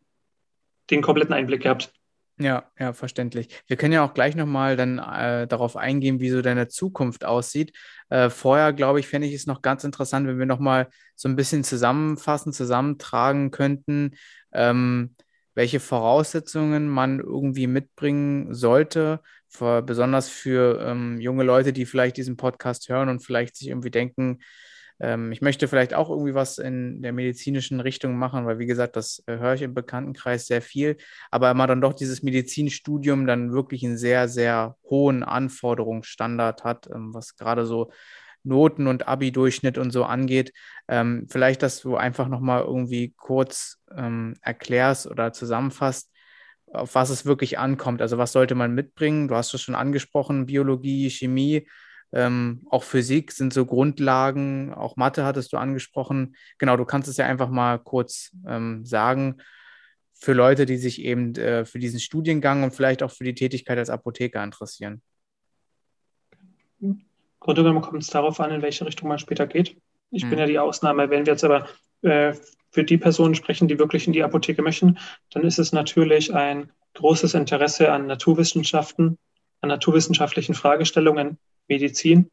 den 0.90 1.02
kompletten 1.02 1.34
Einblick 1.34 1.62
gehabt. 1.62 1.92
Ja, 2.38 2.70
ja, 2.78 2.92
verständlich. 2.92 3.48
Wir 3.66 3.78
können 3.78 3.94
ja 3.94 4.04
auch 4.04 4.12
gleich 4.12 4.36
nochmal 4.36 4.76
dann 4.76 4.98
äh, 4.98 5.46
darauf 5.46 5.74
eingehen, 5.76 6.20
wie 6.20 6.28
so 6.28 6.42
deine 6.42 6.68
Zukunft 6.68 7.24
aussieht. 7.24 7.72
Äh, 8.10 8.28
vorher, 8.28 8.74
glaube 8.74 9.00
ich, 9.00 9.08
fände 9.08 9.26
ich 9.26 9.32
es 9.32 9.46
noch 9.46 9.62
ganz 9.62 9.84
interessant, 9.84 10.26
wenn 10.26 10.38
wir 10.38 10.44
nochmal 10.44 10.90
so 11.14 11.30
ein 11.30 11.36
bisschen 11.36 11.64
zusammenfassen, 11.64 12.52
zusammentragen 12.52 13.50
könnten, 13.50 14.16
ähm, 14.52 15.14
welche 15.54 15.80
Voraussetzungen 15.80 16.90
man 16.90 17.20
irgendwie 17.20 17.66
mitbringen 17.66 18.52
sollte, 18.52 19.22
für, 19.56 19.82
besonders 19.82 20.28
für 20.28 20.80
ähm, 20.80 21.20
junge 21.20 21.44
Leute, 21.44 21.72
die 21.72 21.86
vielleicht 21.86 22.16
diesen 22.16 22.36
Podcast 22.36 22.88
hören 22.88 23.08
und 23.08 23.20
vielleicht 23.20 23.56
sich 23.56 23.68
irgendwie 23.68 23.90
denken, 23.90 24.38
ähm, 24.98 25.32
ich 25.32 25.42
möchte 25.42 25.68
vielleicht 25.68 25.94
auch 25.94 26.10
irgendwie 26.10 26.34
was 26.34 26.58
in 26.58 27.02
der 27.02 27.12
medizinischen 27.12 27.80
Richtung 27.80 28.16
machen, 28.16 28.46
weil 28.46 28.58
wie 28.58 28.66
gesagt, 28.66 28.96
das 28.96 29.22
äh, 29.26 29.38
höre 29.38 29.54
ich 29.54 29.62
im 29.62 29.74
Bekanntenkreis 29.74 30.46
sehr 30.46 30.62
viel, 30.62 30.96
aber 31.30 31.50
immer 31.50 31.66
dann 31.66 31.80
doch 31.80 31.92
dieses 31.92 32.22
Medizinstudium 32.22 33.26
dann 33.26 33.52
wirklich 33.52 33.84
einen 33.84 33.98
sehr, 33.98 34.28
sehr 34.28 34.76
hohen 34.88 35.22
Anforderungsstandard 35.22 36.64
hat, 36.64 36.88
ähm, 36.92 37.12
was 37.12 37.36
gerade 37.36 37.66
so 37.66 37.90
Noten 38.42 38.86
und 38.86 39.08
Abi-Durchschnitt 39.08 39.76
und 39.76 39.90
so 39.90 40.04
angeht. 40.04 40.52
Ähm, 40.88 41.26
vielleicht, 41.28 41.62
dass 41.62 41.80
du 41.80 41.96
einfach 41.96 42.28
nochmal 42.28 42.62
irgendwie 42.62 43.12
kurz 43.16 43.78
ähm, 43.94 44.34
erklärst 44.40 45.08
oder 45.08 45.32
zusammenfasst, 45.32 46.10
auf 46.76 46.94
was 46.94 47.10
es 47.10 47.26
wirklich 47.26 47.58
ankommt. 47.58 48.02
Also 48.02 48.18
was 48.18 48.32
sollte 48.32 48.54
man 48.54 48.74
mitbringen? 48.74 49.28
Du 49.28 49.34
hast 49.34 49.52
es 49.54 49.62
schon 49.62 49.74
angesprochen, 49.74 50.46
Biologie, 50.46 51.10
Chemie, 51.10 51.66
ähm, 52.12 52.66
auch 52.70 52.82
Physik 52.82 53.32
sind 53.32 53.52
so 53.52 53.66
Grundlagen, 53.66 54.72
auch 54.72 54.96
Mathe 54.96 55.24
hattest 55.24 55.52
du 55.52 55.56
angesprochen. 55.56 56.36
Genau, 56.58 56.76
du 56.76 56.84
kannst 56.84 57.08
es 57.08 57.16
ja 57.16 57.26
einfach 57.26 57.50
mal 57.50 57.78
kurz 57.78 58.34
ähm, 58.46 58.84
sagen 58.84 59.38
für 60.14 60.32
Leute, 60.32 60.66
die 60.66 60.76
sich 60.78 61.02
eben 61.02 61.34
äh, 61.34 61.64
für 61.64 61.78
diesen 61.78 62.00
Studiengang 62.00 62.62
und 62.62 62.74
vielleicht 62.74 63.02
auch 63.02 63.10
für 63.10 63.24
die 63.24 63.34
Tätigkeit 63.34 63.76
als 63.76 63.90
Apotheker 63.90 64.42
interessieren. 64.42 65.02
Genommen 66.80 67.82
kommt 67.82 68.02
es 68.02 68.08
darauf 68.08 68.40
an, 68.40 68.50
in 68.50 68.62
welche 68.62 68.86
Richtung 68.86 69.08
man 69.08 69.18
später 69.18 69.46
geht. 69.46 69.76
Ich 70.10 70.22
hm. 70.22 70.30
bin 70.30 70.38
ja 70.38 70.46
die 70.46 70.58
Ausnahme. 70.58 71.10
Wenn 71.10 71.26
wir 71.26 71.34
jetzt 71.34 71.44
aber 71.44 71.68
äh, 72.02 72.34
für 72.76 72.84
die 72.84 72.98
Personen 72.98 73.34
sprechen, 73.34 73.68
die 73.68 73.78
wirklich 73.78 74.06
in 74.06 74.12
die 74.12 74.22
Apotheke 74.22 74.60
möchten, 74.60 74.98
dann 75.30 75.44
ist 75.44 75.58
es 75.58 75.72
natürlich 75.72 76.34
ein 76.34 76.70
großes 76.92 77.32
Interesse 77.32 77.90
an 77.90 78.06
Naturwissenschaften, 78.06 79.16
an 79.62 79.68
naturwissenschaftlichen 79.70 80.54
Fragestellungen, 80.54 81.38
Medizin, 81.68 82.28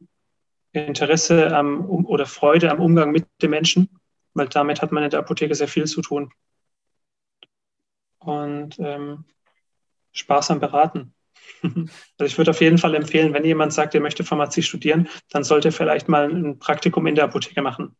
Interesse 0.72 1.56
am, 1.56 1.86
oder 1.86 2.26
Freude 2.26 2.70
am 2.70 2.80
Umgang 2.80 3.10
mit 3.10 3.26
den 3.40 3.48
Menschen, 3.48 3.88
weil 4.34 4.48
damit 4.48 4.82
hat 4.82 4.92
man 4.92 5.02
in 5.02 5.08
der 5.08 5.20
Apotheke 5.20 5.54
sehr 5.54 5.66
viel 5.66 5.86
zu 5.86 6.02
tun. 6.02 6.30
Und 8.18 8.78
ähm, 8.78 9.24
Spaß 10.12 10.50
am 10.50 10.60
Beraten. 10.60 11.14
Also 12.18 12.26
ich 12.26 12.36
würde 12.36 12.50
auf 12.50 12.60
jeden 12.60 12.76
Fall 12.76 12.94
empfehlen, 12.94 13.32
wenn 13.32 13.46
jemand 13.46 13.72
sagt, 13.72 13.94
er 13.94 14.02
möchte 14.02 14.24
Pharmazie 14.24 14.62
studieren, 14.62 15.08
dann 15.30 15.42
sollte 15.42 15.68
er 15.68 15.72
vielleicht 15.72 16.06
mal 16.06 16.30
ein 16.30 16.58
Praktikum 16.58 17.06
in 17.06 17.14
der 17.14 17.24
Apotheke 17.24 17.62
machen. 17.62 17.96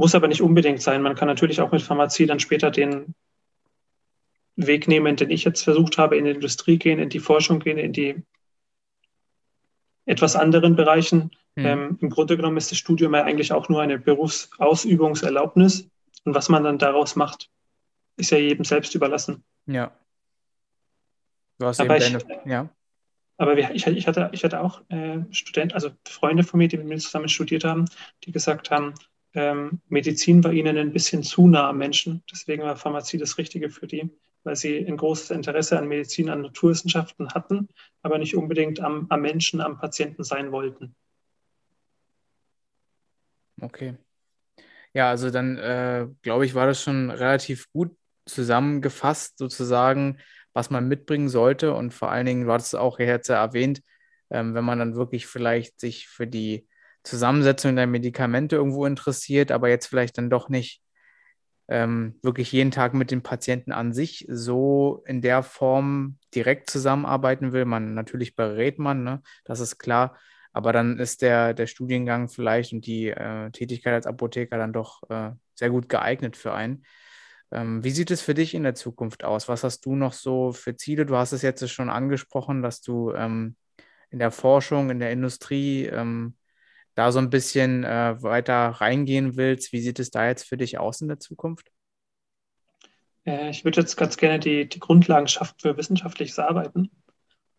Muss 0.00 0.14
aber 0.14 0.28
nicht 0.28 0.40
unbedingt 0.40 0.80
sein. 0.80 1.02
Man 1.02 1.14
kann 1.14 1.28
natürlich 1.28 1.60
auch 1.60 1.72
mit 1.72 1.82
Pharmazie 1.82 2.24
dann 2.24 2.40
später 2.40 2.70
den 2.70 3.14
Weg 4.56 4.88
nehmen, 4.88 5.14
den 5.16 5.28
ich 5.28 5.44
jetzt 5.44 5.62
versucht 5.62 5.98
habe, 5.98 6.16
in 6.16 6.24
die 6.24 6.30
Industrie 6.30 6.78
gehen, 6.78 6.98
in 6.98 7.10
die 7.10 7.18
Forschung 7.18 7.60
gehen, 7.60 7.76
in 7.76 7.92
die 7.92 8.22
etwas 10.06 10.36
anderen 10.36 10.74
Bereichen. 10.74 11.32
Mhm. 11.54 11.66
Ähm, 11.66 11.98
Im 12.00 12.08
Grunde 12.08 12.38
genommen 12.38 12.56
ist 12.56 12.70
das 12.70 12.78
Studium 12.78 13.14
ja 13.14 13.24
eigentlich 13.24 13.52
auch 13.52 13.68
nur 13.68 13.82
eine 13.82 13.98
Berufsausübungserlaubnis. 13.98 15.90
Und 16.24 16.34
was 16.34 16.48
man 16.48 16.64
dann 16.64 16.78
daraus 16.78 17.14
macht, 17.14 17.50
ist 18.16 18.30
ja 18.30 18.38
jedem 18.38 18.64
selbst 18.64 18.94
überlassen. 18.94 19.44
Ja. 19.66 19.94
Du 21.58 21.66
hast 21.66 21.78
aber 21.78 21.98
ich, 21.98 22.10
deine, 22.10 22.40
ja. 22.46 22.70
Aber 23.36 23.58
ich, 23.58 23.86
ich, 23.86 24.06
hatte, 24.06 24.30
ich 24.32 24.44
hatte 24.44 24.62
auch 24.62 24.80
äh, 24.88 25.18
Studenten, 25.30 25.74
also 25.74 25.90
Freunde 26.08 26.42
von 26.42 26.56
mir, 26.56 26.68
die 26.68 26.78
mit 26.78 26.86
mir 26.86 26.96
zusammen 26.96 27.28
studiert 27.28 27.64
haben, 27.64 27.84
die 28.24 28.32
gesagt 28.32 28.70
haben, 28.70 28.94
ähm, 29.34 29.80
Medizin 29.88 30.42
war 30.42 30.52
ihnen 30.52 30.76
ein 30.76 30.92
bisschen 30.92 31.22
zu 31.22 31.46
nah 31.46 31.68
am 31.68 31.78
Menschen. 31.78 32.22
Deswegen 32.30 32.62
war 32.62 32.76
Pharmazie 32.76 33.18
das 33.18 33.38
Richtige 33.38 33.70
für 33.70 33.86
die 33.86 34.10
weil 34.44 34.56
sie 34.56 34.86
ein 34.86 34.96
großes 34.96 35.30
Interesse 35.30 35.78
an 35.78 35.88
Medizin, 35.88 36.30
an 36.30 36.42
Naturwissenschaften 36.42 37.30
hatten, 37.30 37.68
aber 38.02 38.18
nicht 38.18 38.36
unbedingt 38.36 38.80
am, 38.80 39.06
am 39.10 39.20
Menschen, 39.20 39.60
am 39.60 39.78
Patienten 39.78 40.24
sein 40.24 40.52
wollten. 40.52 40.94
Okay. 43.60 43.96
Ja, 44.94 45.10
also 45.10 45.30
dann 45.30 45.58
äh, 45.58 46.08
glaube 46.22 46.46
ich, 46.46 46.54
war 46.54 46.66
das 46.66 46.82
schon 46.82 47.10
relativ 47.10 47.70
gut 47.72 47.94
zusammengefasst, 48.24 49.38
sozusagen, 49.38 50.18
was 50.52 50.70
man 50.70 50.88
mitbringen 50.88 51.28
sollte. 51.28 51.74
Und 51.74 51.92
vor 51.92 52.10
allen 52.10 52.26
Dingen, 52.26 52.48
hattest 52.48 52.74
es 52.74 52.80
auch 52.80 52.98
jetzt 52.98 53.28
erwähnt, 53.28 53.82
ähm, 54.30 54.54
wenn 54.54 54.64
man 54.64 54.78
dann 54.78 54.96
wirklich 54.96 55.26
vielleicht 55.26 55.78
sich 55.78 56.08
für 56.08 56.26
die 56.26 56.66
Zusammensetzung 57.02 57.76
der 57.76 57.86
Medikamente 57.86 58.56
irgendwo 58.56 58.86
interessiert, 58.86 59.52
aber 59.52 59.68
jetzt 59.68 59.86
vielleicht 59.86 60.18
dann 60.18 60.30
doch 60.30 60.48
nicht 60.48 60.82
ähm, 61.68 62.18
wirklich 62.22 62.50
jeden 62.52 62.72
Tag 62.72 62.94
mit 62.94 63.10
dem 63.10 63.22
Patienten 63.22 63.72
an 63.72 63.92
sich 63.92 64.26
so 64.28 65.02
in 65.06 65.22
der 65.22 65.42
Form 65.42 66.18
direkt 66.34 66.68
zusammenarbeiten 66.68 67.52
will. 67.52 67.64
Man 67.64 67.94
natürlich 67.94 68.34
berät 68.34 68.78
man, 68.78 69.04
ne? 69.04 69.22
das 69.44 69.60
ist 69.60 69.78
klar. 69.78 70.18
Aber 70.52 70.72
dann 70.72 70.98
ist 70.98 71.22
der, 71.22 71.54
der 71.54 71.68
Studiengang 71.68 72.28
vielleicht 72.28 72.72
und 72.72 72.84
die 72.84 73.08
äh, 73.08 73.50
Tätigkeit 73.52 73.94
als 73.94 74.06
Apotheker 74.06 74.58
dann 74.58 74.72
doch 74.72 75.08
äh, 75.08 75.30
sehr 75.54 75.70
gut 75.70 75.88
geeignet 75.88 76.36
für 76.36 76.52
einen. 76.52 76.84
Ähm, 77.52 77.84
wie 77.84 77.90
sieht 77.90 78.10
es 78.10 78.20
für 78.20 78.34
dich 78.34 78.54
in 78.54 78.64
der 78.64 78.74
Zukunft 78.74 79.22
aus? 79.22 79.48
Was 79.48 79.62
hast 79.62 79.86
du 79.86 79.94
noch 79.94 80.12
so 80.12 80.52
für 80.52 80.76
Ziele? 80.76 81.06
Du 81.06 81.16
hast 81.16 81.32
es 81.32 81.42
jetzt 81.42 81.68
schon 81.70 81.88
angesprochen, 81.88 82.62
dass 82.62 82.80
du 82.80 83.12
ähm, 83.12 83.54
in 84.10 84.18
der 84.18 84.32
Forschung, 84.32 84.90
in 84.90 84.98
der 84.98 85.12
Industrie 85.12 85.86
ähm, 85.86 86.34
da 87.00 87.12
so 87.12 87.18
ein 87.18 87.30
bisschen 87.30 87.82
äh, 87.82 88.22
weiter 88.22 88.68
reingehen 88.68 89.36
willst, 89.36 89.72
wie 89.72 89.80
sieht 89.80 89.98
es 89.98 90.10
da 90.10 90.26
jetzt 90.26 90.46
für 90.46 90.58
dich 90.58 90.78
aus 90.78 91.00
in 91.00 91.08
der 91.08 91.18
Zukunft? 91.18 91.70
Äh, 93.24 93.48
ich 93.48 93.64
würde 93.64 93.80
jetzt 93.80 93.96
ganz 93.96 94.18
gerne 94.18 94.38
die, 94.38 94.68
die 94.68 94.80
Grundlagen 94.80 95.26
schaffen 95.26 95.54
für 95.58 95.78
wissenschaftliches 95.78 96.38
Arbeiten. 96.38 96.90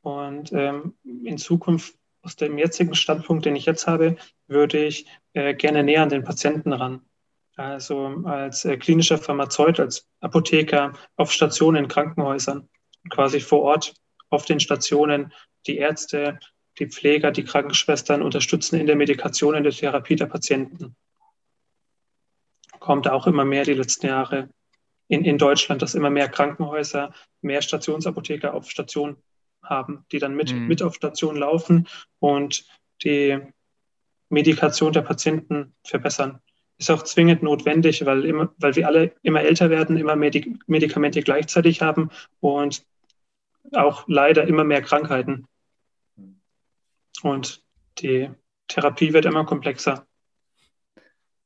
Und 0.01 0.53
ähm, 0.53 0.95
in 1.03 1.39
Zukunft, 1.39 1.95
aus 2.21 2.35
dem 2.35 2.59
jetzigen 2.59 2.93
Standpunkt, 2.93 3.45
den 3.45 3.55
ich 3.55 3.65
jetzt 3.65 3.87
habe, 3.87 4.15
würde 4.45 4.85
ich 4.85 5.07
äh, 5.33 5.55
gerne 5.55 5.83
näher 5.83 6.03
an 6.03 6.09
den 6.09 6.23
Patienten 6.23 6.71
ran. 6.71 7.01
Also 7.55 8.21
als 8.25 8.63
äh, 8.63 8.77
klinischer 8.77 9.17
Pharmazeut, 9.17 9.79
als 9.79 10.07
Apotheker 10.19 10.93
auf 11.15 11.31
Stationen 11.31 11.85
in 11.85 11.89
Krankenhäusern, 11.89 12.69
quasi 13.09 13.39
vor 13.39 13.61
Ort 13.63 13.95
auf 14.29 14.45
den 14.45 14.59
Stationen 14.59 15.33
die 15.65 15.77
Ärzte 15.77 16.39
die 16.79 16.87
Pfleger, 16.87 17.31
die 17.31 17.43
Krankenschwestern 17.43 18.21
unterstützen 18.21 18.79
in 18.79 18.87
der 18.87 18.95
Medikation, 18.95 19.55
in 19.55 19.63
der 19.63 19.73
Therapie 19.73 20.15
der 20.15 20.25
Patienten. 20.25 20.95
Kommt 22.79 23.07
auch 23.07 23.27
immer 23.27 23.45
mehr 23.45 23.63
die 23.63 23.73
letzten 23.73 24.07
Jahre 24.07 24.49
in, 25.07 25.25
in 25.25 25.37
Deutschland, 25.37 25.81
dass 25.81 25.95
immer 25.95 26.09
mehr 26.09 26.29
Krankenhäuser 26.29 27.13
mehr 27.41 27.61
Stationsapotheker 27.61 28.53
auf 28.53 28.69
Station 28.69 29.17
haben, 29.61 30.05
die 30.11 30.19
dann 30.19 30.35
mit, 30.35 30.53
mhm. 30.53 30.67
mit 30.67 30.81
auf 30.81 30.95
Station 30.95 31.35
laufen 31.35 31.87
und 32.19 32.65
die 33.03 33.39
Medikation 34.29 34.93
der 34.93 35.01
Patienten 35.01 35.75
verbessern. 35.83 36.39
Ist 36.77 36.89
auch 36.89 37.03
zwingend 37.03 37.43
notwendig, 37.43 38.05
weil, 38.05 38.25
immer, 38.25 38.53
weil 38.57 38.75
wir 38.75 38.87
alle 38.87 39.13
immer 39.21 39.41
älter 39.41 39.69
werden, 39.69 39.97
immer 39.97 40.15
mehr 40.15 40.31
Medikamente 40.65 41.21
gleichzeitig 41.21 41.81
haben 41.81 42.09
und 42.39 42.83
auch 43.73 44.05
leider 44.07 44.47
immer 44.47 44.63
mehr 44.63 44.81
Krankheiten. 44.81 45.45
Und 47.23 47.63
die 47.99 48.29
Therapie 48.67 49.13
wird 49.13 49.25
immer 49.25 49.45
komplexer. 49.45 50.05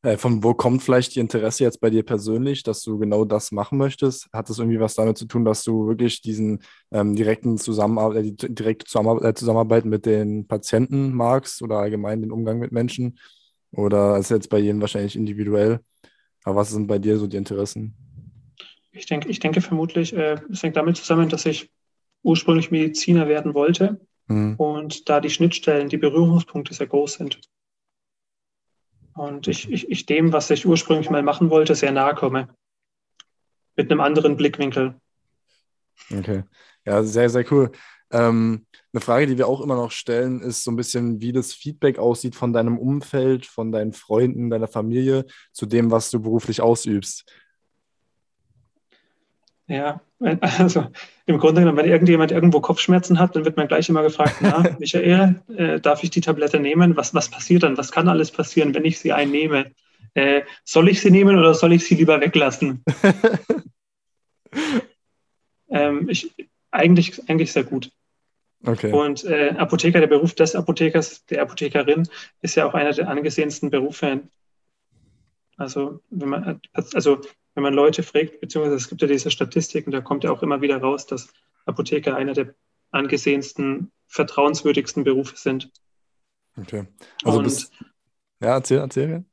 Äh, 0.05 0.17
von 0.17 0.43
wo 0.43 0.53
kommt 0.53 0.83
vielleicht 0.83 1.15
die 1.15 1.19
Interesse 1.19 1.63
jetzt 1.63 1.81
bei 1.81 1.89
dir 1.89 2.03
persönlich, 2.03 2.61
dass 2.61 2.83
du 2.83 2.99
genau 2.99 3.25
das 3.25 3.51
machen 3.51 3.79
möchtest? 3.79 4.29
Hat 4.31 4.47
das 4.47 4.59
irgendwie 4.59 4.79
was 4.79 4.93
damit 4.93 5.17
zu 5.17 5.25
tun, 5.25 5.43
dass 5.43 5.63
du 5.63 5.87
wirklich 5.87 6.21
diesen 6.21 6.61
ähm, 6.91 7.15
direkten 7.15 7.57
Zusammenarbeit, 7.57 8.17
äh, 8.17 8.23
die 8.23 8.35
direkte 8.53 8.85
Zusammenarbeit, 8.85 9.23
äh, 9.23 9.33
Zusammenarbeit 9.33 9.85
mit 9.85 10.05
den 10.05 10.47
Patienten 10.47 11.11
magst 11.13 11.63
oder 11.63 11.79
allgemein 11.79 12.21
den 12.21 12.31
Umgang 12.31 12.59
mit 12.59 12.71
Menschen? 12.71 13.17
Oder 13.71 14.17
ist 14.17 14.29
jetzt 14.29 14.49
bei 14.49 14.59
jedem 14.59 14.79
wahrscheinlich 14.79 15.15
individuell? 15.15 15.79
Aber 16.43 16.57
was 16.57 16.69
sind 16.69 16.85
bei 16.85 16.99
dir 16.99 17.17
so 17.17 17.25
die 17.25 17.37
Interessen? 17.37 17.95
Ich 18.91 19.07
denke, 19.07 19.27
ich 19.27 19.39
denke 19.39 19.59
vermutlich, 19.59 20.15
äh, 20.15 20.37
es 20.51 20.61
hängt 20.61 20.77
damit 20.77 20.97
zusammen, 20.97 21.29
dass 21.29 21.47
ich 21.47 21.71
ursprünglich 22.21 22.69
Mediziner 22.69 23.27
werden 23.27 23.55
wollte 23.55 23.99
Mhm. 24.27 24.55
Und 24.55 25.09
da 25.09 25.19
die 25.19 25.29
Schnittstellen, 25.29 25.89
die 25.89 25.97
Berührungspunkte 25.97 26.73
sehr 26.73 26.87
groß 26.87 27.13
sind. 27.13 27.39
Und 29.13 29.47
ich, 29.47 29.71
ich, 29.71 29.89
ich 29.89 30.05
dem, 30.05 30.33
was 30.33 30.49
ich 30.49 30.65
ursprünglich 30.65 31.09
mal 31.09 31.23
machen 31.23 31.49
wollte, 31.49 31.75
sehr 31.75 31.91
nahe 31.91 32.15
komme. 32.15 32.49
Mit 33.75 33.91
einem 33.91 34.01
anderen 34.01 34.35
Blickwinkel. 34.35 34.95
Okay. 36.11 36.43
Ja, 36.85 37.03
sehr, 37.03 37.29
sehr 37.29 37.49
cool. 37.51 37.71
Ähm, 38.11 38.65
eine 38.93 39.01
Frage, 39.01 39.27
die 39.27 39.37
wir 39.37 39.47
auch 39.47 39.61
immer 39.61 39.75
noch 39.75 39.91
stellen, 39.91 40.41
ist 40.41 40.63
so 40.63 40.71
ein 40.71 40.75
bisschen, 40.75 41.21
wie 41.21 41.31
das 41.31 41.53
Feedback 41.53 41.97
aussieht 41.97 42.35
von 42.35 42.53
deinem 42.53 42.77
Umfeld, 42.77 43.45
von 43.45 43.71
deinen 43.71 43.93
Freunden, 43.93 44.49
deiner 44.49 44.67
Familie 44.67 45.25
zu 45.51 45.65
dem, 45.65 45.91
was 45.91 46.11
du 46.11 46.21
beruflich 46.21 46.61
ausübst. 46.61 47.25
Ja, 49.67 49.99
also 50.41 50.87
im 51.25 51.39
Grunde 51.39 51.61
genommen, 51.61 51.77
wenn 51.77 51.89
irgendjemand 51.89 52.31
irgendwo 52.31 52.61
Kopfschmerzen 52.61 53.17
hat, 53.17 53.35
dann 53.35 53.45
wird 53.45 53.57
man 53.57 53.67
gleich 53.67 53.89
immer 53.89 54.03
gefragt, 54.03 54.35
na, 54.41 54.75
Michael, 54.79 55.41
äh, 55.57 55.79
darf 55.79 56.03
ich 56.03 56.11
die 56.11 56.21
Tablette 56.21 56.59
nehmen? 56.59 56.95
Was, 56.95 57.15
was 57.15 57.29
passiert 57.29 57.63
dann? 57.63 57.77
Was 57.77 57.91
kann 57.91 58.07
alles 58.07 58.31
passieren, 58.31 58.75
wenn 58.75 58.85
ich 58.85 58.99
sie 58.99 59.11
einnehme? 59.11 59.71
Äh, 60.13 60.43
soll 60.63 60.89
ich 60.89 61.01
sie 61.01 61.09
nehmen 61.09 61.37
oder 61.37 61.55
soll 61.55 61.73
ich 61.73 61.85
sie 61.85 61.95
lieber 61.95 62.21
weglassen? 62.21 62.83
ähm, 65.69 66.07
ich, 66.09 66.31
eigentlich, 66.71 67.27
eigentlich 67.27 67.51
sehr 67.51 67.63
gut. 67.63 67.91
Okay. 68.65 68.91
Und 68.91 69.23
äh, 69.25 69.55
Apotheker, 69.57 69.99
der 69.99 70.07
Beruf 70.07 70.35
des 70.35 70.55
Apothekers, 70.55 71.25
der 71.25 71.41
Apothekerin, 71.41 72.07
ist 72.41 72.55
ja 72.55 72.65
auch 72.65 72.75
einer 72.75 72.93
der 72.93 73.09
angesehensten 73.09 73.71
Berufe. 73.71 74.21
Also, 75.57 76.01
wenn 76.09 76.29
man, 76.29 76.61
also 76.73 77.21
wenn 77.55 77.63
man 77.63 77.73
Leute 77.73 78.03
fragt, 78.03 78.39
beziehungsweise 78.41 78.75
es 78.75 78.89
gibt 78.89 79.01
ja 79.01 79.07
diese 79.07 79.31
Statistiken, 79.31 79.91
da 79.91 80.01
kommt 80.01 80.23
ja 80.23 80.31
auch 80.31 80.43
immer 80.43 80.61
wieder 80.61 80.77
raus, 80.77 81.07
dass 81.07 81.33
Apotheker 81.65 82.15
einer 82.15 82.33
der 82.33 82.53
angesehensten, 82.91 83.91
vertrauenswürdigsten 84.07 85.03
Berufe 85.03 85.35
sind. 85.35 85.71
Okay. 86.57 86.85
Also 87.23 87.39
und, 87.39 87.43
bis, 87.45 87.71
ja, 88.41 88.55
erzähl, 88.55 88.79
erzähl. 88.79 89.25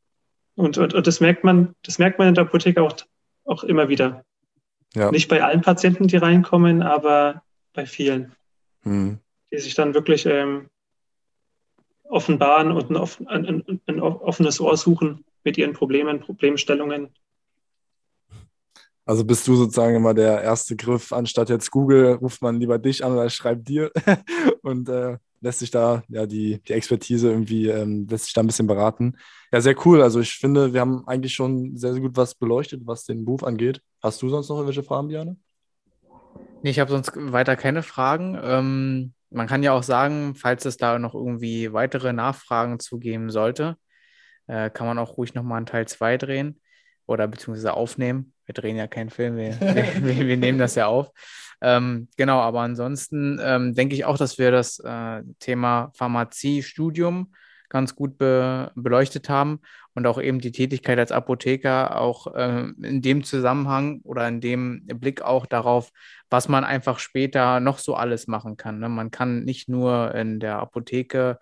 Und, 0.55 0.79
und, 0.79 0.95
und 0.95 1.07
das 1.07 1.21
merkt 1.21 1.45
man, 1.45 1.75
das 1.83 1.99
merkt 1.99 2.19
man 2.19 2.29
in 2.29 2.35
der 2.35 2.45
Apotheke 2.45 2.83
auch, 2.83 2.97
auch 3.45 3.65
immer 3.65 3.89
wieder. 3.89 4.25
Ja. 4.95 5.11
Nicht 5.11 5.29
bei 5.29 5.43
allen 5.43 5.63
Patienten, 5.63 6.07
die 6.07 6.17
reinkommen, 6.17 6.83
aber 6.83 7.43
bei 7.73 7.87
vielen, 7.87 8.35
hm. 8.83 9.19
die 9.51 9.59
sich 9.59 9.75
dann 9.75 9.95
wirklich 9.95 10.27
ähm, 10.27 10.69
offenbaren 12.05 12.73
und 12.73 12.91
ein, 12.91 12.97
offen, 12.97 13.27
ein, 13.29 13.81
ein, 13.87 14.01
offenes 14.01 14.61
Ohr 14.61 14.77
suchen 14.77 15.25
mit 15.45 15.57
ihren 15.57 15.73
Problemen, 15.73 16.21
Problemstellungen 16.21 17.11
also 19.05 19.25
bist 19.25 19.47
du 19.49 19.57
sozusagen 19.57 19.97
immer 19.97 20.15
der 20.15 20.43
erste 20.43 20.77
Griff, 20.77 21.13
anstatt 21.13 21.49
jetzt 21.49 21.71
Google, 21.71 22.15
ruft 22.15 22.43
man 22.43 22.61
lieber 22.61 22.79
dich 22.79 23.05
an 23.05 23.13
oder 23.13 23.29
schreibt 23.31 23.69
dir 23.69 23.91
und 24.63 24.89
äh, 24.89 25.19
lässt 25.41 25.59
sich 25.59 25.71
da 25.71 26.03
ja 26.09 26.27
die, 26.27 26.63
die 26.63 26.73
Expertise 26.73 27.31
irgendwie, 27.31 27.69
ähm, 27.69 28.07
lässt 28.09 28.27
sich 28.27 28.35
da 28.35 28.43
ein 28.43 28.47
bisschen 28.47 28.69
beraten. 28.69 29.17
Ja, 29.53 29.61
sehr 29.61 29.75
cool. 29.85 30.03
Also 30.03 30.21
ich 30.21 30.35
finde, 30.35 30.73
wir 30.73 30.81
haben 30.81 31.07
eigentlich 31.07 31.35
schon 31.35 31.77
sehr, 31.77 31.93
sehr 31.93 32.01
gut 32.01 32.17
was 32.17 32.35
beleuchtet, 32.35 32.83
was 32.87 33.05
den 33.05 33.25
Beruf 33.25 33.43
angeht. 33.43 33.83
Hast 34.01 34.23
du 34.23 34.29
sonst 34.29 34.49
noch 34.49 34.57
irgendwelche 34.57 34.85
Fragen, 34.85 35.09
Diane? 35.09 35.37
Nee, 36.63 36.71
ich 36.71 36.79
habe 36.79 36.93
sonst 36.93 37.13
weiter 37.17 37.57
keine 37.57 37.83
Fragen. 37.83 38.39
Ähm, 38.41 39.15
man 39.31 39.49
kann 39.49 39.65
ja 39.65 39.73
auch 39.73 39.83
sagen, 39.83 40.35
falls 40.37 40.65
es 40.65 40.77
da 40.77 40.99
noch 40.99 41.15
irgendwie 41.15 41.73
weitere 41.73 42.13
Nachfragen 42.13 42.79
zugeben 42.79 43.31
sollte, 43.31 43.77
äh, 44.47 44.71
kann 44.71 44.87
man 44.87 44.99
auch 44.99 45.17
ruhig 45.17 45.35
nochmal 45.35 45.57
einen 45.57 45.67
Teil 45.67 45.89
2 45.89 46.19
drehen 46.19 46.61
oder 47.07 47.27
beziehungsweise 47.27 47.75
aufnehmen. 47.75 48.33
Wir 48.53 48.63
drehen 48.63 48.77
ja 48.77 48.87
keinen 48.87 49.09
Film, 49.09 49.37
wir, 49.37 49.59
wir, 49.61 50.27
wir 50.27 50.37
nehmen 50.37 50.59
das 50.59 50.75
ja 50.75 50.87
auf. 50.87 51.11
Ähm, 51.63 52.09
genau, 52.19 52.39
aber 52.41 52.61
ansonsten 52.61 53.41
ähm, 53.43 53.75
denke 53.75 53.95
ich 53.95 54.05
auch, 54.05 54.19
dass 54.19 54.37
wir 54.37 54.51
das 54.51 54.79
äh, 54.81 55.23
Thema 55.39 55.91
Pharmaziestudium 55.95 57.33
ganz 57.71 57.95
gut 57.95 58.19
be 58.19 58.71
beleuchtet 58.75 59.31
haben 59.31 59.61
und 59.95 60.07
auch 60.07 60.21
eben 60.21 60.41
die 60.41 60.53
Tätigkeit 60.53 60.99
als 60.99 61.13
Apotheker 61.13 61.99
auch 61.99 62.35
äh, 62.35 62.67
in 62.83 63.01
dem 63.01 63.25
Zusammenhang 63.25 64.01
oder 64.03 64.29
in 64.29 64.43
dem 64.43 64.85
Blick 64.87 65.23
auch 65.23 65.47
darauf, 65.47 65.91
was 66.29 66.49
man 66.49 66.65
einfach 66.65 66.99
später 66.99 67.61
noch 67.61 67.79
so 67.79 67.95
alles 67.95 68.27
machen 68.27 68.59
kann. 68.59 68.81
Ne? 68.81 68.91
Man 68.91 69.11
kann 69.11 69.45
nicht 69.45 69.71
nur 69.71 70.15
in 70.15 70.41
der 70.41 70.59
Apotheke 70.59 71.39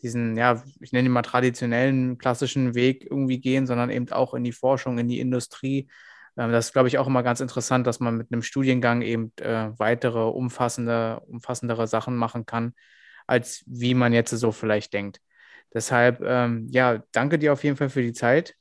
diesen, 0.00 0.36
ja, 0.36 0.62
ich 0.80 0.92
nenne 0.92 1.08
ihn 1.08 1.12
mal 1.12 1.22
traditionellen, 1.22 2.16
klassischen 2.16 2.74
Weg 2.74 3.06
irgendwie 3.10 3.40
gehen, 3.40 3.66
sondern 3.66 3.90
eben 3.90 4.10
auch 4.12 4.32
in 4.32 4.44
die 4.44 4.52
Forschung, 4.52 4.98
in 4.98 5.08
die 5.08 5.20
Industrie. 5.20 5.88
Ähm, 6.36 6.52
das 6.52 6.66
ist, 6.66 6.72
glaube 6.72 6.88
ich, 6.88 6.98
auch 6.98 7.06
immer 7.06 7.22
ganz 7.22 7.40
interessant, 7.40 7.86
dass 7.86 8.00
man 8.00 8.16
mit 8.16 8.32
einem 8.32 8.42
Studiengang 8.42 9.02
eben 9.02 9.32
äh, 9.40 9.70
weitere 9.78 10.20
umfassende, 10.20 11.20
umfassendere 11.26 11.86
Sachen 11.86 12.16
machen 12.16 12.46
kann, 12.46 12.74
als 13.26 13.62
wie 13.66 13.94
man 13.94 14.12
jetzt 14.12 14.30
so 14.30 14.52
vielleicht 14.52 14.92
denkt. 14.92 15.20
Deshalb, 15.72 16.20
ähm, 16.22 16.68
ja, 16.70 17.02
danke 17.12 17.38
dir 17.38 17.52
auf 17.52 17.64
jeden 17.64 17.76
Fall 17.76 17.90
für 17.90 18.02
die 18.02 18.12
Zeit, 18.12 18.54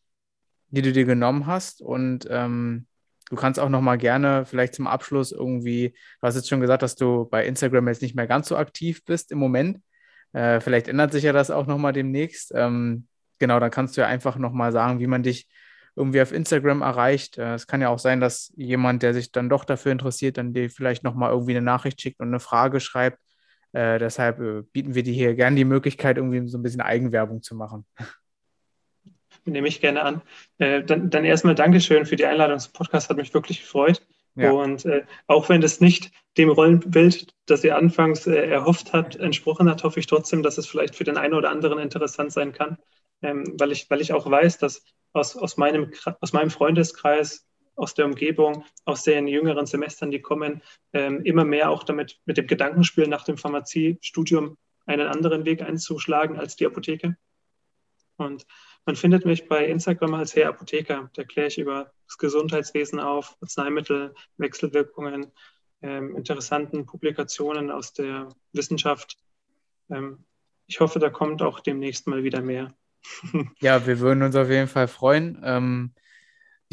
die 0.69 0.81
du 0.81 0.91
dir 0.91 1.05
genommen 1.05 1.45
hast 1.47 1.81
und 1.81 2.27
ähm, 2.29 2.87
Du 3.33 3.39
kannst 3.39 3.59
auch 3.59 3.69
noch 3.69 3.81
mal 3.81 3.97
gerne 3.97 4.45
vielleicht 4.45 4.75
zum 4.75 4.85
Abschluss 4.85 5.31
irgendwie, 5.31 5.95
du 6.21 6.27
hast 6.27 6.35
jetzt 6.35 6.49
schon 6.49 6.61
gesagt, 6.61 6.83
dass 6.83 6.95
du 6.95 7.25
bei 7.25 7.45
Instagram 7.47 7.87
jetzt 7.87 8.03
nicht 8.03 8.15
mehr 8.15 8.27
ganz 8.27 8.47
so 8.47 8.57
aktiv 8.57 9.03
bist 9.05 9.31
im 9.31 9.39
Moment. 9.39 9.79
Äh, 10.33 10.59
vielleicht 10.59 10.87
ändert 10.87 11.11
sich 11.13 11.23
ja 11.23 11.33
das 11.33 11.49
auch 11.49 11.65
nochmal 11.65 11.93
demnächst. 11.93 12.51
Ähm, 12.53 13.07
genau, 13.39 13.59
dann 13.59 13.71
kannst 13.71 13.97
du 13.97 14.01
ja 14.01 14.07
einfach 14.07 14.37
nochmal 14.37 14.71
sagen, 14.71 14.99
wie 14.99 15.07
man 15.07 15.23
dich 15.23 15.47
irgendwie 15.95 16.21
auf 16.21 16.31
Instagram 16.31 16.81
erreicht. 16.81 17.37
Äh, 17.37 17.53
es 17.53 17.67
kann 17.67 17.81
ja 17.81 17.89
auch 17.89 17.99
sein, 17.99 18.19
dass 18.19 18.51
jemand, 18.55 19.03
der 19.03 19.13
sich 19.13 19.31
dann 19.31 19.49
doch 19.49 19.65
dafür 19.65 19.91
interessiert, 19.91 20.37
dann 20.37 20.53
dir 20.53 20.69
vielleicht 20.69 21.03
nochmal 21.03 21.31
irgendwie 21.31 21.51
eine 21.51 21.61
Nachricht 21.61 22.01
schickt 22.01 22.19
und 22.19 22.27
eine 22.27 22.39
Frage 22.39 22.79
schreibt. 22.79 23.19
Äh, 23.73 23.99
deshalb 23.99 24.39
äh, 24.39 24.61
bieten 24.71 24.95
wir 24.95 25.03
dir 25.03 25.13
hier 25.13 25.35
gerne 25.35 25.55
die 25.55 25.65
Möglichkeit, 25.65 26.17
irgendwie 26.17 26.47
so 26.47 26.57
ein 26.57 26.63
bisschen 26.63 26.81
Eigenwerbung 26.81 27.41
zu 27.41 27.55
machen. 27.55 27.85
nehme 29.45 29.67
ich 29.67 29.81
gerne 29.81 30.03
an. 30.03 30.21
Äh, 30.57 30.83
dann, 30.83 31.09
dann 31.09 31.25
erstmal 31.25 31.55
Dankeschön 31.55 32.05
für 32.05 32.15
die 32.15 32.25
Einladung 32.25 32.59
zum 32.59 32.73
Podcast, 32.73 33.09
hat 33.09 33.17
mich 33.17 33.33
wirklich 33.33 33.61
gefreut. 33.61 34.05
Ja. 34.35 34.51
Und 34.51 34.85
äh, 34.85 35.03
auch 35.27 35.49
wenn 35.49 35.61
das 35.61 35.79
nicht 35.79 36.11
dem 36.37 36.49
Rollenbild, 36.49 37.33
das 37.45 37.63
ihr 37.63 37.77
anfangs 37.77 38.25
äh, 38.25 38.47
erhofft 38.47 38.93
habt, 38.93 39.15
entsprochen 39.15 39.69
hat, 39.69 39.83
hoffe 39.83 39.99
ich 39.99 40.07
trotzdem, 40.07 40.41
dass 40.41 40.57
es 40.57 40.65
vielleicht 40.65 40.95
für 40.95 41.03
den 41.03 41.17
einen 41.17 41.35
oder 41.35 41.51
anderen 41.51 41.77
interessant 41.77 42.31
sein 42.31 42.51
kann, 42.51 42.77
ähm, 43.21 43.43
weil, 43.59 43.71
ich, 43.71 43.89
weil 43.89 44.01
ich 44.01 44.13
auch 44.13 44.29
weiß, 44.29 44.57
dass 44.57 44.83
aus, 45.13 45.37
aus, 45.37 45.57
meinem, 45.57 45.91
aus 46.19 46.33
meinem 46.33 46.49
Freundeskreis, 46.49 47.45
aus 47.75 47.93
der 47.93 48.05
Umgebung, 48.05 48.65
aus 48.85 49.03
den 49.03 49.27
jüngeren 49.27 49.65
Semestern, 49.65 50.11
die 50.11 50.21
kommen, 50.21 50.61
ähm, 50.93 51.21
immer 51.23 51.45
mehr 51.45 51.69
auch 51.69 51.83
damit 51.83 52.19
mit 52.25 52.37
dem 52.37 52.47
Gedankenspiel 52.47 53.07
nach 53.07 53.23
dem 53.23 53.37
Pharmaziestudium 53.37 54.57
einen 54.85 55.07
anderen 55.07 55.45
Weg 55.45 55.61
einzuschlagen 55.61 56.39
als 56.39 56.55
die 56.55 56.65
Apotheke. 56.65 57.17
Und 58.17 58.45
man 58.85 58.95
findet 58.95 59.25
mich 59.25 59.47
bei 59.47 59.65
Instagram 59.65 60.13
als 60.15 60.35
Herr 60.35 60.49
Apotheker. 60.49 61.09
Da 61.13 61.23
kläre 61.23 61.47
ich 61.47 61.57
über 61.57 61.91
das 62.07 62.17
Gesundheitswesen 62.17 62.99
auf, 62.99 63.37
Arzneimittel, 63.41 64.13
Wechselwirkungen, 64.37 65.31
ähm, 65.81 66.15
interessanten 66.15 66.85
Publikationen 66.85 67.71
aus 67.71 67.93
der 67.93 68.29
Wissenschaft. 68.51 69.17
Ähm, 69.89 70.25
ich 70.67 70.79
hoffe, 70.79 70.99
da 70.99 71.09
kommt 71.09 71.41
auch 71.41 71.59
demnächst 71.59 72.07
mal 72.07 72.23
wieder 72.23 72.41
mehr. 72.41 72.73
ja, 73.59 73.85
wir 73.85 73.99
würden 73.99 74.23
uns 74.23 74.35
auf 74.35 74.49
jeden 74.49 74.67
Fall 74.67 74.87
freuen. 74.87 75.41
Ähm, 75.43 75.93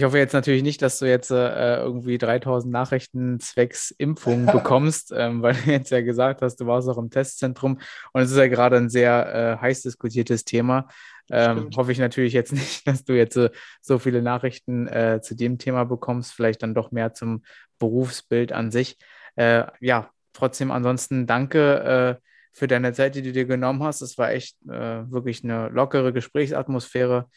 ich 0.01 0.05
hoffe 0.05 0.17
jetzt 0.17 0.33
natürlich 0.33 0.63
nicht, 0.63 0.81
dass 0.81 0.99
du 0.99 1.05
jetzt 1.05 1.31
äh, 1.31 1.77
irgendwie 1.77 2.17
3000 2.17 2.73
Nachrichten 2.73 3.39
zwecks 3.39 3.91
Impfung 3.91 4.47
bekommst, 4.53 5.13
ähm, 5.15 5.43
weil 5.43 5.53
du 5.53 5.71
jetzt 5.71 5.91
ja 5.91 6.01
gesagt 6.01 6.41
hast, 6.41 6.57
du 6.57 6.67
warst 6.67 6.89
auch 6.89 6.97
im 6.97 7.11
Testzentrum 7.11 7.79
und 8.15 8.23
es 8.23 8.31
ist 8.31 8.39
ja 8.39 8.47
gerade 8.47 8.79
ein 8.79 8.89
sehr 8.89 9.59
äh, 9.59 9.61
heiß 9.61 9.83
diskutiertes 9.83 10.47
Thema. 10.47 10.89
Ähm, 11.31 11.69
hoffe 11.77 11.93
ich 11.93 11.99
natürlich 11.99 12.33
jetzt 12.33 12.51
nicht, 12.55 12.89
dass 12.89 13.05
du 13.05 13.13
jetzt 13.13 13.37
äh, 13.37 13.51
so 13.83 13.99
viele 13.99 14.23
Nachrichten 14.23 14.89
äh, 14.89 15.21
zu 15.23 15.35
dem 15.35 15.59
Thema 15.59 15.85
bekommst, 15.85 16.33
vielleicht 16.33 16.63
dann 16.63 16.75
doch 16.75 16.93
mehr 16.93 17.13
zum 17.13 17.43
Berufsbild 17.79 18.53
an 18.53 18.71
sich. 18.71 18.97
Äh, 19.37 19.65
ja, 19.81 20.09
trotzdem 20.33 20.71
ansonsten 20.71 21.27
danke 21.27 22.19
äh, 22.19 22.27
für 22.53 22.69
deine 22.69 22.95
Zeit, 22.95 23.17
die 23.17 23.23
du 23.23 23.33
dir 23.33 23.45
genommen 23.45 23.83
hast. 23.83 24.01
Es 24.01 24.17
war 24.17 24.31
echt 24.33 24.57
wirklich 24.65 25.45
eine 25.45 25.69
lockere 25.69 26.15
Gesprächsatmosphäre. 26.15 27.29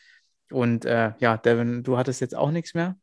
Und 0.52 0.86
äh, 0.86 1.14
ja, 1.20 1.38
Devin, 1.38 1.84
du 1.84 1.98
hattest 1.98 2.22
jetzt 2.22 2.36
auch 2.36 2.52
nichts 2.52 2.74
mehr? 2.74 2.96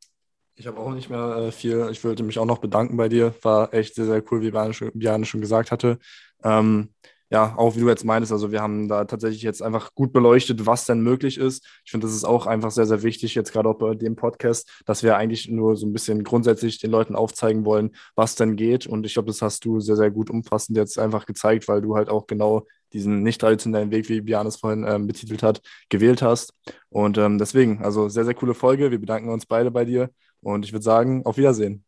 Ich 0.55 0.67
habe 0.67 0.79
auch 0.79 0.93
nicht 0.93 1.09
mehr 1.09 1.37
äh, 1.37 1.53
viel. 1.53 1.89
Ich 1.91 2.05
wollte 2.05 2.23
mich 2.23 2.39
auch 2.39 2.45
noch 2.45 2.59
bedanken 2.59 2.97
bei 2.97 3.09
dir. 3.09 3.35
War 3.43 3.73
echt 3.73 3.95
sehr, 3.95 4.05
sehr 4.05 4.23
cool, 4.31 4.43
wie 4.43 4.51
Björn 4.51 5.25
schon 5.25 5.41
gesagt 5.41 5.71
hatte. 5.71 5.99
Ähm, 6.45 6.95
ja, 7.31 7.55
auch 7.57 7.77
wie 7.77 7.81
du 7.81 7.89
jetzt 7.89 8.05
meinst, 8.05 8.33
also 8.33 8.51
wir 8.51 8.61
haben 8.61 8.89
da 8.89 9.05
tatsächlich 9.05 9.43
jetzt 9.43 9.63
einfach 9.63 9.95
gut 9.95 10.13
beleuchtet, 10.13 10.67
was 10.67 10.85
denn 10.85 11.01
möglich 11.01 11.39
ist. 11.39 11.65
Ich 11.85 11.93
finde, 11.93 12.09
das 12.09 12.17
ist 12.17 12.25
auch 12.25 12.47
einfach 12.47 12.73
sehr, 12.73 12.87
sehr 12.87 13.05
wichtig, 13.05 13.37
jetzt 13.37 13.53
gerade 13.53 13.69
auch 13.69 13.79
bei 13.79 13.95
dem 13.95 14.17
Podcast, 14.17 14.83
dass 14.85 15.05
wir 15.05 15.17
eigentlich 15.17 15.49
nur 15.49 15.77
so 15.77 15.87
ein 15.87 15.93
bisschen 15.93 16.25
grundsätzlich 16.25 16.81
den 16.81 16.91
Leuten 16.91 17.15
aufzeigen 17.15 17.65
wollen, 17.65 17.95
was 18.17 18.35
denn 18.35 18.57
geht. 18.57 18.89
Und 18.89 19.07
ich 19.07 19.15
glaube, 19.15 19.29
das 19.29 19.43
hast 19.43 19.65
du 19.65 19.79
sehr, 19.79 19.95
sehr 19.95 20.11
gut 20.11 20.29
umfassend 20.29 20.77
jetzt 20.77 20.99
einfach 20.99 21.25
gezeigt, 21.25 21.69
weil 21.69 21.81
du 21.81 21.95
halt 21.95 22.09
auch 22.09 22.27
genau 22.27 22.67
diesen 22.93 23.23
nicht 23.23 23.41
traditionellen 23.41 23.93
Weg, 23.93 24.09
wie 24.09 24.23
Bian 24.23 24.49
es 24.49 24.57
vorhin 24.57 24.85
ähm, 24.85 25.07
betitelt 25.07 25.45
hat, 25.45 25.63
gewählt 25.89 26.23
hast. 26.23 26.53
Und 26.89 27.17
ähm, 27.17 27.39
deswegen, 27.39 27.85
also 27.85 28.09
sehr, 28.09 28.25
sehr 28.25 28.35
coole 28.35 28.55
Folge. 28.55 28.91
Wir 28.91 28.99
bedanken 28.99 29.31
uns 29.31 29.47
beide 29.47 29.71
bei 29.71 29.85
dir 29.85 30.11
und 30.41 30.65
ich 30.65 30.73
würde 30.73 30.83
sagen, 30.83 31.25
auf 31.25 31.37
Wiedersehen. 31.37 31.85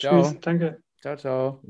Ciao. 0.00 0.22
Tschüss, 0.22 0.40
danke. 0.40 0.80
Ciao, 1.00 1.16
ciao. 1.16 1.60